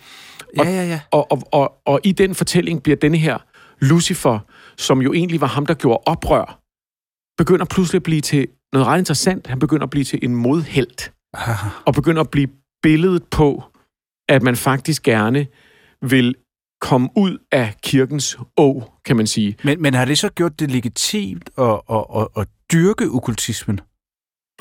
Og, 0.58 0.64
ja, 0.64 0.70
ja, 0.70 0.86
ja. 0.86 1.00
Og, 1.10 1.32
og, 1.32 1.42
og, 1.52 1.72
og 1.86 2.00
i 2.04 2.12
den 2.12 2.34
fortælling 2.34 2.82
bliver 2.82 2.96
denne 2.96 3.18
her 3.18 3.38
Lucifer, 3.80 4.38
som 4.76 5.02
jo 5.02 5.12
egentlig 5.12 5.40
var 5.40 5.46
ham, 5.46 5.66
der 5.66 5.74
gjorde 5.74 6.02
oprør, 6.06 6.60
begynder 7.38 7.64
pludselig 7.64 7.98
at 7.98 8.02
blive 8.02 8.20
til 8.20 8.48
noget 8.72 8.86
ret 8.86 8.98
interessant. 8.98 9.46
Han 9.46 9.58
begynder 9.58 9.84
at 9.84 9.90
blive 9.90 10.04
til 10.04 10.18
en 10.22 10.36
modhelt. 10.36 11.12
Og 11.86 11.94
begynder 11.94 12.20
at 12.20 12.30
blive 12.30 12.48
billedet 12.82 13.24
på, 13.30 13.62
at 14.28 14.42
man 14.42 14.56
faktisk 14.56 15.02
gerne 15.02 15.46
vil 16.02 16.34
komme 16.80 17.08
ud 17.16 17.38
af 17.52 17.74
kirkens 17.82 18.38
å, 18.56 18.82
kan 19.04 19.16
man 19.16 19.26
sige. 19.26 19.56
Men, 19.64 19.82
men 19.82 19.94
har 19.94 20.04
det 20.04 20.18
så 20.18 20.28
gjort 20.28 20.60
det 20.60 20.70
legitimt 20.70 21.50
at, 21.58 21.80
at, 21.90 22.04
at, 22.16 22.28
at 22.36 22.48
dyrke 22.72 23.04
okkultismen? 23.04 23.80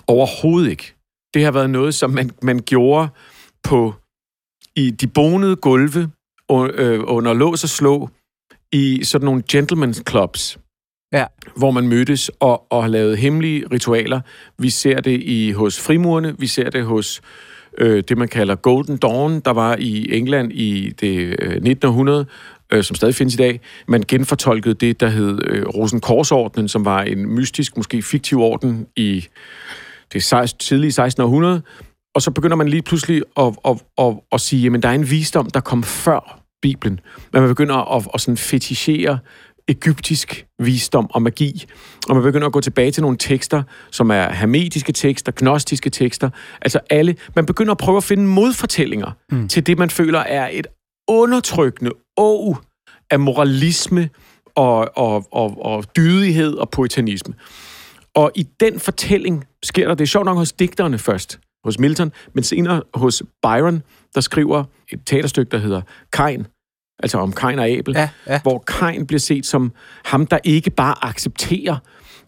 Overhovedet 0.08 0.70
ikke. 0.70 0.96
Det 1.34 1.44
har 1.44 1.52
været 1.52 1.70
noget, 1.70 1.96
som 1.96 2.10
man, 2.12 2.32
man 2.42 2.60
gjorde 2.60 3.10
på 3.64 3.94
i 4.78 4.90
de 4.90 5.08
bonede 5.08 5.56
gulve 5.56 6.10
øh, 6.52 7.00
under 7.04 7.34
lås 7.34 7.64
og 7.64 7.70
slå 7.70 8.10
i 8.72 9.04
sådan 9.04 9.26
nogle 9.26 9.44
gentlemen's 9.54 10.02
clubs, 10.10 10.60
ja. 11.14 11.26
hvor 11.56 11.72
man 11.72 11.88
mødtes 11.88 12.32
og, 12.40 12.72
og 12.72 12.84
har 12.84 12.90
lavet 12.90 13.18
hemmelige 13.18 13.66
ritualer. 13.72 14.22
Vi 14.58 14.70
ser 14.70 15.02
det 15.02 15.24
i 15.24 15.52
hos 15.52 15.80
frimurerne, 15.80 16.36
vi 16.40 16.48
ser 16.48 16.70
det 16.70 16.86
hos 16.86 17.22
øh, 17.78 18.04
det, 18.10 18.18
man 18.18 18.28
kalder 18.28 18.56
Golden 18.56 18.98
Dawn, 18.98 19.40
der 19.40 19.52
var 19.52 19.76
i 19.80 20.18
England 20.18 20.52
i 20.54 20.94
det 21.02 21.18
øh, 21.40 21.52
1900, 21.52 22.26
øh, 22.74 22.84
som 22.84 22.96
stadig 22.96 23.16
findes 23.16 23.34
i 23.34 23.38
dag. 23.38 23.62
Man 23.88 24.04
genfortolkede 24.08 24.74
det, 24.74 25.00
der 25.00 25.10
hed 25.10 25.40
øh, 25.44 25.66
Rosenkorsordenen, 25.68 26.68
som 26.68 26.86
var 26.86 27.02
en 27.02 27.30
mystisk, 27.30 27.78
måske 27.78 28.02
fiktiv 28.02 28.42
orden 28.42 28.88
i 28.96 29.26
det 30.14 30.24
16, 30.24 30.60
tidlige 30.60 30.92
16. 30.92 31.24
århundrede. 31.24 31.62
Og 32.18 32.22
så 32.22 32.32
begynder 32.32 32.56
man 32.56 32.70
lige 32.70 32.82
pludselig 32.82 33.22
at, 33.40 33.56
at, 33.66 33.84
at, 33.98 34.16
at 34.32 34.42
sige, 34.42 34.76
at 34.76 34.84
der 34.84 34.90
er 34.90 34.94
en 34.94 35.10
visdom, 35.10 35.50
der 35.50 35.60
kom 35.60 35.84
før 35.84 36.42
Bibelen. 36.62 37.00
Men 37.34 37.42
man 37.42 37.50
begynder 37.50 37.96
at, 37.96 38.08
at 38.14 38.22
sådan 38.22 38.38
fetichere 38.38 39.20
egyptisk 39.68 40.46
visdom 40.60 41.10
og 41.12 41.22
magi. 41.22 41.66
Og 42.10 42.16
man 42.16 42.24
begynder 42.24 42.48
at 42.48 42.54
gå 42.54 42.62
tilbage 42.62 42.92
til 42.92 43.02
nogle 43.02 43.18
tekster, 43.18 43.64
som 43.92 44.12
er 44.12 44.34
hermetiske 44.34 44.92
tekster, 44.92 45.32
gnostiske 45.36 45.90
tekster. 45.90 46.30
Altså 46.62 46.80
alle. 46.90 47.16
Man 47.36 47.46
begynder 47.46 47.72
at 47.72 47.78
prøve 47.78 47.98
at 47.98 48.04
finde 48.04 48.24
modfortællinger 48.24 49.12
mm. 49.32 49.48
til 49.48 49.68
det, 49.68 49.78
man 49.78 49.90
føler 49.90 50.20
er 50.20 50.50
et 50.52 50.68
undertrykkende 51.08 51.92
å 52.18 52.56
af 53.12 53.20
moralisme 53.20 54.10
og, 54.56 54.98
og, 54.98 55.28
og, 55.32 55.66
og 55.66 55.96
dydighed 55.96 56.54
og 56.54 56.70
poetanisme. 56.70 57.34
Og 58.16 58.32
i 58.36 58.48
den 58.60 58.80
fortælling 58.80 59.46
sker 59.64 59.88
der, 59.88 59.96
det 59.96 60.04
er 60.04 60.08
sjovt 60.08 60.26
nok 60.26 60.38
hos 60.38 60.52
digterne 60.52 60.98
først, 60.98 61.40
hos 61.64 61.80
Milton, 61.80 62.12
men 62.34 62.44
senere 62.44 62.84
hos 62.94 63.24
Byron, 63.44 63.84
der 64.16 64.22
skriver 64.22 64.64
et 64.92 65.00
teaterstykke, 65.06 65.52
der 65.52 65.58
hedder 65.58 65.82
Kain, 66.14 66.48
altså 67.04 67.18
om 67.18 67.32
Kain 67.32 67.60
og 67.60 67.68
Abel, 67.68 67.94
ja, 67.96 68.10
ja. 68.28 68.42
hvor 68.42 68.60
Kain 68.60 69.08
bliver 69.08 69.20
set 69.20 69.46
som 69.46 69.72
ham, 70.06 70.28
der 70.28 70.40
ikke 70.44 70.70
bare 70.70 70.96
accepterer, 71.02 71.78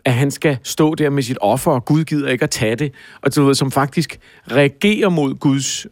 at 0.06 0.14
han 0.14 0.32
skal 0.32 0.58
stå 0.64 0.96
der 0.96 1.10
med 1.10 1.24
sit 1.24 1.38
offer, 1.42 1.72
og 1.72 1.86
Gud 1.86 2.04
gider 2.04 2.30
ikke 2.30 2.44
at 2.44 2.50
tage 2.50 2.76
det, 2.76 2.94
og 3.22 3.36
du 3.36 3.46
ved, 3.46 3.56
som 3.56 3.72
faktisk 3.72 4.20
reagerer 4.52 5.10
mod 5.10 5.36
Guds 5.36 5.88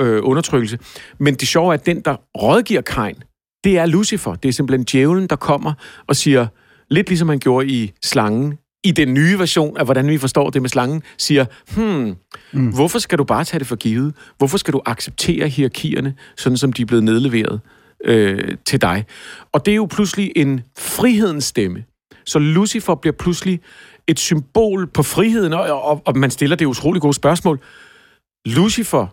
øh, 0.00 0.20
undertrykkelse. 0.24 0.78
Men 1.18 1.34
det 1.34 1.48
sjove 1.48 1.68
er, 1.68 1.78
at 1.78 1.86
den, 1.86 2.00
der 2.00 2.16
rådgiver 2.42 2.80
Kain, 2.80 3.22
det 3.64 3.78
er 3.78 3.86
Lucifer. 3.86 4.34
Det 4.34 4.48
er 4.48 4.52
simpelthen 4.52 4.84
djævlen, 4.84 5.26
der 5.26 5.36
kommer 5.36 5.72
og 6.06 6.16
siger, 6.16 6.46
lidt 6.90 7.08
ligesom 7.08 7.28
han 7.28 7.38
gjorde 7.38 7.66
i 7.66 7.92
slangen, 8.04 8.58
i 8.84 8.90
den 8.90 9.14
nye 9.14 9.38
version 9.38 9.76
af, 9.76 9.84
hvordan 9.84 10.08
vi 10.08 10.18
forstår 10.18 10.50
det 10.50 10.62
med 10.62 10.70
slangen, 10.70 11.02
siger, 11.18 11.44
hmm, 11.74 12.16
mm. 12.52 12.74
hvorfor 12.74 12.98
skal 12.98 13.18
du 13.18 13.24
bare 13.24 13.44
tage 13.44 13.58
det 13.58 13.66
for 13.66 13.76
givet? 13.76 14.14
Hvorfor 14.38 14.58
skal 14.58 14.72
du 14.72 14.80
acceptere 14.86 15.48
hierarkierne, 15.48 16.14
sådan 16.36 16.56
som 16.56 16.72
de 16.72 16.82
er 16.82 16.86
blevet 16.86 17.04
nedleveret 17.04 17.60
øh, 18.04 18.56
til 18.66 18.82
dig? 18.82 19.04
Og 19.52 19.66
det 19.66 19.72
er 19.72 19.76
jo 19.76 19.86
pludselig 19.90 20.32
en 20.36 20.60
frihedens 20.78 21.44
stemme. 21.44 21.84
Så 22.24 22.38
Lucifer 22.38 22.94
bliver 22.94 23.14
pludselig 23.18 23.60
et 24.06 24.18
symbol 24.18 24.86
på 24.86 25.02
friheden, 25.02 25.52
og, 25.52 25.82
og, 25.82 26.02
og 26.04 26.18
man 26.18 26.30
stiller 26.30 26.56
det 26.56 26.66
utrolig 26.66 27.02
gode 27.02 27.14
spørgsmål. 27.14 27.60
Lucifer, 28.46 29.06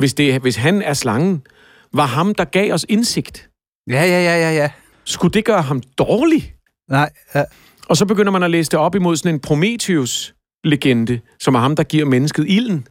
hvis, 0.00 0.14
det, 0.14 0.40
hvis 0.40 0.56
han 0.56 0.82
er 0.82 0.94
slangen, 0.94 1.42
var 1.92 2.06
ham, 2.06 2.34
der 2.34 2.44
gav 2.44 2.72
os 2.72 2.86
indsigt. 2.88 3.50
Ja, 3.90 4.02
ja, 4.04 4.20
ja, 4.22 4.50
ja, 4.50 4.50
ja. 4.50 4.70
Skulle 5.04 5.32
det 5.32 5.44
gøre 5.44 5.62
ham 5.62 5.82
dårlig? 5.98 6.54
Nej, 6.90 7.10
ja. 7.34 7.44
Og 7.88 7.96
så 7.96 8.06
begynder 8.06 8.32
man 8.32 8.42
at 8.42 8.50
læse 8.50 8.70
det 8.70 8.78
op 8.78 8.94
imod 8.94 9.16
sådan 9.16 9.34
en 9.34 9.40
Prometheus-legende, 9.40 11.20
som 11.40 11.54
er 11.54 11.58
ham, 11.58 11.76
der 11.76 11.82
giver 11.82 12.04
mennesket 12.04 12.44
ilden. 12.48 12.86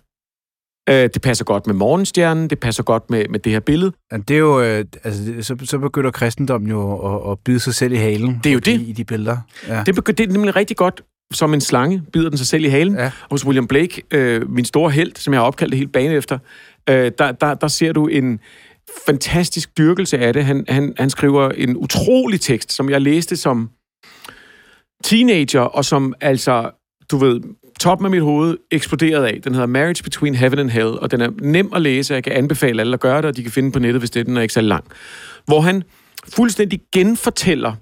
Øh, 0.89 1.09
det 1.13 1.21
passer 1.21 1.45
godt 1.45 1.67
med 1.67 1.75
morgenstjernen, 1.75 2.49
det 2.49 2.59
passer 2.59 2.83
godt 2.83 3.09
med, 3.09 3.25
med 3.29 3.39
det 3.39 3.51
her 3.51 3.59
billede. 3.59 3.91
Ja, 4.11 4.17
det 4.17 4.33
er 4.33 4.39
jo, 4.39 4.61
øh, 4.61 4.85
altså, 5.03 5.33
så, 5.41 5.57
så 5.63 5.77
begynder 5.77 6.11
kristendommen 6.11 6.69
jo 6.69 6.97
at, 7.15 7.31
at 7.31 7.39
bide 7.39 7.59
sig 7.59 7.75
selv 7.75 7.93
i 7.93 7.95
halen. 7.95 8.39
Det 8.43 8.49
er 8.49 8.53
jo 8.53 8.59
det. 8.59 8.81
I, 8.81 8.89
i 8.89 8.91
de 8.91 9.03
billeder. 9.03 9.37
Ja. 9.67 9.83
Det, 9.85 9.95
begynder, 9.95 10.15
det 10.15 10.29
er 10.29 10.33
nemlig 10.33 10.55
rigtig 10.55 10.77
godt 10.77 11.01
som 11.33 11.53
en 11.53 11.61
slange, 11.61 12.03
bider 12.13 12.29
den 12.29 12.37
sig 12.37 12.47
selv 12.47 12.65
i 12.65 12.67
halen. 12.67 12.95
Ja. 12.95 13.11
Hos 13.31 13.45
William 13.45 13.67
Blake, 13.67 14.01
øh, 14.11 14.49
min 14.49 14.65
store 14.65 14.91
held, 14.91 15.11
som 15.15 15.33
jeg 15.33 15.41
har 15.41 15.45
opkaldt 15.47 15.71
det 15.71 15.77
helt 15.77 15.91
bane 15.91 16.13
efter, 16.13 16.39
øh, 16.89 17.11
der, 17.17 17.31
der, 17.31 17.53
der 17.53 17.67
ser 17.67 17.93
du 17.93 18.07
en 18.07 18.39
fantastisk 19.05 19.77
dyrkelse 19.77 20.17
af 20.17 20.33
det. 20.33 20.45
Han, 20.45 20.65
han, 20.67 20.93
han 20.97 21.09
skriver 21.09 21.49
en 21.49 21.77
utrolig 21.77 22.41
tekst, 22.41 22.71
som 22.71 22.89
jeg 22.89 23.01
læste 23.01 23.37
som 23.37 23.69
teenager, 25.05 25.61
og 25.61 25.85
som 25.85 26.13
altså, 26.21 26.71
du 27.11 27.17
ved, 27.17 27.41
toppen 27.79 28.05
af 28.05 28.11
mit 28.11 28.21
hoved 28.21 28.57
eksploderede 28.71 29.27
af. 29.27 29.39
Den 29.43 29.53
hedder 29.53 29.67
Marriage 29.67 30.03
Between 30.03 30.35
Heaven 30.35 30.59
and 30.59 30.69
Hell, 30.69 30.87
og 30.87 31.11
den 31.11 31.21
er 31.21 31.29
nem 31.41 31.71
at 31.75 31.81
læse, 31.81 32.13
jeg 32.13 32.23
kan 32.23 32.33
anbefale 32.33 32.81
alle 32.81 32.93
at 32.93 32.99
gøre 32.99 33.17
det, 33.17 33.25
og 33.25 33.37
de 33.37 33.43
kan 33.43 33.51
finde 33.51 33.71
på 33.71 33.79
nettet, 33.79 34.01
hvis 34.01 34.09
det 34.09 34.19
er, 34.19 34.23
den 34.23 34.37
er 34.37 34.41
ikke 34.41 34.53
så 34.53 34.61
lang. 34.61 34.85
Hvor 35.45 35.61
han 35.61 35.83
fuldstændig 36.29 36.79
genfortæller 36.93 37.73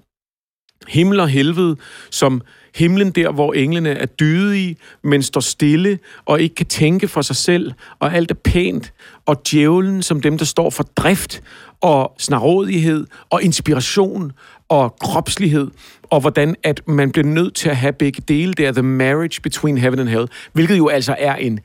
himmel 0.88 1.20
og 1.20 1.30
helvede 1.30 1.76
som 2.12 2.42
himlen 2.76 3.12
der, 3.12 3.32
hvor 3.32 3.54
englene 3.54 3.90
er 3.90 4.06
dydige, 4.06 4.76
men 5.04 5.24
står 5.24 5.42
stille 5.42 6.00
og 6.26 6.42
ikke 6.42 6.56
kan 6.56 6.66
tænke 6.66 7.08
for 7.08 7.22
sig 7.22 7.36
selv, 7.36 7.72
og 8.00 8.14
alt 8.16 8.32
er 8.32 8.36
pænt, 8.36 8.94
og 9.26 9.42
djævlen 9.52 10.02
som 10.04 10.22
dem, 10.22 10.38
der 10.38 10.46
står 10.46 10.70
for 10.70 10.84
drift 10.84 11.44
og 11.82 12.16
snarådighed 12.20 13.08
og 13.30 13.44
inspiration 13.44 14.32
og 14.70 14.96
kropslighed, 15.02 15.68
og 16.04 16.22
hvordan 16.22 16.56
at 16.64 16.82
man 16.88 17.12
bliver 17.12 17.26
nødt 17.26 17.56
til 17.56 17.70
at 17.70 17.78
have 17.78 17.94
begge 17.94 18.22
dele. 18.28 18.54
Det 18.54 18.66
er 18.66 18.72
the 18.72 18.82
marriage 18.82 19.42
between 19.42 19.78
heaven 19.78 20.00
and 20.00 20.10
hell, 20.10 20.28
hvilket 20.54 20.78
jo 20.78 20.88
altså 20.88 21.16
er 21.20 21.36
en 21.36 21.60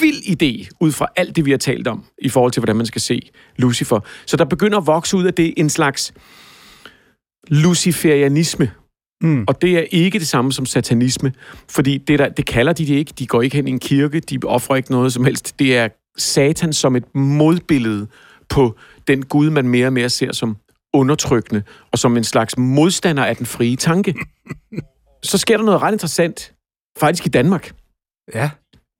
vild 0.00 0.22
idé, 0.42 0.68
ud 0.80 0.92
fra 0.92 1.06
alt 1.16 1.36
det, 1.36 1.44
vi 1.44 1.50
har 1.50 1.58
talt 1.58 1.88
om, 1.88 2.04
i 2.18 2.28
forhold 2.28 2.52
til, 2.52 2.60
hvordan 2.60 2.76
man 2.76 2.86
skal 2.86 3.00
se 3.00 3.30
Lucifer. 3.56 4.00
Så 4.26 4.36
der 4.36 4.44
begynder 4.44 4.78
at 4.78 4.86
vokse 4.86 5.16
ud 5.16 5.24
af 5.24 5.34
det 5.34 5.54
en 5.56 5.70
slags 5.70 6.14
luciferianisme, 7.48 8.70
Mm. 9.22 9.44
Og 9.48 9.62
det 9.62 9.78
er 9.78 9.84
ikke 9.90 10.18
det 10.18 10.28
samme 10.28 10.52
som 10.52 10.66
satanisme, 10.66 11.32
fordi 11.70 11.98
det, 11.98 12.18
der, 12.18 12.28
det 12.28 12.46
kalder 12.46 12.72
de 12.72 12.86
det 12.86 12.94
ikke. 12.94 13.12
De 13.18 13.26
går 13.26 13.42
ikke 13.42 13.56
hen 13.56 13.68
i 13.68 13.70
en 13.70 13.78
kirke, 13.78 14.20
de 14.20 14.38
offrer 14.44 14.76
ikke 14.76 14.90
noget 14.90 15.12
som 15.12 15.24
helst. 15.24 15.58
Det 15.58 15.76
er 15.76 15.88
satan 16.16 16.72
som 16.72 16.96
et 16.96 17.14
modbillede 17.14 18.06
på 18.48 18.76
den 19.08 19.24
Gud, 19.24 19.50
man 19.50 19.68
mere 19.68 19.86
og 19.86 19.92
mere 19.92 20.08
ser 20.08 20.32
som 20.32 20.56
undertrykkende, 20.94 21.62
og 21.92 21.98
som 21.98 22.16
en 22.16 22.24
slags 22.24 22.58
modstander 22.58 23.24
af 23.24 23.36
den 23.36 23.46
frie 23.46 23.76
tanke. 23.76 24.14
Så 25.22 25.38
sker 25.38 25.56
der 25.56 25.64
noget 25.64 25.82
ret 25.82 25.92
interessant, 25.92 26.54
faktisk 26.98 27.26
i 27.26 27.28
Danmark. 27.28 27.72
Ja. 28.34 28.50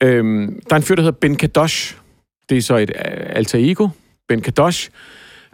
Øhm, 0.03 0.61
der 0.69 0.75
er 0.75 0.77
en 0.77 0.83
fyr, 0.83 0.95
der 0.95 1.03
hedder 1.03 1.19
Ben 1.21 1.37
Kadosh. 1.37 1.97
Det 2.49 2.59
er 2.59 2.63
så 2.63 2.77
et 2.77 2.91
uh, 2.91 3.37
alter 3.37 3.59
ego, 3.71 3.89
Ben 4.29 4.41
Kadosh, 4.41 4.91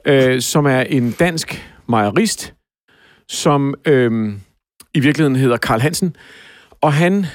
øh, 0.07 0.41
som 0.41 0.67
er 0.67 0.81
en 0.81 1.11
dansk 1.11 1.73
mejerist, 1.89 2.55
som 3.29 3.75
øh, 3.85 4.33
i 4.95 5.01
virkeligheden 5.01 5.37
hedder 5.37 5.57
Karl 5.57 5.81
Hansen. 5.81 6.17
Og 6.81 6.93
han 6.93 7.27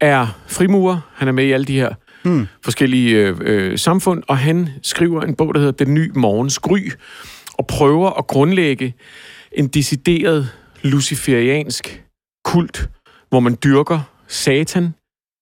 er 0.00 0.40
frimurer. 0.46 1.00
Han 1.14 1.28
er 1.28 1.32
med 1.32 1.44
i 1.44 1.52
alle 1.52 1.66
de 1.66 1.76
her 1.76 1.94
hmm. 2.24 2.46
forskellige 2.64 3.16
øh, 3.16 3.36
øh, 3.40 3.78
samfund, 3.78 4.22
og 4.28 4.38
han 4.38 4.68
skriver 4.82 5.22
en 5.22 5.34
bog, 5.34 5.54
der 5.54 5.60
hedder 5.60 5.84
Den 5.84 5.94
nye 5.94 6.12
morgens 6.14 6.58
gry, 6.58 6.90
og 7.62 7.66
prøver 7.66 8.10
at 8.10 8.26
grundlægge 8.26 8.94
en 9.52 9.68
decideret 9.68 10.48
luciferiansk 10.82 12.04
kult, 12.44 12.90
hvor 13.28 13.40
man 13.40 13.58
dyrker 13.64 14.00
Satan, 14.28 14.94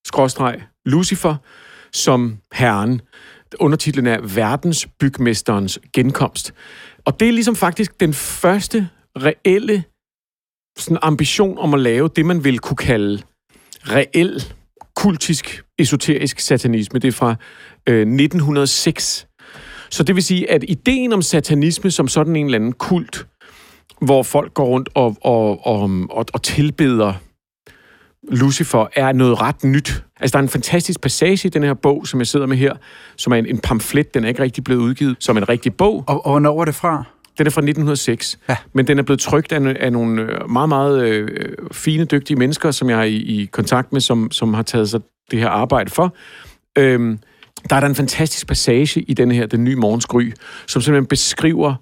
skråstreg 0.06 0.62
Lucifer, 0.86 1.36
som 1.92 2.38
herren. 2.52 3.00
Undertitlen 3.60 4.06
er 4.06 4.20
Verdensbygmesterens 4.34 5.78
genkomst. 5.92 6.54
Og 7.04 7.20
det 7.20 7.28
er 7.28 7.32
ligesom 7.32 7.56
faktisk 7.56 8.00
den 8.00 8.14
første 8.14 8.88
reelle 9.16 9.84
sådan 10.78 10.98
ambition 11.02 11.58
om 11.58 11.74
at 11.74 11.80
lave 11.80 12.10
det, 12.16 12.26
man 12.26 12.44
vil 12.44 12.58
kunne 12.58 12.76
kalde 12.76 13.22
reel 13.82 14.44
kultisk, 14.96 15.62
esoterisk 15.78 16.40
satanisme. 16.40 16.98
Det 16.98 17.08
er 17.08 17.12
fra 17.12 17.34
øh, 17.88 18.00
1906. 18.00 19.26
Så 19.91 20.03
det 20.03 20.14
vil 20.14 20.22
sige, 20.22 20.51
at 20.51 20.64
ideen 20.68 21.12
om 21.12 21.22
satanisme 21.22 21.91
som 21.91 22.09
sådan 22.09 22.36
en 22.36 22.45
eller 22.45 22.59
anden 22.59 22.72
kult, 22.72 23.26
hvor 24.01 24.22
folk 24.22 24.55
går 24.55 24.64
rundt 24.64 24.88
og, 24.95 25.16
og, 25.20 25.66
og, 25.66 25.91
og, 26.11 26.26
og 26.32 26.43
tilbeder 26.43 27.12
Lucifer, 28.28 28.86
er 28.95 29.12
noget 29.12 29.41
ret 29.41 29.64
nyt. 29.64 30.05
Altså, 30.20 30.32
der 30.32 30.38
er 30.38 30.43
en 30.43 30.49
fantastisk 30.49 31.01
passage 31.01 31.47
i 31.47 31.51
den 31.51 31.62
her 31.62 31.74
bog, 31.74 32.07
som 32.07 32.20
jeg 32.20 32.26
sidder 32.26 32.47
med 32.47 32.57
her, 32.57 32.74
som 33.16 33.32
er 33.32 33.36
en, 33.36 33.47
en 33.47 33.59
pamflet, 33.59 34.14
den 34.14 34.24
er 34.24 34.28
ikke 34.28 34.43
rigtig 34.43 34.64
blevet 34.64 34.80
udgivet 34.80 35.16
som 35.20 35.36
en 35.36 35.49
rigtig 35.49 35.74
bog. 35.74 36.05
Og, 36.07 36.26
og 36.26 36.32
hvornår 36.32 36.57
var 36.57 36.64
det 36.64 36.74
fra? 36.74 37.05
Den 37.38 37.47
er 37.47 37.51
fra 37.51 37.61
1906, 37.61 38.38
ja. 38.49 38.57
men 38.72 38.86
den 38.86 38.99
er 38.99 39.03
blevet 39.03 39.20
trygt 39.20 39.53
af, 39.53 39.76
af 39.80 39.93
nogle 39.93 40.22
øh, 40.22 40.51
meget, 40.51 40.68
meget 40.68 41.03
øh, 41.03 41.28
fine, 41.72 42.05
dygtige 42.05 42.36
mennesker, 42.36 42.70
som 42.70 42.91
jeg 42.91 42.99
er 42.99 43.05
i, 43.05 43.16
i 43.16 43.45
kontakt 43.45 43.93
med, 43.93 44.01
som, 44.01 44.30
som 44.30 44.55
har 44.55 44.62
taget 44.62 44.91
sig 44.91 45.01
det 45.30 45.38
her 45.38 45.49
arbejde 45.49 45.91
for. 45.91 46.14
Øhm, 46.78 47.18
der 47.70 47.76
er 47.76 47.80
der 47.80 47.88
en 47.88 47.94
fantastisk 47.94 48.46
passage 48.46 49.00
i 49.00 49.14
den 49.14 49.30
her, 49.30 49.46
Den 49.46 49.64
nye 49.64 49.76
morgensgry, 49.76 50.32
som 50.66 50.82
simpelthen 50.82 51.06
beskriver 51.06 51.74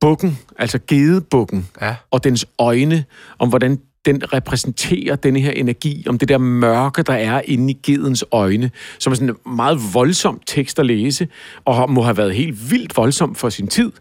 bukken, 0.00 0.38
altså 0.58 0.78
gedebukken, 0.86 1.68
ja. 1.80 1.96
og 2.10 2.24
dens 2.24 2.46
øjne, 2.58 3.04
om 3.38 3.48
hvordan 3.48 3.78
den 4.04 4.32
repræsenterer 4.32 5.16
denne 5.16 5.40
her 5.40 5.50
energi, 5.50 6.04
om 6.08 6.18
det 6.18 6.28
der 6.28 6.38
mørke, 6.38 7.02
der 7.02 7.12
er 7.12 7.42
inde 7.44 7.70
i 7.70 7.78
gedens 7.82 8.24
øjne, 8.32 8.70
som 8.98 9.10
er 9.10 9.14
sådan 9.14 9.28
en 9.28 9.56
meget 9.56 9.78
voldsom 9.92 10.40
tekst 10.46 10.78
at 10.78 10.86
læse, 10.86 11.28
og 11.64 11.90
må 11.90 12.02
have 12.02 12.16
været 12.16 12.34
helt 12.34 12.70
vildt 12.70 12.96
voldsom 12.96 13.34
for 13.34 13.48
sin 13.48 13.66
tid. 13.66 13.92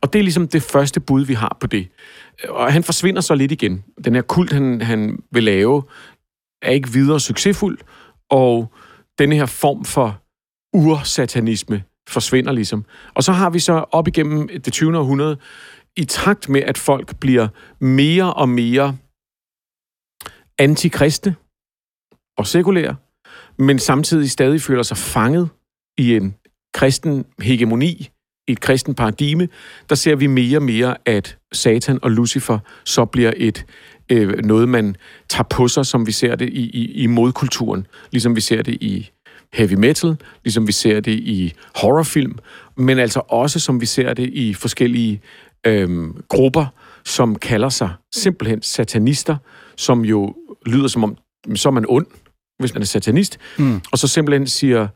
Og 0.00 0.12
det 0.12 0.18
er 0.18 0.22
ligesom 0.22 0.48
det 0.48 0.62
første 0.62 1.00
bud, 1.00 1.24
vi 1.24 1.34
har 1.34 1.56
på 1.60 1.66
det. 1.66 1.88
Og 2.48 2.72
han 2.72 2.82
forsvinder 2.82 3.20
så 3.20 3.34
lidt 3.34 3.52
igen. 3.52 3.84
Den 4.04 4.14
her 4.14 4.22
kult, 4.22 4.52
han, 4.52 4.80
han 4.80 5.18
vil 5.30 5.42
lave, 5.42 5.82
er 6.62 6.70
ikke 6.70 6.92
videre 6.92 7.20
succesfuld, 7.20 7.78
og 8.30 8.72
denne 9.22 9.36
her 9.36 9.46
form 9.46 9.84
for 9.84 10.22
ursatanisme 10.72 11.82
forsvinder 12.08 12.52
ligesom. 12.52 12.84
Og 13.14 13.24
så 13.24 13.32
har 13.32 13.50
vi 13.50 13.58
så 13.58 13.72
op 13.72 14.08
igennem 14.08 14.48
det 14.48 14.72
20. 14.72 14.98
århundrede, 14.98 15.36
i 15.96 16.04
takt 16.04 16.48
med, 16.48 16.62
at 16.62 16.78
folk 16.78 17.16
bliver 17.20 17.48
mere 17.80 18.34
og 18.34 18.48
mere 18.48 18.96
antikristne 20.58 21.34
og 22.38 22.46
sekulære, 22.46 22.96
men 23.58 23.78
samtidig 23.78 24.30
stadig 24.30 24.60
føler 24.60 24.82
sig 24.82 24.96
fanget 24.96 25.48
i 25.98 26.16
en 26.16 26.34
kristen 26.74 27.24
hegemoni, 27.42 28.10
i 28.48 28.52
et 28.52 28.60
kristen 28.60 28.94
paradigme, 28.94 29.48
der 29.88 29.94
ser 29.94 30.16
vi 30.16 30.26
mere 30.26 30.58
og 30.58 30.62
mere, 30.62 30.96
at 31.06 31.38
Satan 31.52 31.98
og 32.02 32.10
Lucifer 32.10 32.58
så 32.84 33.04
bliver 33.04 33.32
et 33.36 33.66
øh, 34.12 34.44
noget, 34.44 34.68
man 34.68 34.96
tager 35.28 35.42
på 35.50 35.68
sig, 35.68 35.86
som 35.86 36.06
vi 36.06 36.12
ser 36.12 36.36
det 36.36 36.48
i, 36.48 36.62
i, 36.62 36.92
i 37.02 37.06
modkulturen, 37.06 37.86
ligesom 38.10 38.36
vi 38.36 38.40
ser 38.40 38.62
det 38.62 38.74
i 38.74 39.10
heavy 39.52 39.74
metal, 39.74 40.16
ligesom 40.44 40.66
vi 40.66 40.72
ser 40.72 41.00
det 41.00 41.12
i 41.12 41.54
horrorfilm, 41.76 42.38
men 42.76 42.98
altså 42.98 43.20
også 43.28 43.60
som 43.60 43.80
vi 43.80 43.86
ser 43.86 44.14
det 44.14 44.28
i 44.28 44.54
forskellige 44.54 45.20
øh, 45.66 46.10
grupper, 46.28 46.66
som 47.04 47.36
kalder 47.36 47.68
sig 47.68 47.90
simpelthen 48.14 48.62
satanister, 48.62 49.36
som 49.76 50.04
jo 50.04 50.34
lyder 50.66 50.88
som 50.88 51.04
om, 51.04 51.16
så 51.54 51.68
er 51.68 51.72
man 51.72 51.84
ond, 51.88 52.06
hvis 52.58 52.74
man 52.74 52.82
er 52.82 52.86
satanist, 52.86 53.38
mm. 53.58 53.80
og 53.92 53.98
så 53.98 54.08
simpelthen 54.08 54.46
siger, 54.46 54.88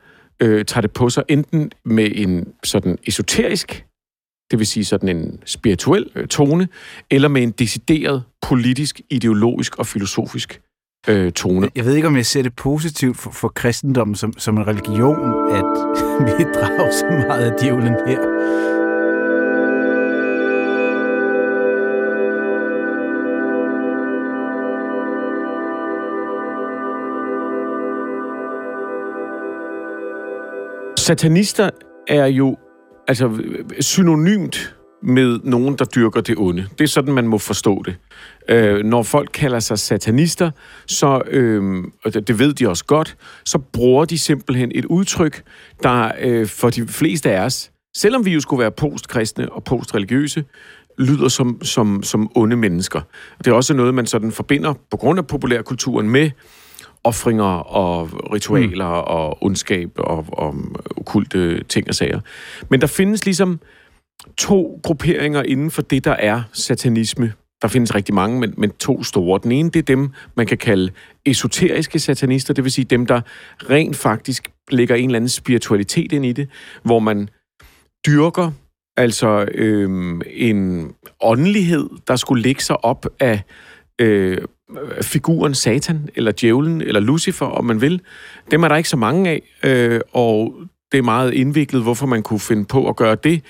øh, 0.42 0.64
tager 0.64 0.80
det 0.80 0.90
på 0.90 1.10
sig 1.10 1.24
enten 1.28 1.70
med 1.84 2.10
en 2.14 2.46
sådan 2.64 2.98
esoterisk, 3.06 3.85
det 4.50 4.58
vil 4.58 4.66
sige 4.66 4.84
sådan 4.84 5.08
en 5.08 5.38
spirituel 5.44 6.06
øh, 6.14 6.26
tone, 6.26 6.68
eller 7.10 7.28
med 7.28 7.42
en 7.42 7.50
decideret 7.50 8.22
politisk, 8.42 9.00
ideologisk 9.10 9.78
og 9.78 9.86
filosofisk 9.86 10.60
øh, 11.08 11.32
tone. 11.32 11.70
Jeg 11.74 11.84
ved 11.84 11.94
ikke, 11.94 12.08
om 12.08 12.16
jeg 12.16 12.26
ser 12.26 12.42
det 12.42 12.56
positivt 12.56 13.16
for, 13.16 13.30
for 13.30 13.48
kristendommen 13.48 14.14
som, 14.14 14.32
som 14.38 14.56
en 14.56 14.66
religion, 14.66 15.50
at 15.50 15.64
vi 16.26 16.44
drager 16.54 16.90
så 16.90 17.24
meget 17.28 17.50
af 17.50 17.60
djævlen 17.60 17.94
her. 18.06 18.20
Satanister 30.98 31.70
er 32.08 32.26
jo 32.26 32.56
altså 33.08 33.42
synonymt 33.80 34.76
med 35.02 35.40
nogen, 35.44 35.74
der 35.78 35.84
dyrker 35.84 36.20
det 36.20 36.34
onde. 36.38 36.66
Det 36.78 36.84
er 36.84 36.88
sådan, 36.88 37.14
man 37.14 37.28
må 37.28 37.38
forstå 37.38 37.82
det. 37.82 37.96
Øh, 38.48 38.84
når 38.84 39.02
folk 39.02 39.30
kalder 39.34 39.60
sig 39.60 39.78
satanister, 39.78 40.50
så, 40.86 41.22
øh, 41.26 41.84
og 42.04 42.14
det 42.14 42.38
ved 42.38 42.52
de 42.52 42.68
også 42.68 42.84
godt, 42.84 43.16
så 43.44 43.58
bruger 43.58 44.04
de 44.04 44.18
simpelthen 44.18 44.72
et 44.74 44.84
udtryk, 44.84 45.42
der 45.82 46.12
øh, 46.20 46.46
for 46.46 46.70
de 46.70 46.86
fleste 46.86 47.30
af 47.30 47.44
os, 47.44 47.70
selvom 47.96 48.24
vi 48.24 48.32
jo 48.32 48.40
skulle 48.40 48.60
være 48.60 48.70
postkristne 48.70 49.52
og 49.52 49.64
postreligiøse, 49.64 50.44
lyder 50.98 51.28
som, 51.28 51.64
som, 51.64 52.02
som 52.02 52.30
onde 52.34 52.56
mennesker. 52.56 53.00
Det 53.38 53.46
er 53.46 53.52
også 53.52 53.74
noget, 53.74 53.94
man 53.94 54.06
sådan 54.06 54.32
forbinder 54.32 54.74
på 54.90 54.96
grund 54.96 55.18
af 55.18 55.26
populærkulturen 55.26 56.10
med 56.10 56.30
offringer 57.04 57.44
og 57.58 58.10
ritualer 58.32 58.88
mm. 58.88 59.04
og 59.06 59.42
ondskab 59.42 59.90
og, 59.96 60.24
og 60.32 60.54
okulte 60.96 61.64
ting 61.64 61.88
og 61.88 61.94
sager. 61.94 62.20
Men 62.70 62.80
der 62.80 62.86
findes 62.86 63.24
ligesom 63.24 63.60
to 64.38 64.80
grupperinger 64.82 65.42
inden 65.42 65.70
for 65.70 65.82
det, 65.82 66.04
der 66.04 66.12
er 66.12 66.42
satanisme. 66.52 67.32
Der 67.62 67.68
findes 67.68 67.94
rigtig 67.94 68.14
mange, 68.14 68.40
men, 68.40 68.54
men 68.56 68.70
to 68.70 69.02
store. 69.02 69.40
Den 69.42 69.52
ene, 69.52 69.70
det 69.70 69.78
er 69.78 69.82
dem, 69.82 70.10
man 70.36 70.46
kan 70.46 70.58
kalde 70.58 70.92
esoteriske 71.26 71.98
satanister, 71.98 72.54
det 72.54 72.64
vil 72.64 72.72
sige 72.72 72.84
dem, 72.84 73.06
der 73.06 73.20
rent 73.70 73.96
faktisk 73.96 74.50
lægger 74.70 74.94
en 74.94 75.04
eller 75.04 75.16
anden 75.16 75.28
spiritualitet 75.28 76.12
ind 76.12 76.26
i 76.26 76.32
det, 76.32 76.48
hvor 76.82 76.98
man 76.98 77.28
dyrker 78.06 78.50
altså 78.96 79.48
øhm, 79.54 80.22
en 80.26 80.92
åndelighed, 81.20 81.88
der 82.08 82.16
skulle 82.16 82.42
lægge 82.42 82.62
sig 82.62 82.84
op 82.84 83.06
af 83.20 83.42
øh, 84.00 84.38
figuren 85.02 85.54
Satan, 85.54 86.08
eller 86.14 86.32
djævlen, 86.40 86.80
eller 86.80 87.00
Lucifer, 87.00 87.46
om 87.46 87.64
man 87.64 87.80
vil. 87.80 88.00
Dem 88.50 88.62
er 88.62 88.68
der 88.68 88.76
ikke 88.76 88.88
så 88.88 88.96
mange 88.96 89.30
af, 89.30 89.42
øh, 89.64 90.00
og 90.12 90.54
det 90.92 90.98
er 90.98 91.02
meget 91.02 91.34
indviklet, 91.34 91.82
hvorfor 91.82 92.06
man 92.06 92.22
kunne 92.22 92.40
finde 92.40 92.64
på 92.64 92.88
at 92.88 92.96
gøre 92.96 93.16
det. 93.24 93.42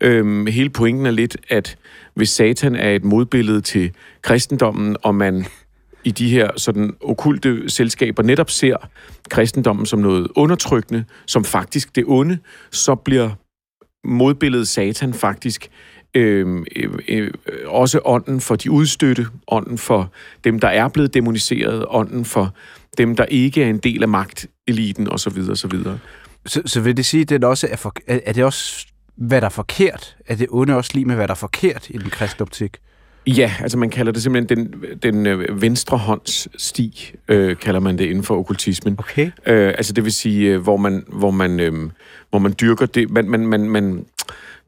Øh, 0.00 0.46
hele 0.46 0.70
pointen 0.70 1.06
er 1.06 1.10
lidt, 1.10 1.36
at 1.48 1.76
hvis 2.14 2.30
Satan 2.30 2.76
er 2.76 2.90
et 2.90 3.04
modbillede 3.04 3.60
til 3.60 3.90
kristendommen, 4.22 4.96
og 5.02 5.14
man 5.14 5.46
i 6.04 6.10
de 6.10 6.30
her 6.30 6.50
sådan 6.56 6.94
okulte 7.00 7.70
selskaber 7.70 8.22
netop 8.22 8.50
ser 8.50 8.76
kristendommen 9.30 9.86
som 9.86 9.98
noget 9.98 10.28
undertrykkende, 10.36 11.04
som 11.26 11.44
faktisk 11.44 11.96
det 11.96 12.04
onde, 12.06 12.38
så 12.70 12.94
bliver 12.94 13.30
modbilledet 14.04 14.68
Satan 14.68 15.14
faktisk 15.14 15.70
øh, 16.14 16.64
øh, 17.08 17.30
også 17.66 18.00
ånden 18.04 18.40
for 18.40 18.56
de 18.56 18.70
udstøtte, 18.70 19.26
ånden 19.48 19.78
for 19.78 20.12
dem, 20.44 20.60
der 20.60 20.68
er 20.68 20.88
blevet 20.88 21.14
demoniseret, 21.14 21.84
ånden 21.88 22.24
for 22.24 22.54
dem, 22.98 23.16
der 23.16 23.24
ikke 23.24 23.62
er 23.62 23.70
en 23.70 23.78
del 23.78 24.02
af 24.02 24.08
magteliten 24.08 25.08
osv. 25.08 25.38
osv. 25.50 25.72
Så, 26.46 26.62
så 26.66 26.80
vil 26.80 26.96
det 26.96 27.06
sige, 27.06 27.20
at 27.20 27.28
det 27.28 27.44
også 27.44 27.68
er, 27.70 27.76
for, 27.76 27.94
er 28.06 28.32
det 28.32 28.44
også, 28.44 28.86
hvad 29.16 29.40
der 29.40 29.46
er 29.46 29.50
forkert? 29.50 30.16
Er 30.26 30.36
det 30.36 30.46
onde 30.50 30.76
også 30.76 30.90
lige 30.94 31.04
med, 31.04 31.14
hvad 31.14 31.28
der 31.28 31.34
er 31.34 31.38
forkert 31.38 31.90
i 31.90 31.98
den 31.98 32.10
kristne 32.10 32.42
optik? 32.42 32.78
Ja, 33.26 33.52
altså 33.60 33.78
man 33.78 33.90
kalder 33.90 34.12
det 34.12 34.22
simpelthen 34.22 34.58
den, 34.58 34.84
den 35.02 35.26
øh, 35.26 35.62
venstre 35.62 35.98
hånds 35.98 36.62
sti, 36.62 37.14
øh, 37.28 37.56
kalder 37.56 37.80
man 37.80 37.98
det 37.98 38.04
inden 38.04 38.24
for 38.24 38.38
okkultismen. 38.38 38.96
Okay. 38.98 39.30
Øh, 39.46 39.68
altså 39.68 39.92
det 39.92 40.04
vil 40.04 40.12
sige, 40.12 40.50
øh, 40.50 40.62
hvor 40.62 40.76
man, 40.76 41.04
hvor 41.08 41.30
man, 41.30 41.60
øh, 41.60 41.90
hvor 42.30 42.38
man 42.38 42.54
dyrker 42.60 42.86
det, 42.86 43.10
man, 43.10 43.28
man, 43.28 43.46
man, 43.46 43.70
man 43.70 44.04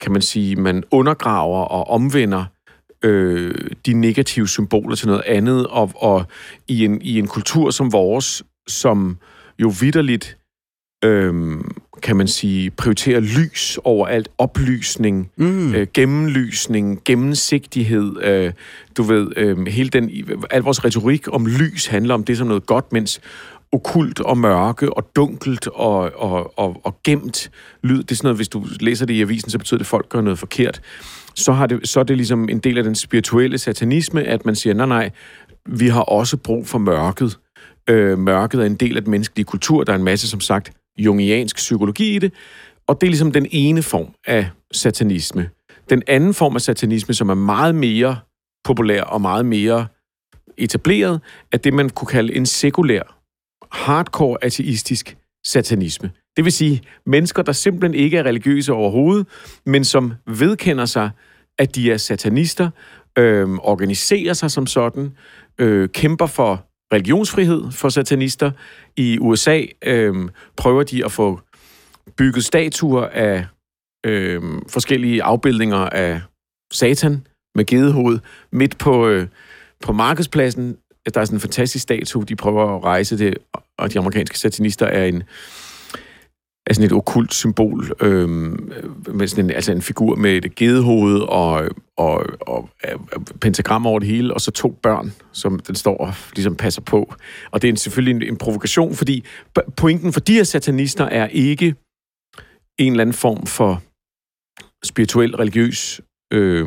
kan 0.01 0.13
man 0.13 0.23
sige, 0.23 0.57
man 0.57 0.85
undergraver 0.91 1.65
og 1.65 1.91
omvender 1.91 2.45
øh, 3.05 3.55
de 3.87 3.93
negative 3.93 4.49
symboler 4.49 4.97
til 4.97 5.07
noget 5.07 5.23
andet, 5.27 5.67
og, 5.67 5.91
og 5.95 6.25
i, 6.69 6.85
en, 6.85 7.03
i 7.03 7.19
en 7.19 7.27
kultur 7.27 7.71
som 7.71 7.93
vores, 7.93 8.43
som 8.67 9.19
jo 9.59 9.73
vidderligt, 9.81 10.39
øh, 11.05 11.55
kan 12.03 12.17
man 12.17 12.29
sige, 12.29 12.71
prioriterer 12.71 13.21
lys 13.21 13.79
over 13.85 14.07
alt, 14.07 14.29
oplysning, 14.39 15.31
mm. 15.37 15.75
øh, 15.75 15.87
gennemlysning, 15.95 17.01
gennemsigtighed, 17.05 18.23
øh, 18.23 18.53
du 18.97 19.03
ved, 19.03 19.29
øh, 19.37 19.67
hele 19.67 19.89
den, 19.89 20.11
al 20.51 20.63
vores 20.63 20.85
retorik 20.85 21.33
om 21.33 21.47
lys 21.47 21.87
handler 21.87 22.15
om 22.15 22.25
det 22.25 22.39
som 22.39 22.47
noget 22.47 22.67
godt, 22.67 22.93
mens 22.93 23.21
okult 23.73 24.21
og 24.21 24.39
mørke 24.39 24.93
og 24.93 25.11
dunkelt 25.17 25.67
og, 25.67 25.99
og, 26.17 26.59
og, 26.59 26.81
og 26.85 26.97
gemt 27.05 27.51
lyd. 27.83 28.03
Det 28.03 28.11
er 28.11 28.15
sådan 28.15 28.27
noget, 28.27 28.39
hvis 28.39 28.49
du 28.49 28.67
læser 28.81 29.07
det 29.07 29.15
i 29.15 29.21
avisen, 29.21 29.51
så 29.51 29.59
betyder 29.59 29.79
det, 29.79 29.85
at 29.85 29.89
folk 29.89 30.09
gør 30.09 30.21
noget 30.21 30.39
forkert. 30.39 30.81
Så, 31.35 31.53
har 31.53 31.67
det, 31.67 31.89
så 31.89 32.01
er 32.01 32.05
det 32.05 32.17
ligesom 32.17 32.49
en 32.49 32.59
del 32.59 32.79
af 32.79 32.85
den 32.85 32.95
spirituelle 32.95 33.59
satanisme, 33.59 34.23
at 34.23 34.47
man 34.47 34.55
siger, 34.55 34.75
nej, 34.75 34.87
nej, 34.87 35.11
vi 35.67 35.89
har 35.89 36.03
også 36.03 36.37
brug 36.37 36.67
for 36.67 36.79
mørket. 36.79 37.39
Øh, 37.89 38.19
mørket 38.19 38.61
er 38.61 38.65
en 38.65 38.75
del 38.75 38.97
af 38.97 39.03
den 39.03 39.11
menneskelige 39.11 39.45
kultur. 39.45 39.85
Der 39.85 39.93
er 39.93 39.97
en 39.97 40.05
masse, 40.05 40.29
som 40.29 40.41
sagt, 40.41 40.73
jungiansk 40.99 41.57
psykologi 41.57 42.17
i 42.17 42.19
det. 42.19 42.33
Og 42.87 43.01
det 43.01 43.07
er 43.07 43.11
ligesom 43.11 43.33
den 43.33 43.47
ene 43.51 43.83
form 43.83 44.15
af 44.27 44.51
satanisme. 44.73 45.51
Den 45.91 46.03
anden 46.07 46.35
form 46.35 46.55
af 46.55 46.61
satanisme, 46.61 47.15
som 47.15 47.29
er 47.29 47.35
meget 47.35 47.75
mere 47.75 48.17
populær 48.65 49.03
og 49.03 49.21
meget 49.21 49.47
mere 49.47 49.87
etableret, 50.59 51.21
er 51.53 51.59
det, 51.59 51.73
man 51.73 51.91
kunne 51.91 52.09
kalde 52.09 52.35
en 52.35 52.47
sekulær, 52.47 53.24
hardcore 53.75 54.45
ateistisk 54.45 55.17
satanisme. 55.47 56.11
Det 56.37 56.45
vil 56.45 56.53
sige 56.53 56.83
mennesker, 57.07 57.43
der 57.43 57.53
simpelthen 57.53 57.95
ikke 57.95 58.19
er 58.19 58.23
religiøse 58.23 58.73
overhovedet, 58.73 59.27
men 59.67 59.85
som 59.85 60.13
vedkender 60.27 60.85
sig, 60.85 61.11
at 61.59 61.75
de 61.75 61.93
er 61.93 61.97
satanister, 61.97 62.71
øh, 63.19 63.51
organiserer 63.51 64.33
sig 64.33 64.51
som 64.51 64.67
sådan, 64.67 65.13
øh, 65.59 65.89
kæmper 65.89 66.27
for 66.27 66.67
religionsfrihed 66.93 67.71
for 67.71 67.89
satanister. 67.89 68.51
I 68.97 69.19
USA 69.19 69.63
øh, 69.85 70.29
prøver 70.57 70.83
de 70.83 71.05
at 71.05 71.13
få 71.13 71.41
bygget 72.17 72.45
statuer 72.45 73.07
af 73.07 73.47
øh, 74.07 74.43
forskellige 74.69 75.23
afbildninger 75.23 75.77
af 75.77 76.21
Satan 76.73 77.27
med 77.55 77.65
gedehoved 77.67 78.19
midt 78.53 78.79
på, 78.79 79.09
øh, 79.09 79.27
på 79.83 79.93
markedspladsen. 79.93 80.77
Der 81.15 81.21
er 81.21 81.25
sådan 81.25 81.37
en 81.37 81.41
fantastisk 81.41 81.83
statue, 81.83 82.25
de 82.25 82.37
prøver 82.37 82.77
at 82.77 82.85
rejse 82.85 83.19
det, 83.19 83.35
og 83.79 83.93
de 83.93 83.99
amerikanske 83.99 84.39
satanister 84.39 84.87
er 84.87 85.05
en 85.05 85.23
er 86.67 86.75
sådan 86.75 86.87
et 86.87 86.93
okult 86.93 87.35
symbol, 87.35 87.93
øh, 88.01 88.29
med 89.15 89.29
sådan 89.29 89.45
en, 89.45 89.51
altså 89.51 89.73
en 89.73 89.83
figur 89.83 90.17
med 90.17 90.45
et 90.45 90.55
gedehoved 90.55 91.21
og, 91.21 91.69
og, 91.97 92.27
og, 92.41 92.71
og 92.87 93.25
pentagram 93.41 93.87
over 93.87 93.99
det 93.99 94.09
hele, 94.09 94.35
og 94.35 94.41
så 94.41 94.51
to 94.51 94.79
børn, 94.83 95.13
som 95.33 95.59
den 95.59 95.75
står 95.75 95.97
og 95.97 96.15
ligesom 96.35 96.57
passer 96.57 96.83
på. 96.83 97.15
Og 97.51 97.63
det 97.63 97.69
er 97.69 97.73
en, 97.73 97.77
selvfølgelig 97.77 98.17
en, 98.17 98.33
en 98.33 98.37
provokation, 98.37 98.95
fordi 98.95 99.25
pointen 99.77 100.13
for 100.13 100.21
de 100.21 100.33
her 100.33 100.45
satanister 100.45 101.05
er 101.05 101.27
ikke 101.27 101.75
en 102.79 102.93
eller 102.93 103.01
anden 103.01 103.15
form 103.15 103.47
for 103.47 103.83
spirituel, 104.87 105.37
religiøs 105.37 106.01
øh, 106.33 106.67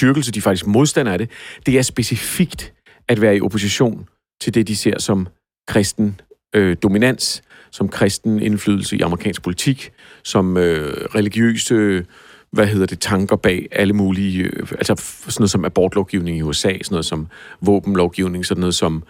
dyrkelse, 0.00 0.32
de 0.32 0.38
er 0.38 0.42
faktisk 0.42 0.66
modstandere 0.66 1.12
af 1.12 1.18
det. 1.18 1.30
Det 1.66 1.78
er 1.78 1.82
specifikt 1.82 2.72
at 3.10 3.20
være 3.20 3.36
i 3.36 3.40
opposition 3.40 4.08
til 4.40 4.54
det, 4.54 4.68
de 4.68 4.76
ser 4.76 4.98
som 4.98 5.26
kristen 5.68 6.20
øh, 6.54 6.76
dominans, 6.82 7.42
som 7.70 7.88
kristen 7.88 8.42
indflydelse 8.42 8.96
i 8.96 9.00
amerikansk 9.00 9.42
politik, 9.42 9.92
som 10.24 10.56
øh, 10.56 11.04
religiøse 11.14 12.04
hvad 12.52 12.66
hedder 12.66 12.86
det, 12.86 13.00
tanker 13.00 13.36
bag 13.36 13.68
alle 13.72 13.92
mulige, 13.92 14.42
øh, 14.42 14.66
altså 14.70 14.94
sådan 14.96 15.34
noget 15.38 15.50
som 15.50 15.64
abortlovgivning 15.64 16.38
i 16.38 16.42
USA, 16.42 16.68
sådan 16.68 16.86
noget 16.90 17.06
som 17.06 17.28
våbenlovgivning, 17.60 18.46
sådan 18.46 18.60
noget 18.60 18.74
som, 18.74 19.02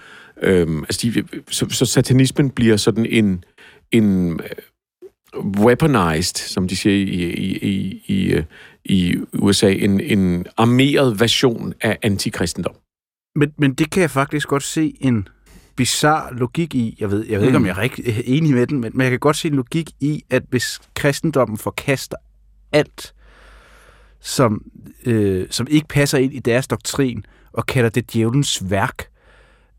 øh, 0.43 0.79
altså 0.79 1.01
de, 1.03 1.25
så, 1.51 1.67
så 1.71 1.87
satanismen 1.87 2.51
bliver 2.51 2.77
sådan 2.77 3.07
en, 3.07 3.45
en 3.93 4.41
øh, 4.41 5.47
weaponized, 5.47 6.37
som 6.37 6.69
de 6.69 6.77
siger 6.77 6.95
i, 6.95 7.03
i, 7.03 7.59
i, 7.59 8.03
i, 8.07 8.33
øh, 8.33 8.45
i 8.85 9.17
USA, 9.33 9.73
en, 9.73 10.01
en 10.01 10.47
armeret 10.57 11.21
version 11.21 11.75
af 11.81 11.99
antikristendom. 12.03 12.75
Men, 13.35 13.53
men 13.59 13.75
det 13.75 13.91
kan 13.91 14.01
jeg 14.01 14.11
faktisk 14.11 14.49
godt 14.49 14.63
se 14.63 14.97
en 15.01 15.29
bizarre 15.77 16.35
logik 16.35 16.75
i. 16.75 16.97
Jeg 17.01 17.11
ved, 17.11 17.27
jeg 17.27 17.41
ved 17.41 17.41
mm. 17.41 17.47
ikke, 17.47 17.57
om 17.57 17.63
mm. 17.63 17.67
jeg 17.67 17.73
er 17.73 17.79
rigtig 17.79 18.23
enig 18.25 18.55
med 18.55 18.67
den, 18.67 18.81
men, 18.81 18.93
men 18.95 19.03
jeg 19.03 19.11
kan 19.11 19.19
godt 19.19 19.37
se 19.37 19.49
en 19.49 19.55
logik 19.55 19.91
i, 20.01 20.25
at 20.31 20.43
hvis 20.51 20.81
kristendommen 20.95 21.59
forkaster 21.59 22.17
alt, 22.73 23.15
som, 24.21 24.65
øh, 25.07 25.47
som 25.51 25.67
ikke 25.71 25.89
passer 25.89 26.19
ind 26.19 26.33
i 26.33 26.39
deres 26.39 26.67
doktrin, 26.67 27.25
og 27.53 27.67
kalder 27.67 27.91
det 27.91 28.13
djævelens 28.13 28.71
værk, 28.71 29.07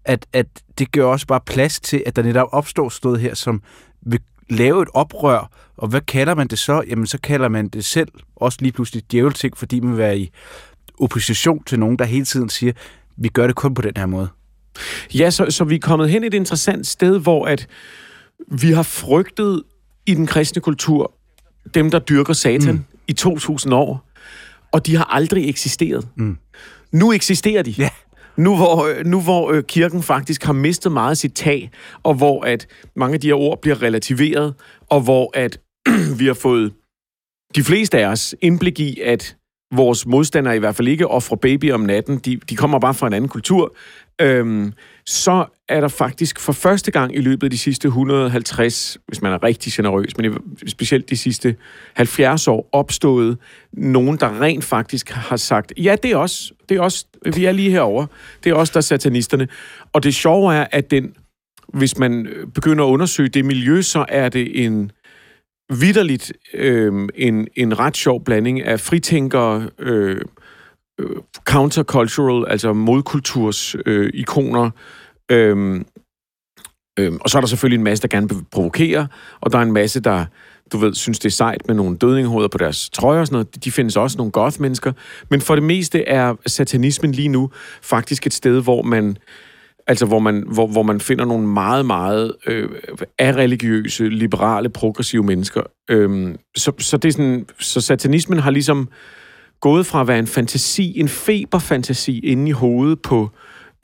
at, 0.06 0.26
at 0.34 0.47
det 0.78 0.91
gør 0.91 1.06
også 1.06 1.28
bare 1.28 1.41
plads 1.45 1.80
til, 1.80 2.04
at 2.06 2.16
der 2.16 2.24
netop 2.24 2.47
opstår 2.52 2.89
stået 2.89 3.20
her, 3.20 3.34
som 3.34 3.62
vil 4.02 4.20
lave 4.49 4.82
et 4.82 4.89
oprør, 4.93 5.52
og 5.78 5.88
hvad 5.88 6.02
kalder 6.02 6.36
man 6.36 6.47
det 6.47 6.60
så? 6.60 6.84
Jamen, 6.88 7.08
så 7.08 7.18
kalder 7.24 7.47
man 7.47 7.68
det 7.68 7.86
selv 7.86 8.10
også 8.36 8.58
lige 8.62 8.72
pludselig 8.72 9.12
djævelting, 9.12 9.58
fordi 9.58 9.80
man 9.80 9.89
vil 9.89 9.97
være 9.97 10.18
i 10.18 10.32
opposition 10.99 11.64
til 11.64 11.80
nogen, 11.80 11.99
der 11.99 12.06
hele 12.06 12.26
tiden 12.26 12.49
siger, 12.49 12.74
vi 13.18 13.28
gør 13.28 13.47
det 13.47 13.55
kun 13.55 13.74
på 13.74 13.82
den 13.82 13.91
her 13.97 14.05
måde. 14.05 14.28
Ja, 15.14 15.30
så, 15.30 15.45
så 15.49 15.64
vi 15.64 15.76
er 15.76 15.80
kommet 15.80 16.09
hen 16.09 16.24
et 16.24 16.34
interessant 16.34 16.88
sted, 16.88 17.20
hvor 17.20 17.45
at 17.45 17.68
vi 18.47 18.72
har 18.72 18.84
frygtet 18.84 19.64
i 20.05 20.14
den 20.14 20.28
kristne 20.28 20.62
kultur 20.62 21.14
dem, 21.74 21.91
der 21.91 21.99
dyrker 21.99 22.34
satan 22.34 22.76
mm. 22.76 22.84
i 23.07 23.14
2000 23.14 23.74
år, 23.74 24.09
og 24.72 24.86
de 24.86 24.95
har 24.95 25.03
aldrig 25.03 25.49
eksisteret. 25.49 26.07
Mm. 26.16 26.38
Nu 26.91 27.14
eksisterer 27.14 27.64
de. 27.64 27.72
Ja. 27.72 27.89
Nu 28.38 28.55
hvor, 28.55 29.03
nu 29.03 29.22
hvor 29.22 29.51
øh, 29.51 29.64
kirken 29.64 30.03
faktisk 30.03 30.43
har 30.43 30.53
mistet 30.53 30.91
meget 30.91 31.09
af 31.09 31.18
sit 31.18 31.34
tag, 31.34 31.72
og 32.03 32.14
hvor 32.14 32.43
at 32.43 32.68
mange 32.95 33.14
af 33.14 33.22
de 33.22 33.28
her 33.28 33.34
ord 33.34 33.62
bliver 33.62 33.82
relativeret, 33.82 34.53
og 34.89 35.01
hvor 35.01 35.32
at 35.34 35.59
vi 36.20 36.26
har 36.26 36.34
fået 36.34 36.74
de 37.55 37.64
fleste 37.64 37.99
af 37.99 38.05
os 38.05 38.36
indblik 38.41 38.80
i, 38.80 38.99
at 38.99 39.36
vores 39.72 40.05
modstandere 40.05 40.55
i 40.55 40.59
hvert 40.59 40.76
fald 40.76 40.88
ikke 40.88 41.07
offrer 41.07 41.36
baby 41.36 41.72
om 41.72 41.82
natten. 41.82 42.17
De, 42.17 42.39
de 42.49 42.55
kommer 42.55 42.80
bare 42.80 42.93
fra 42.93 43.07
en 43.07 43.13
anden 43.13 43.30
kultur. 43.30 43.76
Øhm, 44.22 44.74
så 45.05 45.45
er 45.69 45.82
der 45.82 45.88
faktisk 45.88 46.39
for 46.39 46.51
første 46.51 46.91
gang 46.91 47.15
i 47.15 47.19
løbet 47.19 47.43
af 47.43 47.51
de 47.51 47.57
sidste 47.57 47.88
150, 47.88 48.97
hvis 49.07 49.22
man 49.22 49.34
er 49.34 49.43
rigtig 49.43 49.74
generøs, 49.74 50.17
men 50.17 50.38
specielt 50.67 51.09
de 51.09 51.17
sidste 51.17 51.55
70 51.93 52.47
år, 52.47 52.69
opstået 52.72 53.38
nogen, 53.74 54.17
der 54.17 54.41
rent 54.41 54.63
faktisk 54.63 55.09
har 55.09 55.38
sagt, 55.38 55.74
ja, 55.78 55.95
det 56.03 56.11
er 56.11 56.17
os, 56.17 56.53
det 56.69 56.78
er 56.78 56.82
os, 56.82 57.07
vi 57.36 57.45
er 57.45 57.51
lige 57.51 57.72
herover. 57.72 58.05
Det 58.43 58.49
er 58.49 58.53
os, 58.53 58.69
der 58.69 58.78
er 58.78 58.82
satanisterne. 58.82 59.47
Og 59.93 60.03
det 60.03 60.15
sjove 60.15 60.55
er, 60.55 60.67
at 60.72 60.91
den, 60.91 61.13
hvis 61.74 61.97
man 61.97 62.28
begynder 62.53 62.86
at 62.86 62.89
undersøge 62.89 63.30
det 63.30 63.45
miljø, 63.45 63.82
så 63.82 64.05
er 64.09 64.30
det 64.30 64.65
en 64.65 64.91
vidderligt 65.80 66.34
øh, 66.53 67.09
en, 67.15 67.47
en 67.55 67.80
ret 67.80 67.97
sjov 67.97 68.24
blanding 68.24 68.63
af 68.63 68.80
fritænkere, 68.80 69.69
øh, 69.80 70.22
øh, 70.99 71.15
countercultural, 71.45 72.51
altså 72.51 72.74
modkulturs 72.74 73.76
øh, 73.86 74.09
ikoner, 74.13 74.69
øh, 75.32 75.82
øh, 76.99 77.13
og 77.22 77.30
så 77.30 77.38
er 77.38 77.41
der 77.41 77.47
selvfølgelig 77.47 77.78
en 77.78 77.84
masse, 77.84 78.01
der 78.01 78.07
gerne 78.07 78.30
vil 78.30 78.38
provokere, 78.51 79.07
og 79.41 79.51
der 79.51 79.57
er 79.57 79.63
en 79.63 79.72
masse, 79.72 79.99
der 79.99 80.26
du 80.72 80.78
ved, 80.78 80.93
synes, 80.93 81.19
det 81.19 81.26
er 81.30 81.34
sejt 81.34 81.67
med 81.67 81.76
nogle 81.76 81.97
dødningehoveder 81.97 82.47
på 82.47 82.57
deres 82.57 82.89
trøjer 82.89 83.19
og 83.19 83.28
sådan 83.28 83.36
noget. 83.36 83.65
De 83.65 83.72
findes 83.72 83.97
også 83.97 84.17
nogle 84.17 84.32
goth-mennesker. 84.32 84.91
Men 85.30 85.41
for 85.41 85.55
det 85.55 85.63
meste 85.63 86.07
er 86.07 86.36
satanismen 86.45 87.11
lige 87.11 87.28
nu 87.28 87.49
faktisk 87.82 88.28
et 88.28 88.34
sted, 88.34 88.61
hvor 88.61 88.82
man 88.82 89.17
Altså, 89.88 90.06
hvor 90.06 90.20
man, 90.20 90.44
hvor, 90.54 90.68
hvor 90.68 90.84
man 90.84 91.00
finder 91.00 91.26
nogle 91.26 91.48
meget, 91.48 91.86
meget 91.86 92.34
øh, 92.48 92.70
religiøse, 93.20 94.10
liberale, 94.10 94.70
progressive 94.70 95.24
mennesker. 95.24 95.62
Øhm, 95.90 96.38
så, 96.56 96.72
så, 96.80 96.98
det 96.98 97.10
er 97.10 97.14
sådan, 97.14 97.46
så 97.60 97.82
satanismen 97.82 98.40
har 98.40 98.52
ligesom 98.52 98.90
gået 99.60 99.86
fra 99.86 100.02
at 100.02 100.08
være 100.08 100.20
en 100.20 100.28
fantasi, 100.28 101.00
en 101.00 101.10
feberfantasi 101.10 102.20
inde 102.20 102.50
i 102.50 102.52
hovedet 102.52 103.02
på 103.02 103.30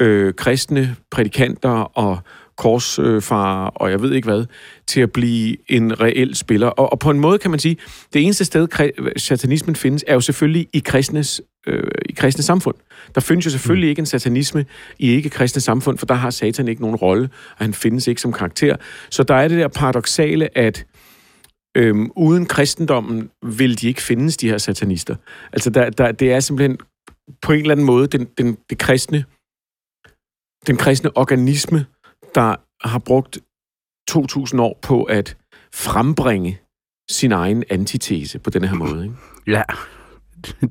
øh, 0.01 0.33
kristne 0.33 0.95
prædikanter 1.11 1.97
og 1.97 2.17
korsfarer 2.57 3.67
og 3.67 3.91
jeg 3.91 4.01
ved 4.01 4.13
ikke 4.13 4.25
hvad, 4.25 4.45
til 4.87 5.01
at 5.01 5.11
blive 5.11 5.57
en 5.71 6.01
reel 6.01 6.35
spiller. 6.35 6.67
Og, 6.67 6.91
og 6.91 6.99
på 6.99 7.11
en 7.11 7.19
måde 7.19 7.37
kan 7.37 7.51
man 7.51 7.59
sige, 7.59 7.77
det 8.13 8.23
eneste 8.23 8.45
sted, 8.45 8.67
satanismen 9.17 9.75
findes, 9.75 10.03
er 10.07 10.13
jo 10.13 10.21
selvfølgelig 10.21 10.67
i 10.73 10.79
kristnes, 10.79 11.41
øh, 11.67 11.83
i 12.09 12.11
kristne 12.11 12.43
samfund. 12.43 12.75
Der 13.15 13.21
findes 13.21 13.45
jo 13.45 13.51
selvfølgelig 13.51 13.87
mm. 13.87 13.89
ikke 13.89 13.99
en 13.99 14.05
satanisme 14.05 14.65
i 14.99 15.09
ikke-kristne 15.09 15.61
samfund, 15.61 15.97
for 15.97 16.05
der 16.05 16.15
har 16.15 16.29
satan 16.29 16.67
ikke 16.67 16.81
nogen 16.81 16.95
rolle, 16.95 17.29
og 17.57 17.65
han 17.65 17.73
findes 17.73 18.07
ikke 18.07 18.21
som 18.21 18.33
karakter. 18.33 18.75
Så 19.09 19.23
der 19.23 19.35
er 19.35 19.47
det 19.47 19.57
der 19.57 19.67
paradoxale, 19.67 20.57
at 20.57 20.85
øhm, 21.77 22.11
uden 22.15 22.45
kristendommen 22.45 23.29
vil 23.45 23.81
de 23.81 23.87
ikke 23.87 24.01
findes, 24.01 24.37
de 24.37 24.49
her 24.49 24.57
satanister. 24.57 25.15
Altså, 25.53 25.69
der, 25.69 25.89
der, 25.89 26.11
det 26.11 26.31
er 26.31 26.39
simpelthen 26.39 26.77
på 27.41 27.51
en 27.51 27.59
eller 27.59 27.71
anden 27.71 27.85
måde 27.85 28.07
den, 28.07 28.27
den, 28.37 28.57
det 28.69 28.77
kristne, 28.77 29.25
den 30.67 30.77
kristne 30.77 31.17
organisme, 31.17 31.85
der 32.37 32.55
har 32.87 32.99
brugt 32.99 33.39
2.000 34.11 34.61
år 34.61 34.79
på 34.81 35.03
at 35.03 35.37
frembringe 35.73 36.59
sin 37.09 37.31
egen 37.31 37.63
antitese 37.69 38.39
på 38.39 38.49
den 38.49 38.63
her 38.63 38.75
måde. 38.75 39.03
Ikke? 39.03 39.15
Ja, 39.47 39.63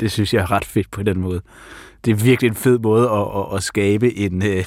det 0.00 0.12
synes 0.12 0.34
jeg 0.34 0.42
er 0.42 0.50
ret 0.50 0.64
fedt 0.64 0.90
på 0.90 1.02
den 1.02 1.20
måde. 1.20 1.40
Det 2.04 2.10
er 2.10 2.24
virkelig 2.24 2.48
en 2.48 2.54
fed 2.54 2.78
måde 2.78 3.10
at, 3.10 3.26
at, 3.36 3.56
at 3.56 3.62
skabe 3.62 4.16
en 4.16 4.42
øh, 4.42 4.64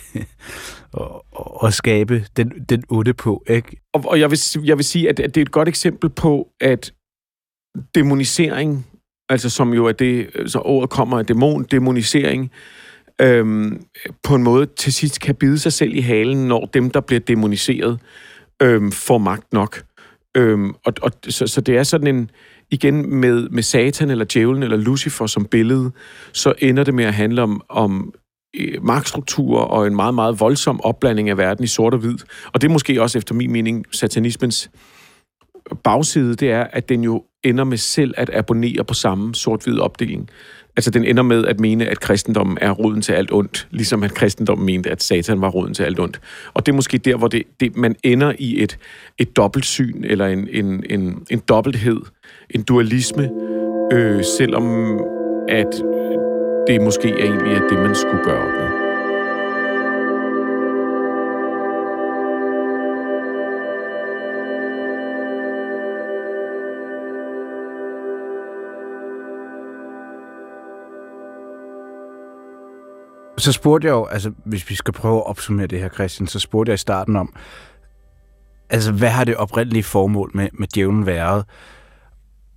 at, 1.00 1.68
at 1.68 1.74
skabe 1.74 2.26
den, 2.38 2.50
den 2.70 2.84
onde 2.90 3.14
på. 3.14 3.44
Ikke? 3.50 3.82
Og, 3.94 4.04
og 4.06 4.20
jeg, 4.20 4.32
vil, 4.32 4.40
jeg 4.64 4.78
vil 4.78 4.86
sige, 4.86 5.10
at 5.10 5.18
det 5.18 5.38
er 5.38 5.42
et 5.42 5.52
godt 5.52 5.68
eksempel 5.68 6.10
på, 6.10 6.48
at 6.62 6.94
demonisering, 7.96 8.88
altså 9.30 9.50
som 9.50 9.74
jo 9.74 9.86
er 9.86 9.92
det, 9.92 10.30
så 10.46 10.60
ordet 10.60 10.90
kommer 10.90 11.20
af 11.20 11.26
dæmon, 11.26 11.64
demonisering, 11.64 12.52
øhm, 13.22 13.84
på 14.24 14.36
en 14.36 14.44
måde 14.44 14.66
til 14.66 14.94
sidst 14.94 15.22
kan 15.22 15.36
bide 15.36 15.60
sig 15.60 15.74
selv 15.74 15.96
i 15.96 16.02
halen, 16.02 16.48
når 16.48 16.66
dem, 16.66 16.90
der 16.90 17.00
bliver 17.00 17.20
demoniseret, 17.20 18.00
øhm, 18.62 18.92
får 18.92 19.18
magt 19.18 19.54
nok. 19.54 19.84
Øhm, 20.38 20.74
og, 20.86 20.94
og, 21.02 21.12
så, 21.30 21.48
så 21.48 21.62
det 21.62 21.78
er 21.78 21.84
sådan 21.84 22.16
en, 22.16 22.30
igen 22.72 23.16
med, 23.16 23.50
med 23.50 23.64
Satan 23.64 24.10
eller 24.10 24.26
djævlen 24.34 24.64
eller 24.64 24.78
Lucifer 24.78 25.28
som 25.28 25.46
billede, 25.46 25.92
så 26.34 26.54
ender 26.60 26.84
det 26.84 26.94
med 26.94 27.06
at 27.06 27.14
handle 27.14 27.42
om, 27.42 27.62
om 27.70 28.14
øh, 28.60 28.86
magtstrukturer 28.86 29.64
og 29.64 29.88
en 29.88 29.96
meget, 29.96 30.14
meget 30.14 30.40
voldsom 30.40 30.82
opblanding 30.82 31.30
af 31.30 31.38
verden 31.38 31.64
i 31.64 31.68
sort 31.68 31.94
og 31.94 32.00
hvid. 32.00 32.18
Og 32.54 32.62
det 32.62 32.68
er 32.68 32.72
måske 32.72 33.02
også 33.02 33.18
efter 33.18 33.36
min 33.36 33.52
mening 33.52 33.86
satanismens 33.92 34.70
bagside, 35.84 36.36
det 36.36 36.52
er, 36.52 36.64
at 36.64 36.90
den 36.90 37.04
jo 37.04 37.24
ender 37.44 37.64
med 37.64 37.78
selv 37.78 38.14
at 38.18 38.30
abonnere 38.34 38.84
på 38.84 38.94
samme 38.94 39.36
sort-hvid 39.36 39.80
opdeling. 39.80 40.30
Altså, 40.78 40.92
den 40.92 41.06
ender 41.06 41.24
med 41.24 41.46
at 41.46 41.60
mene, 41.60 41.86
at 41.86 42.00
kristendommen 42.00 42.58
er 42.62 42.72
roden 42.72 43.02
til 43.02 43.14
alt 43.14 43.32
ondt, 43.32 43.68
ligesom 43.72 44.04
at 44.04 44.14
kristendommen 44.14 44.66
mente, 44.66 44.92
at 44.92 45.04
satan 45.04 45.42
var 45.42 45.50
roden 45.50 45.74
til 45.74 45.84
alt 45.84 46.00
ondt. 46.00 46.20
Og 46.54 46.66
det 46.66 46.72
er 46.72 46.76
måske 46.76 46.98
der, 46.98 47.16
hvor 47.16 47.28
det, 47.28 47.44
det, 47.60 47.78
man 47.78 47.96
ender 48.04 48.34
i 48.40 48.64
et, 48.64 48.78
et 49.18 49.38
dobbeltsyn, 49.38 50.04
eller 50.04 50.28
en, 50.28 50.48
en, 50.52 50.84
en, 50.90 51.24
en 51.30 51.40
dobbelthed, 51.40 52.02
en 52.50 52.62
dualisme, 52.64 53.30
øh, 53.94 54.24
selvom 54.38 55.00
at 55.50 55.84
det 56.68 56.82
måske 56.82 57.10
er 57.10 57.24
egentlig 57.24 57.54
er 57.54 57.68
det, 57.68 57.80
man 57.80 57.96
skulle 57.96 58.24
gøre 58.24 58.40
op 58.40 58.52
med. 58.52 58.79
Så 73.40 73.52
spurgte 73.52 73.88
jeg 73.88 73.92
jo, 73.92 74.06
altså 74.06 74.32
hvis 74.46 74.70
vi 74.70 74.76
skal 74.76 74.94
prøve 74.94 75.18
at 75.18 75.26
opsummere 75.26 75.68
det 75.68 75.80
her, 75.80 75.90
Christian, 75.90 76.28
så 76.28 76.40
spurgte 76.40 76.70
jeg 76.70 76.74
i 76.74 76.78
starten 76.78 77.16
om, 77.16 77.36
altså 78.70 78.92
hvad 78.92 79.10
har 79.10 79.24
det 79.24 79.36
oprindelige 79.36 79.84
formål 79.84 80.32
med, 80.34 80.50
med 80.54 80.68
djævlen 80.68 81.06
været? 81.06 81.46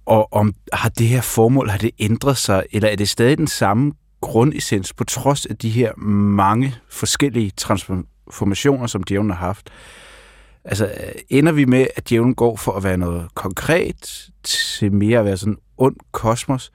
Og 0.06 0.32
om 0.32 0.54
har 0.72 0.88
det 0.88 1.06
her 1.06 1.20
formål, 1.20 1.68
har 1.68 1.78
det 1.78 1.90
ændret 1.98 2.36
sig, 2.36 2.64
eller 2.72 2.88
er 2.88 2.96
det 2.96 3.08
stadig 3.08 3.38
den 3.38 3.46
samme 3.46 3.92
grundessens, 4.20 4.92
på 4.92 5.04
trods 5.04 5.46
af 5.46 5.56
de 5.56 5.70
her 5.70 5.96
mange 5.96 6.74
forskellige 6.90 7.50
transformationer, 7.50 8.86
som 8.86 9.02
djævlen 9.02 9.30
har 9.30 9.46
haft? 9.46 9.70
Altså, 10.64 10.92
ender 11.28 11.52
vi 11.52 11.64
med, 11.64 11.86
at 11.96 12.08
djævlen 12.08 12.34
går 12.34 12.56
for 12.56 12.72
at 12.72 12.84
være 12.84 12.96
noget 12.96 13.34
konkret, 13.34 14.30
til 14.44 14.92
mere 14.92 15.18
at 15.18 15.24
være 15.24 15.36
sådan 15.36 15.58
ond 15.78 15.96
kosmos, 16.12 16.72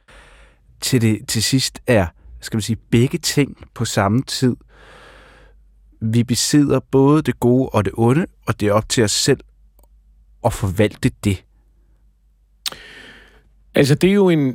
til 0.81 1.01
det 1.01 1.27
til 1.27 1.43
sidst 1.43 1.79
er 1.87 2.07
skal 2.41 2.57
vi 2.57 2.63
sige, 2.63 2.77
begge 2.91 3.17
ting 3.17 3.57
på 3.73 3.85
samme 3.85 4.21
tid. 4.21 4.55
Vi 6.01 6.23
besidder 6.23 6.79
både 6.91 7.21
det 7.21 7.39
gode 7.39 7.69
og 7.69 7.85
det 7.85 7.93
onde, 7.97 8.25
og 8.45 8.59
det 8.59 8.67
er 8.67 8.73
op 8.73 8.89
til 8.89 9.03
os 9.03 9.11
selv 9.11 9.39
at 10.45 10.53
forvalte 10.53 11.11
det. 11.23 11.43
Altså, 13.75 13.95
det 13.95 14.09
er 14.09 14.13
jo 14.13 14.29
en, 14.29 14.47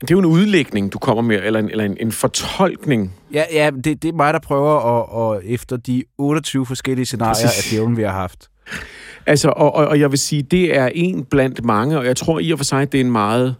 det 0.00 0.10
er 0.10 0.14
jo 0.14 0.18
en 0.18 0.24
udlægning, 0.24 0.92
du 0.92 0.98
kommer 0.98 1.22
med, 1.22 1.40
eller 1.42 1.60
en, 1.60 1.70
eller 1.70 1.84
en, 1.84 1.96
en 2.00 2.12
fortolkning. 2.12 3.14
Ja, 3.32 3.44
ja 3.52 3.70
det, 3.84 4.02
det 4.02 4.08
er 4.08 4.12
mig, 4.12 4.34
der 4.34 4.40
prøver 4.40 5.00
at, 5.00 5.36
at 5.36 5.42
efter 5.44 5.76
de 5.76 6.04
28 6.18 6.66
forskellige 6.66 7.06
scenarier 7.06 7.46
af 7.46 7.70
djævlen, 7.70 7.96
vi 7.96 8.02
har 8.02 8.10
haft. 8.12 8.48
Altså, 9.26 9.48
og, 9.48 9.74
og, 9.74 9.86
og 9.86 10.00
jeg 10.00 10.10
vil 10.10 10.18
sige, 10.18 10.42
det 10.42 10.76
er 10.76 10.86
en 10.94 11.24
blandt 11.24 11.64
mange, 11.64 11.98
og 11.98 12.06
jeg 12.06 12.16
tror 12.16 12.38
i 12.38 12.50
og 12.50 12.58
for 12.58 12.64
sig, 12.64 12.92
det 12.92 13.00
er 13.00 13.04
en 13.04 13.12
meget 13.12 13.56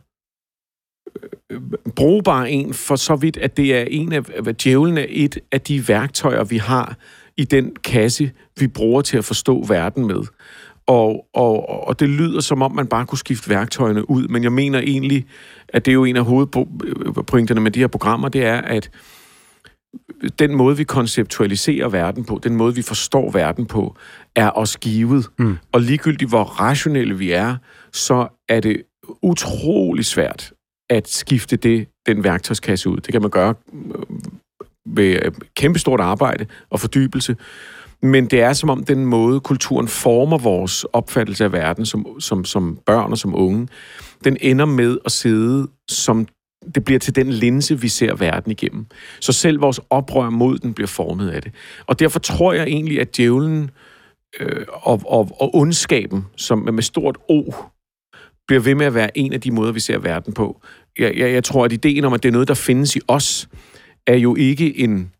brugbar 1.97 2.45
en, 2.45 2.75
for 2.75 2.97
så 2.97 3.17
vidt, 3.17 3.37
at 3.37 3.57
det 3.57 3.75
er 3.77 3.85
en 3.91 4.13
af, 4.13 4.23
at 4.47 4.65
djævlen 4.65 4.99
er 4.99 5.07
et 5.09 5.39
af 5.53 5.61
de 5.61 5.89
værktøjer, 5.89 6.45
vi 6.45 6.57
har 6.57 6.97
i 7.37 7.45
den 7.45 7.77
kasse, 7.85 8.31
vi 8.59 8.67
bruger 8.67 9.03
til 9.03 9.19
at 9.19 9.25
forstå 9.25 9.65
verden 9.65 10.07
med. 10.07 10.23
Og, 10.87 11.27
og, 11.35 11.87
og 11.89 12.01
det 12.01 12.09
lyder 12.09 12.41
som 12.41 12.63
om, 12.63 12.75
man 12.75 12.87
bare 12.87 13.07
kunne 13.07 13.19
skifte 13.19 13.51
værktøjerne 13.51 14.11
ud, 14.11 14.29
men 14.29 14.43
jeg 14.43 14.53
mener 14.53 14.79
egentlig, 14.79 15.27
at 15.69 15.85
det 15.85 15.91
er 15.91 15.95
jo 15.95 16.05
en 16.05 16.17
af 16.17 16.25
hovedpointerne 16.25 17.61
med 17.61 17.71
de 17.71 17.81
her 17.81 17.87
programmer, 17.87 18.29
det 18.29 18.45
er, 18.45 18.61
at 18.61 18.91
den 20.39 20.55
måde, 20.55 20.77
vi 20.77 20.85
konceptualiserer 20.85 21.89
verden 21.89 22.25
på, 22.25 22.41
den 22.43 22.57
måde, 22.57 22.75
vi 22.75 22.83
forstår 22.83 23.31
verden 23.31 23.67
på, 23.67 23.97
er 24.37 24.51
os 24.51 24.77
givet. 24.77 25.27
Mm. 25.39 25.59
Og 25.73 25.81
ligegyldigt 25.81 26.31
hvor 26.31 26.45
rationelle 26.45 27.19
vi 27.19 27.31
er, 27.31 27.57
så 27.93 28.29
er 28.49 28.61
det 28.61 28.83
utrolig 29.23 30.05
svært 30.05 30.53
at 30.93 31.09
skifte 31.09 31.57
det, 31.57 31.89
den 32.07 32.25
værktøjskasse 32.25 32.89
ud. 32.89 32.97
Det 32.97 33.13
kan 33.13 33.23
man 33.23 33.31
gøre 33.31 33.55
øh, 33.73 34.03
ved 34.87 35.19
øh, 35.25 35.33
kæmpestort 35.57 36.01
arbejde 36.01 36.47
og 36.71 36.81
fordybelse, 36.81 37.37
men 38.03 38.27
det 38.27 38.41
er 38.41 38.53
som 38.53 38.71
om 38.71 38.85
den 38.85 39.07
måde, 39.07 39.41
kulturen 39.41 39.89
former 39.89 40.39
vores 40.39 40.85
opfattelse 40.85 41.45
af 41.45 41.53
verden 41.53 41.87
som, 41.87 42.21
som, 42.21 42.45
som 42.45 42.79
børn 42.87 43.11
og 43.11 43.19
som 43.19 43.35
unge, 43.35 43.69
den 44.25 44.37
ender 44.41 44.65
med 44.65 44.99
at 45.05 45.13
sidde 45.13 45.69
som 45.89 46.27
det 46.75 46.85
bliver 46.85 46.99
til 46.99 47.17
den 47.17 47.31
linse, 47.31 47.81
vi 47.81 47.89
ser 47.89 48.15
verden 48.15 48.53
igennem. 48.53 48.87
Så 49.21 49.33
selv 49.33 49.61
vores 49.61 49.81
oprør 49.91 50.31
mod 50.31 50.59
den 50.59 50.75
bliver 50.75 50.89
formet 50.89 51.31
af 51.31 51.43
det. 51.43 51.53
Og 51.87 51.99
derfor 51.99 52.19
tror 52.19 52.53
jeg 52.53 52.67
egentlig, 52.67 53.01
at 53.01 53.17
djævlen 53.17 53.71
øh, 54.41 54.67
og, 54.73 55.03
og, 55.07 55.31
og 55.41 55.57
ondskaben, 55.57 56.27
som 56.37 56.59
med 56.59 56.83
stort 56.83 57.19
O, 57.29 57.43
bliver 58.49 58.61
ved 58.61 58.75
med 58.75 58.87
at 58.87 58.95
være 58.95 59.19
en 59.19 59.33
af 59.33 59.41
de 59.41 59.51
måder, 59.51 59.73
vi 59.73 59.81
ser 59.81 59.99
verden 59.99 60.33
på 60.33 60.63
jeg, 60.99 61.13
jeg, 61.17 61.33
jeg 61.33 61.45
tror, 61.45 61.65
at 61.65 61.73
ideen 61.73 62.05
om, 62.05 62.13
at 62.13 62.23
det 62.23 62.29
er 62.29 62.33
noget, 62.33 62.49
der 62.49 62.55
findes 62.55 62.97
i 62.97 63.01
os, 63.09 63.49
er 64.07 64.17
jo 64.17 64.37
ikke 64.37 64.79
en 64.79 65.11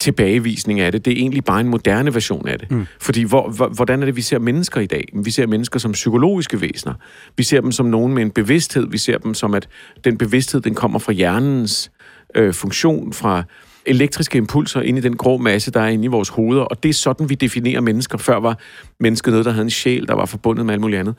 tilbagevisning 0.00 0.80
af 0.80 0.92
det. 0.92 1.04
Det 1.04 1.12
er 1.12 1.16
egentlig 1.16 1.44
bare 1.44 1.60
en 1.60 1.68
moderne 1.68 2.14
version 2.14 2.48
af 2.48 2.58
det. 2.58 2.70
Mm. 2.70 2.86
Fordi 3.00 3.22
hvor, 3.22 3.50
hvor, 3.50 3.68
hvordan 3.68 4.02
er 4.02 4.06
det, 4.06 4.16
vi 4.16 4.22
ser 4.22 4.38
mennesker 4.38 4.80
i 4.80 4.86
dag? 4.86 5.08
Vi 5.24 5.30
ser 5.30 5.46
mennesker 5.46 5.78
som 5.78 5.92
psykologiske 5.92 6.60
væsener. 6.60 6.94
Vi 7.36 7.42
ser 7.42 7.60
dem 7.60 7.72
som 7.72 7.86
nogen 7.86 8.14
med 8.14 8.22
en 8.22 8.30
bevidsthed. 8.30 8.86
Vi 8.90 8.98
ser 8.98 9.18
dem 9.18 9.34
som, 9.34 9.54
at 9.54 9.68
den 10.04 10.18
bevidsthed, 10.18 10.60
den 10.60 10.74
kommer 10.74 10.98
fra 10.98 11.12
hjernens 11.12 11.90
øh, 12.34 12.54
funktion, 12.54 13.12
fra 13.12 13.42
elektriske 13.86 14.38
impulser 14.38 14.80
ind 14.80 14.98
i 14.98 15.00
den 15.00 15.16
grå 15.16 15.36
masse, 15.36 15.70
der 15.70 15.80
er 15.80 15.88
inde 15.88 16.04
i 16.04 16.08
vores 16.08 16.28
hoveder. 16.28 16.62
Og 16.62 16.82
det 16.82 16.88
er 16.88 16.92
sådan, 16.94 17.28
vi 17.28 17.34
definerer 17.34 17.80
mennesker. 17.80 18.18
Før 18.18 18.40
var 18.40 18.58
mennesket 19.00 19.30
noget, 19.30 19.46
der 19.46 19.52
havde 19.52 19.64
en 19.64 19.70
sjæl, 19.70 20.06
der 20.06 20.14
var 20.14 20.26
forbundet 20.26 20.66
med 20.66 20.74
alt 20.74 20.80
muligt 20.80 21.00
andet. 21.00 21.14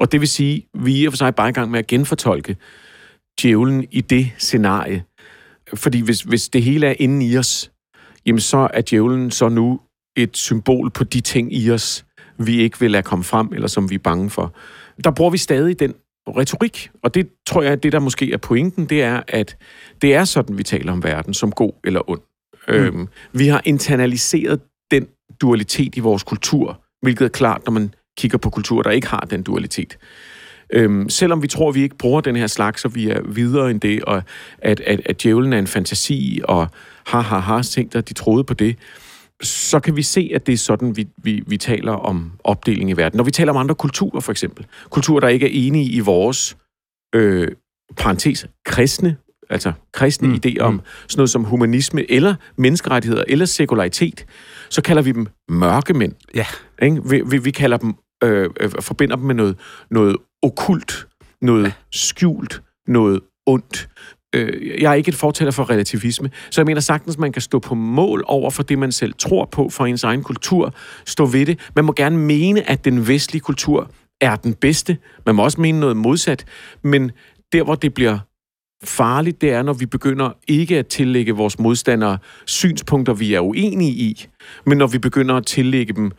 Og 0.00 0.12
det 0.12 0.20
vil 0.20 0.28
sige, 0.28 0.66
vi 0.74 1.04
er 1.04 1.10
for 1.10 1.16
sig 1.16 1.34
bare 1.34 1.48
i 1.48 1.52
gang 1.52 1.70
med 1.70 1.78
at 1.78 1.86
genfortolke 1.86 2.56
djævlen 3.42 3.86
i 3.90 4.00
det 4.00 4.30
scenarie. 4.38 5.04
Fordi 5.74 6.00
hvis, 6.00 6.22
hvis 6.22 6.48
det 6.48 6.62
hele 6.62 6.86
er 6.86 6.94
inde 6.98 7.26
i 7.26 7.36
os, 7.36 7.70
jamen 8.26 8.40
så 8.40 8.68
er 8.74 8.80
djævlen 8.80 9.30
så 9.30 9.48
nu 9.48 9.80
et 10.16 10.36
symbol 10.36 10.90
på 10.90 11.04
de 11.04 11.20
ting 11.20 11.54
i 11.54 11.70
os, 11.70 12.04
vi 12.38 12.60
ikke 12.60 12.80
vil 12.80 12.90
lade 12.90 13.02
komme 13.02 13.24
frem, 13.24 13.48
eller 13.52 13.68
som 13.68 13.90
vi 13.90 13.94
er 13.94 13.98
bange 13.98 14.30
for. 14.30 14.54
Der 15.04 15.10
bruger 15.10 15.30
vi 15.30 15.38
stadig 15.38 15.80
den 15.80 15.94
retorik, 16.28 16.90
og 17.02 17.14
det 17.14 17.28
tror 17.46 17.62
jeg, 17.62 17.72
at 17.72 17.82
det 17.82 17.92
der 17.92 17.98
måske 17.98 18.32
er 18.32 18.36
pointen, 18.36 18.84
det 18.84 19.02
er, 19.02 19.22
at 19.28 19.56
det 20.02 20.14
er 20.14 20.24
sådan, 20.24 20.58
vi 20.58 20.62
taler 20.62 20.92
om 20.92 21.02
verden, 21.02 21.34
som 21.34 21.52
god 21.52 21.72
eller 21.84 22.10
ond. 22.10 22.20
Mm. 22.68 22.74
Øhm, 22.74 23.08
vi 23.32 23.46
har 23.46 23.62
internaliseret 23.64 24.60
den 24.90 25.06
dualitet 25.40 25.96
i 25.96 26.00
vores 26.00 26.22
kultur, 26.22 26.80
hvilket 27.02 27.24
er 27.24 27.28
klart, 27.28 27.62
når 27.64 27.72
man 27.72 27.94
kigger 28.20 28.38
på 28.38 28.50
kulturer, 28.50 28.82
der 28.82 28.90
ikke 28.90 29.08
har 29.08 29.26
den 29.30 29.42
dualitet. 29.42 29.98
Øhm, 30.72 31.08
selvom 31.08 31.42
vi 31.42 31.48
tror, 31.48 31.68
at 31.68 31.74
vi 31.74 31.82
ikke 31.82 31.96
bruger 31.96 32.20
den 32.20 32.36
her 32.36 32.46
slags, 32.46 32.82
så 32.82 32.88
vi 32.88 33.08
er 33.08 33.20
videre 33.22 33.70
end 33.70 33.80
det, 33.80 34.04
og 34.04 34.22
at, 34.58 34.80
at, 34.80 35.00
at 35.06 35.22
djævlen 35.22 35.52
er 35.52 35.58
en 35.58 35.66
fantasi, 35.66 36.40
og 36.44 36.68
har, 37.06 37.20
har, 37.20 37.38
har 37.38 37.62
tænkt, 37.62 37.96
at 37.96 38.08
de 38.08 38.14
troede 38.14 38.44
på 38.44 38.54
det, 38.54 38.76
så 39.42 39.80
kan 39.80 39.96
vi 39.96 40.02
se, 40.02 40.30
at 40.34 40.46
det 40.46 40.52
er 40.52 40.56
sådan, 40.56 40.96
vi, 40.96 41.08
vi, 41.16 41.42
vi 41.46 41.56
taler 41.56 41.92
om 41.92 42.32
opdeling 42.44 42.90
i 42.90 42.92
verden. 42.92 43.16
Når 43.16 43.24
vi 43.24 43.30
taler 43.30 43.52
om 43.52 43.56
andre 43.56 43.74
kulturer, 43.74 44.20
for 44.20 44.32
eksempel. 44.32 44.66
Kulturer, 44.90 45.20
der 45.20 45.28
ikke 45.28 45.46
er 45.46 45.66
enige 45.66 45.90
i 45.90 46.00
vores, 46.00 46.56
øh, 47.14 47.48
parentes, 47.96 48.46
kristne, 48.64 49.16
altså 49.50 49.72
kristne 49.92 50.28
mm. 50.28 50.34
idéer 50.34 50.60
om 50.60 50.74
mm. 50.74 50.80
sådan 51.08 51.18
noget 51.18 51.30
som 51.30 51.44
humanisme, 51.44 52.10
eller 52.10 52.34
menneskerettigheder, 52.56 53.24
eller 53.28 53.46
sekularitet, 53.46 54.26
så 54.70 54.82
kalder 54.82 55.02
vi 55.02 55.12
dem 55.12 55.26
mørke 55.48 55.94
mænd. 55.94 56.12
Ja. 56.34 56.46
Ikke? 56.82 57.08
Vi, 57.08 57.22
vi, 57.26 57.38
vi 57.38 57.50
kalder 57.50 57.76
dem, 57.76 57.94
øh, 58.24 58.50
øh, 58.60 58.70
forbinder 58.80 59.16
dem 59.16 59.24
med 59.24 59.34
noget, 59.34 59.58
noget 59.90 60.16
okult, 60.42 61.08
noget 61.42 61.72
skjult, 61.92 62.62
noget 62.86 63.20
ondt. 63.46 63.88
Øh, 64.34 64.80
jeg 64.82 64.90
er 64.90 64.94
ikke 64.94 65.08
et 65.08 65.14
fortæller 65.14 65.52
for 65.52 65.70
relativisme, 65.70 66.30
så 66.50 66.60
jeg 66.60 66.66
mener 66.66 66.80
sagtens, 66.80 67.18
man 67.18 67.32
kan 67.32 67.42
stå 67.42 67.58
på 67.58 67.74
mål 67.74 68.24
over 68.26 68.50
for 68.50 68.62
det, 68.62 68.78
man 68.78 68.92
selv 68.92 69.14
tror 69.18 69.44
på, 69.44 69.68
for 69.68 69.86
ens 69.86 70.04
egen 70.04 70.22
kultur, 70.22 70.74
stå 71.06 71.26
ved 71.26 71.46
det. 71.46 71.70
Man 71.76 71.84
må 71.84 71.92
gerne 71.92 72.18
mene, 72.18 72.70
at 72.70 72.84
den 72.84 73.08
vestlige 73.08 73.40
kultur 73.40 73.90
er 74.20 74.36
den 74.36 74.54
bedste. 74.54 74.98
Man 75.26 75.34
må 75.34 75.44
også 75.44 75.60
mene 75.60 75.80
noget 75.80 75.96
modsat, 75.96 76.44
men 76.82 77.10
der, 77.52 77.62
hvor 77.62 77.74
det 77.74 77.94
bliver 77.94 78.18
farligt, 78.84 79.40
det 79.40 79.52
er, 79.52 79.62
når 79.62 79.72
vi 79.72 79.86
begynder 79.86 80.30
ikke 80.48 80.78
at 80.78 80.86
tillægge 80.86 81.32
vores 81.32 81.58
modstandere 81.58 82.18
synspunkter, 82.46 83.14
vi 83.14 83.34
er 83.34 83.40
uenige 83.40 83.92
i, 83.92 84.26
men 84.66 84.78
når 84.78 84.86
vi 84.86 84.98
begynder 84.98 85.34
at 85.34 85.46
tillægge 85.46 85.92
dem 85.92 86.12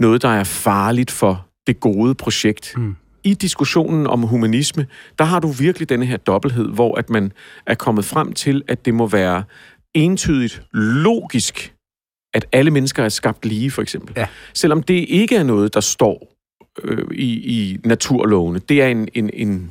noget, 0.00 0.22
der 0.22 0.28
er 0.28 0.44
farligt 0.44 1.10
for 1.10 1.46
det 1.66 1.80
gode 1.80 2.14
projekt. 2.14 2.74
Mm 2.76 2.96
i 3.24 3.34
diskussionen 3.34 4.06
om 4.06 4.22
humanisme, 4.22 4.86
der 5.18 5.24
har 5.24 5.40
du 5.40 5.48
virkelig 5.48 5.88
denne 5.88 6.06
her 6.06 6.16
dobbelthed, 6.16 6.68
hvor 6.68 6.98
at 6.98 7.10
man 7.10 7.32
er 7.66 7.74
kommet 7.74 8.04
frem 8.04 8.32
til, 8.32 8.62
at 8.68 8.84
det 8.84 8.94
må 8.94 9.06
være 9.06 9.44
entydigt 9.94 10.62
logisk, 10.72 11.74
at 12.34 12.46
alle 12.52 12.70
mennesker 12.70 13.04
er 13.04 13.08
skabt 13.08 13.46
lige, 13.46 13.70
for 13.70 13.82
eksempel. 13.82 14.14
Ja. 14.16 14.26
Selvom 14.54 14.82
det 14.82 15.04
ikke 15.08 15.36
er 15.36 15.42
noget, 15.42 15.74
der 15.74 15.80
står 15.80 16.36
øh, 16.82 17.06
i, 17.12 17.60
i 17.60 17.78
naturlovene. 17.84 18.58
Det 18.58 18.82
er 18.82 18.86
en, 18.86 19.08
en, 19.14 19.30
en, 19.32 19.70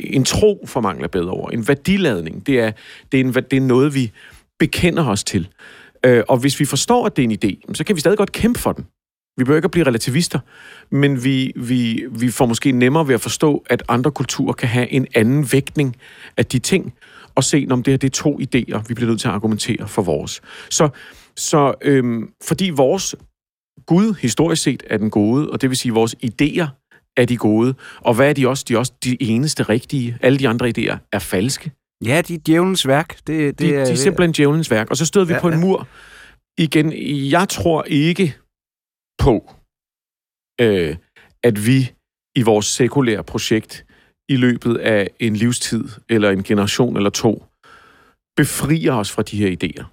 en 0.00 0.24
tro, 0.24 0.64
for 0.66 0.80
mangler 0.80 1.08
bedre 1.08 1.30
ord. 1.30 1.52
En 1.52 1.68
værdiladning. 1.68 2.46
Det 2.46 2.60
er, 2.60 2.72
det, 3.12 3.20
er 3.20 3.24
en, 3.24 3.34
det 3.34 3.52
er 3.52 3.60
noget, 3.60 3.94
vi 3.94 4.12
bekender 4.58 5.06
os 5.06 5.24
til. 5.24 5.48
Øh, 6.04 6.22
og 6.28 6.36
hvis 6.36 6.60
vi 6.60 6.64
forstår, 6.64 7.06
at 7.06 7.16
det 7.16 7.24
er 7.24 7.28
en 7.28 7.38
idé, 7.44 7.74
så 7.74 7.84
kan 7.84 7.96
vi 7.96 8.00
stadig 8.00 8.18
godt 8.18 8.32
kæmpe 8.32 8.60
for 8.60 8.72
den. 8.72 8.86
Vi 9.36 9.44
behøver 9.44 9.58
ikke 9.58 9.66
at 9.66 9.70
blive 9.70 9.86
relativister, 9.86 10.38
men 10.90 11.24
vi, 11.24 11.52
vi, 11.56 12.04
vi 12.10 12.30
får 12.30 12.46
måske 12.46 12.72
nemmere 12.72 13.08
ved 13.08 13.14
at 13.14 13.20
forstå, 13.20 13.64
at 13.70 13.82
andre 13.88 14.10
kulturer 14.10 14.52
kan 14.52 14.68
have 14.68 14.92
en 14.92 15.06
anden 15.14 15.52
vægtning 15.52 15.96
af 16.36 16.46
de 16.46 16.58
ting, 16.58 16.94
og 17.34 17.44
se, 17.44 17.66
om 17.70 17.82
det 17.82 17.92
her 17.92 17.98
det 17.98 18.06
er 18.06 18.22
to 18.22 18.40
idéer, 18.40 18.82
vi 18.88 18.94
bliver 18.94 19.08
nødt 19.08 19.20
til 19.20 19.28
at 19.28 19.34
argumentere 19.34 19.88
for 19.88 20.02
vores. 20.02 20.40
Så, 20.70 20.88
så 21.36 21.74
øhm, 21.82 22.30
fordi 22.44 22.70
vores 22.70 23.14
Gud 23.86 24.14
historisk 24.20 24.62
set 24.62 24.82
er 24.90 24.98
den 24.98 25.10
gode, 25.10 25.50
og 25.50 25.60
det 25.60 25.70
vil 25.70 25.76
sige, 25.76 25.92
at 25.92 25.94
vores 25.94 26.14
idéer 26.24 26.66
er 27.16 27.24
de 27.24 27.36
gode, 27.36 27.74
og 28.00 28.14
hvad 28.14 28.28
er 28.28 28.32
de 28.32 28.48
også? 28.48 28.64
De 28.68 28.74
er 28.74 28.78
også 28.78 28.92
de 29.04 29.22
eneste 29.22 29.62
rigtige. 29.62 30.18
Alle 30.20 30.38
de 30.38 30.48
andre 30.48 30.72
idéer 30.78 30.96
er 31.12 31.18
falske. 31.18 31.72
Ja, 32.04 32.22
de 32.28 32.34
er 32.34 32.38
djævelens 32.46 32.86
værk. 32.86 33.16
Det, 33.26 33.26
det 33.26 33.58
de, 33.58 33.74
er, 33.74 33.84
de 33.84 33.90
er 33.90 33.94
simpelthen 33.94 34.32
djævelens 34.32 34.70
værk. 34.70 34.90
Og 34.90 34.96
så 34.96 35.06
stod 35.06 35.26
vi 35.26 35.32
ja, 35.32 35.40
på 35.40 35.48
en 35.48 35.54
ja. 35.54 35.60
mur. 35.60 35.88
Igen, 36.58 36.92
jeg 37.30 37.48
tror 37.48 37.84
ikke 37.88 38.36
på, 39.18 39.52
øh, 40.60 40.96
at 41.42 41.66
vi 41.66 41.92
i 42.36 42.42
vores 42.42 42.66
sekulære 42.66 43.24
projekt 43.24 43.86
i 44.28 44.36
løbet 44.36 44.76
af 44.76 45.10
en 45.20 45.36
livstid, 45.36 45.84
eller 46.08 46.30
en 46.30 46.42
generation 46.42 46.96
eller 46.96 47.10
to, 47.10 47.44
befrier 48.36 48.92
os 48.92 49.12
fra 49.12 49.22
de 49.22 49.36
her 49.36 49.56
idéer. 49.56 49.84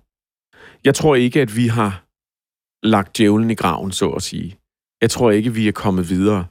Jeg 0.84 0.96
tror 0.96 1.16
ikke, 1.16 1.42
at 1.42 1.56
vi 1.56 1.68
har 1.68 2.04
lagt 2.88 3.18
djævlen 3.18 3.52
i 3.52 3.56
graven, 3.56 3.92
så 3.92 4.10
at 4.10 4.24
sige. 4.24 4.58
Jeg 5.02 5.10
tror 5.10 5.32
ikke, 5.32 5.54
vi 5.54 5.68
er 5.68 5.72
kommet 5.72 6.10
videre. 6.10 6.46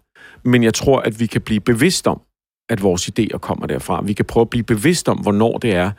Men 0.45 0.63
jeg 0.63 0.75
tror, 0.75 1.01
at 1.01 1.21
vi 1.21 1.27
kan 1.27 1.43
blive 1.43 1.61
bevidst 1.61 2.07
om, 2.07 2.21
at 2.69 2.83
vores 2.83 3.11
idéer 3.11 3.39
kommer 3.39 3.67
derfra. 3.67 4.03
Vi 4.03 4.13
kan 4.13 4.25
prøve 4.25 4.43
at 4.43 4.51
blive 4.51 4.65
bevidst 4.65 5.09
om, 5.09 5.19
hvornår 5.19 5.59
det 5.59 5.75
er, 5.75 5.91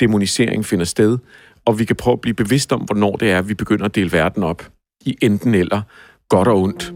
demonisering 0.00 0.64
finder 0.64 0.84
sted, 0.84 1.18
og 1.64 1.78
vi 1.78 1.84
kan 1.84 1.96
prøve 1.96 2.12
at 2.12 2.20
blive 2.20 2.34
bevidst 2.34 2.72
om, 2.72 2.80
hvornår 2.80 3.16
det 3.16 3.30
er, 3.30 3.42
vi 3.42 3.54
begynder 3.54 3.84
at 3.84 3.94
dele 3.94 4.12
verden 4.12 4.42
op 4.42 4.70
i 5.04 5.16
enten 5.22 5.54
eller, 5.54 5.82
godt 6.28 6.48
og 6.48 6.62
ondt. 6.62 6.94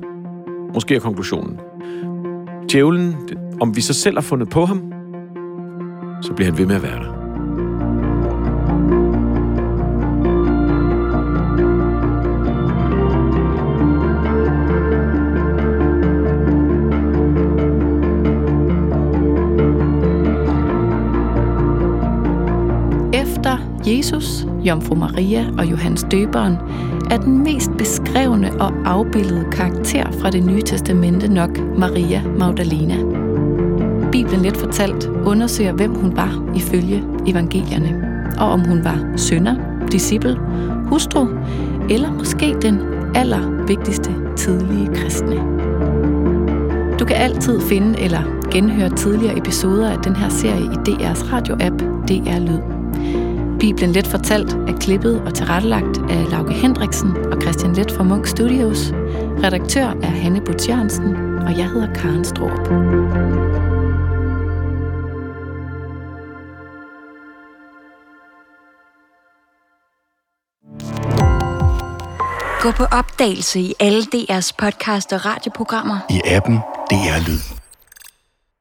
Måske 0.74 0.94
er 0.96 1.00
konklusionen. 1.00 1.60
Djævlen, 2.72 3.14
om 3.60 3.76
vi 3.76 3.80
så 3.80 3.94
selv 3.94 4.16
har 4.16 4.22
fundet 4.22 4.50
på 4.50 4.64
ham, 4.64 4.92
så 6.22 6.32
bliver 6.32 6.50
han 6.50 6.58
ved 6.58 6.66
med 6.66 6.76
at 6.76 6.82
være 6.82 7.00
der. 7.00 7.10
Jesus, 23.86 24.39
Jomfru 24.64 24.94
Maria 24.94 25.46
og 25.58 25.70
Johannes 25.70 26.06
Døberen 26.10 26.56
er 27.10 27.16
den 27.16 27.44
mest 27.44 27.70
beskrevne 27.78 28.52
og 28.60 28.72
afbildede 28.84 29.44
karakter 29.52 30.12
fra 30.20 30.30
det 30.30 30.44
nye 30.44 30.62
testamente 30.62 31.28
nok 31.28 31.50
Maria 31.78 32.22
Magdalena. 32.38 32.96
Bibelen 34.12 34.42
let 34.42 34.56
fortalt 34.56 35.06
undersøger, 35.06 35.72
hvem 35.72 35.94
hun 35.94 36.16
var 36.16 36.52
ifølge 36.56 37.04
evangelierne, 37.26 38.04
og 38.38 38.50
om 38.50 38.60
hun 38.60 38.84
var 38.84 39.16
sønder, 39.16 39.54
disciple, 39.92 40.36
hustru 40.86 41.26
eller 41.90 42.12
måske 42.12 42.56
den 42.62 42.80
allervigtigste 43.14 44.14
tidlige 44.36 44.94
kristne. 44.94 45.36
Du 46.98 47.04
kan 47.04 47.16
altid 47.16 47.60
finde 47.60 48.00
eller 48.00 48.22
genhøre 48.52 48.90
tidligere 48.90 49.38
episoder 49.38 49.90
af 49.90 49.98
den 49.98 50.16
her 50.16 50.28
serie 50.28 50.64
i 50.64 50.90
DR's 50.90 51.32
radio-app 51.32 51.82
DR 52.08 52.38
Lyd. 52.38 52.79
Bibelen 53.60 53.92
Let 53.92 54.06
Fortalt 54.06 54.52
er 54.52 54.78
klippet 54.80 55.20
og 55.20 55.34
tilrettelagt 55.34 55.98
af 56.10 56.30
Lauke 56.30 56.52
Hendriksen 56.52 57.16
og 57.16 57.42
Christian 57.42 57.72
Let 57.72 57.92
fra 57.92 58.02
Munk 58.04 58.26
Studios. 58.26 58.78
Redaktør 59.44 59.86
er 60.02 60.10
Hanne 60.10 60.40
Butz 60.40 60.68
Jørgensen, 60.68 61.14
og 61.16 61.58
jeg 61.58 61.70
hedder 61.70 61.94
Karen 61.94 62.24
Stroop. 62.24 62.50
Gå 72.62 72.70
på 72.70 72.84
opdagelse 72.84 73.60
i 73.60 73.74
alle 73.80 74.02
DR's 74.02 74.50
podcast 74.58 75.12
og 75.12 75.26
radioprogrammer. 75.26 75.98
I 76.10 76.20
appen 76.24 76.56
DR 76.90 77.28
Lyd. 77.28 77.59